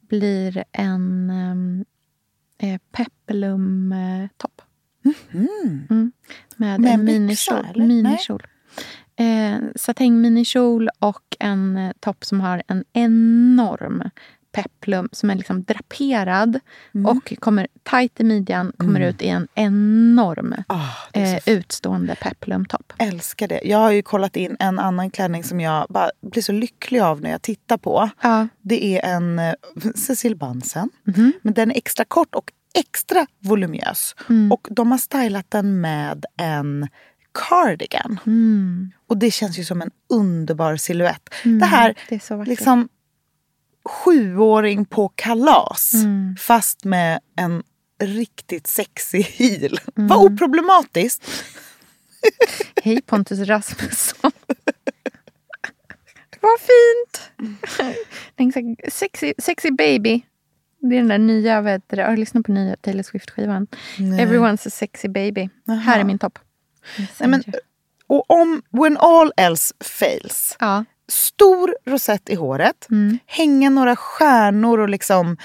blir 0.00 0.64
en 0.72 1.30
eh, 2.58 2.80
peplum-topp. 2.92 4.62
Mm. 5.32 6.12
Med, 6.56 6.80
Med 6.80 6.94
en 6.94 7.04
minikjol. 7.04 7.66
minikjol. 7.74 8.46
Eh, 9.16 9.58
satäng 9.76 10.20
minikjol 10.20 10.88
och 10.98 11.36
en 11.40 11.76
eh, 11.76 11.92
topp 12.00 12.24
som 12.24 12.40
har 12.40 12.62
en 12.68 12.84
enorm 12.92 14.10
peplum 14.62 15.08
som 15.12 15.30
är 15.30 15.34
liksom 15.34 15.62
draperad 15.64 16.60
Mm. 16.94 17.06
och 17.06 17.32
kommer 17.40 17.66
tajt 17.82 18.20
i 18.20 18.24
midjan, 18.24 18.72
kommer 18.76 19.00
Mm. 19.00 19.08
ut 19.08 19.22
i 19.22 19.28
en 19.28 19.48
enorm 19.54 20.54
är 21.12 21.34
eh, 21.34 21.40
utstående 21.46 22.16
peplumtopp. 22.20 22.92
älskar 22.98 23.48
det. 23.48 23.60
Jag 23.64 23.78
har 23.78 23.90
ju 23.90 24.02
kollat 24.02 24.36
in 24.36 24.56
en 24.58 24.78
annan 24.78 25.10
klänning 25.10 25.44
som 25.44 25.60
jag 25.60 25.86
bara 25.88 26.10
blir 26.22 26.42
så 26.42 26.52
lycklig 26.52 27.00
av 27.00 27.20
när 27.20 27.30
jag 27.30 27.42
tittar 27.42 27.76
på. 27.76 28.10
Ja. 28.22 28.48
Det 28.62 28.84
är 28.98 29.14
en 29.14 29.38
eh, 29.38 29.54
Cecil 29.94 30.36
Bansen. 30.36 30.90
Mhm. 31.04 31.32
Men 31.42 31.54
den 31.54 31.70
är 31.70 31.76
extra 31.76 32.04
kort 32.04 32.34
och 32.34 32.52
extra 32.74 33.26
voluminös. 33.38 34.14
Mm. 34.28 34.52
Och 34.52 34.66
de 34.70 34.90
har 34.90 34.98
stylat 34.98 35.50
den 35.50 35.80
med 35.80 36.24
en 36.36 36.88
cardigan. 37.48 38.18
Mm. 38.26 38.90
Och 39.06 39.16
det 39.18 39.30
känns 39.30 39.58
ju 39.58 39.64
som 39.64 39.82
en 39.82 39.90
underbar 40.08 40.76
silhuett. 40.76 41.28
Mm, 41.44 41.58
Det 41.58 41.66
här, 41.66 41.94
det 42.08 42.14
är 42.14 42.18
så 42.18 42.36
vackert. 42.36 42.48
liksom 42.48 42.88
sjuåring 43.88 44.84
på 44.84 45.08
kalas. 45.08 45.94
Mm. 45.94 46.36
Fast 46.38 46.84
med 46.84 47.20
en 47.36 47.62
riktigt 48.00 48.66
sexig 48.66 49.22
heel. 49.22 49.78
Mm. 49.96 50.08
Vad 50.08 50.18
oproblematiskt. 50.18 51.30
Hej 52.82 53.00
Pontus 53.02 53.38
Rasmusson. 53.38 54.30
Vad 56.40 56.60
fint! 56.60 57.30
Sexy, 58.92 59.34
sexy 59.38 59.70
baby. 59.70 60.22
Det 60.80 60.94
är 60.94 60.98
den 60.98 61.08
där 61.08 61.18
nya, 61.18 61.60
vet 61.60 61.82
du, 61.86 62.02
har 62.02 62.10
du 62.10 62.16
lyssnat 62.16 62.46
på 62.46 62.52
nya 62.52 62.76
Taylor 62.76 63.02
Swift-skivan? 63.02 63.66
Everyone's 63.98 64.66
a 64.66 64.70
sexy 64.70 65.08
baby. 65.08 65.48
Jaha. 65.64 65.76
Här 65.76 66.00
är 66.00 66.04
min 66.04 66.18
topp. 66.18 66.38
Nej, 67.20 67.28
men, 67.28 67.42
och 68.06 68.30
om 68.30 68.62
when 68.70 68.96
all 68.96 69.32
else 69.36 69.74
fails. 69.80 70.56
Ja. 70.60 70.84
Stor 71.08 71.76
rosett 71.86 72.30
i 72.30 72.34
håret. 72.34 72.86
Mm. 72.90 73.18
Hänga 73.26 73.70
några 73.70 73.96
stjärnor 73.96 74.78
och 74.78 74.88
liksom 74.88 75.36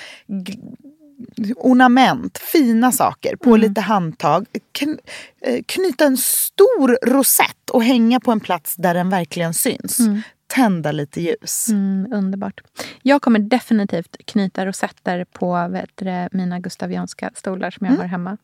ornament, 1.56 2.38
fina 2.38 2.92
saker 2.92 3.36
på 3.36 3.50
Mm. 3.50 3.62
lite 3.62 3.82
handtag. 3.82 4.46
Kn- 4.80 5.00
eh, 5.42 5.64
knyta 5.66 6.06
en 6.06 6.18
stor 6.18 6.98
rosett 7.06 7.70
och 7.70 7.84
hänga 7.84 8.20
på 8.20 8.32
en 8.32 8.40
plats 8.40 8.76
där 8.76 8.94
den 8.94 9.10
verkligen 9.10 9.54
syns. 9.54 10.00
Mm. 10.00 10.22
Tända 10.48 10.92
lite 10.92 11.22
ljus. 11.22 11.68
Mm, 11.70 12.14
underbart. 12.14 12.62
Jag 13.02 13.22
kommer 13.22 13.40
definitivt 13.40 14.18
knyta 14.26 14.66
rosetter 14.66 15.26
på 15.26 15.68
vet 15.72 15.90
du, 15.96 16.28
mina 16.38 16.60
gustavianska 16.60 17.30
stolar 17.36 17.72
som 17.72 17.88
jag 17.88 17.94
har 17.94 18.06
hemma. 18.06 18.30
Mm. 18.30 18.38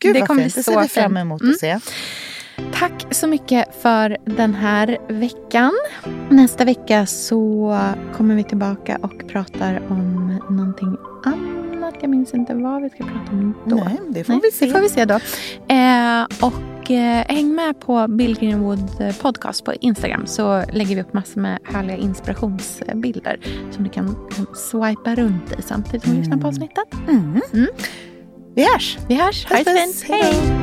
Gud 0.00 0.14
det 0.14 0.26
kommer 0.26 0.42
fint. 0.42 0.54
bli 0.54 0.60
Det 0.60 0.64
ser 0.64 0.72
så 0.72 0.80
vi 0.80 0.88
fram 0.88 1.16
emot 1.16 1.42
Mm. 1.42 1.52
att 1.52 1.58
se. 1.60 1.78
Tack 2.72 3.06
så 3.10 3.26
mycket 3.26 3.74
för 3.82 4.16
den 4.24 4.54
här 4.54 4.98
veckan. 5.08 5.72
Nästa 6.30 6.64
vecka 6.64 7.06
så 7.06 7.78
kommer 8.16 8.34
vi 8.34 8.44
tillbaka 8.44 8.98
och 9.02 9.28
pratar 9.28 9.82
om 9.88 10.38
någonting 10.50 10.96
annat. 11.24 11.94
Jag 12.00 12.10
minns 12.10 12.34
inte 12.34 12.54
vad 12.54 12.82
vi 12.82 12.90
ska 12.90 13.04
prata 13.04 13.30
om 13.32 13.54
då. 13.64 13.76
Nej, 13.76 14.00
det 14.08 14.24
får 14.24 14.40
vi 14.42 14.50
se. 14.50 14.66
Det 14.66 14.72
får 14.72 14.80
vi 14.80 14.88
se 14.88 15.04
då. 15.04 15.14
Eh, 15.74 16.24
och 16.48 16.90
eh, 16.90 17.24
häng 17.28 17.54
med 17.54 17.80
på 17.80 18.08
Bill 18.08 18.38
Greenwood 18.38 19.14
podcast 19.22 19.64
på 19.64 19.72
Instagram 19.74 20.26
så 20.26 20.64
lägger 20.72 20.96
vi 20.96 21.02
upp 21.02 21.12
massor 21.12 21.40
med 21.40 21.58
härliga 21.64 21.96
inspirationsbilder 21.96 23.40
som 23.70 23.84
du 23.84 23.90
kan, 23.90 24.16
kan 24.36 24.46
swipa 24.54 25.14
runt 25.14 25.52
i 25.58 25.62
samtidigt 25.62 26.02
som 26.02 26.12
du 26.12 26.18
lyssnar 26.18 26.36
på 26.36 26.48
avsnittet. 26.48 26.94
Mm. 27.08 27.40
Mm. 27.52 27.68
Vi 28.54 28.62
hörs. 28.72 28.98
Vi 29.08 29.14
hörs. 29.14 29.46
Ha 29.46 29.56
det 29.56 29.64
fint. 29.64 30.04
Hej! 30.08 30.53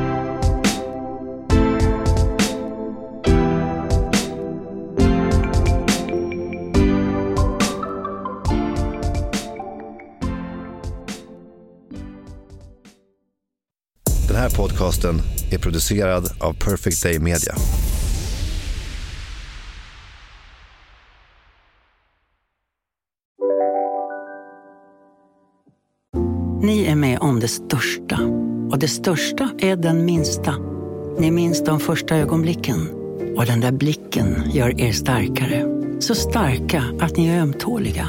Podcasten 14.72 15.20
är 15.50 15.58
producerad 15.58 16.30
av 16.40 16.52
Perfect 16.52 17.02
Day 17.02 17.18
Media. 17.18 17.54
Ni 26.62 26.84
är 26.84 26.96
med 26.96 27.18
om 27.18 27.40
det 27.40 27.48
största. 27.48 28.18
Och 28.70 28.78
det 28.78 28.88
största 28.88 29.50
är 29.58 29.76
den 29.76 30.04
minsta. 30.04 30.54
Ni 31.18 31.30
minns 31.30 31.64
de 31.64 31.80
första 31.80 32.16
ögonblicken. 32.16 32.88
Och 33.36 33.46
den 33.46 33.60
där 33.60 33.72
blicken 33.72 34.42
gör 34.52 34.80
er 34.80 34.92
starkare. 34.92 35.64
Så 36.00 36.14
starka 36.14 36.84
att 37.00 37.16
ni 37.16 37.26
är 37.26 37.40
ömtåliga. 37.40 38.08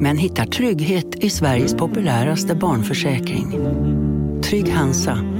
Men 0.00 0.18
hittar 0.18 0.46
trygghet 0.46 1.24
i 1.24 1.30
Sveriges 1.30 1.74
populäraste 1.74 2.54
barnförsäkring. 2.54 3.58
Trygg 4.42 4.72
Hansa. 4.72 5.39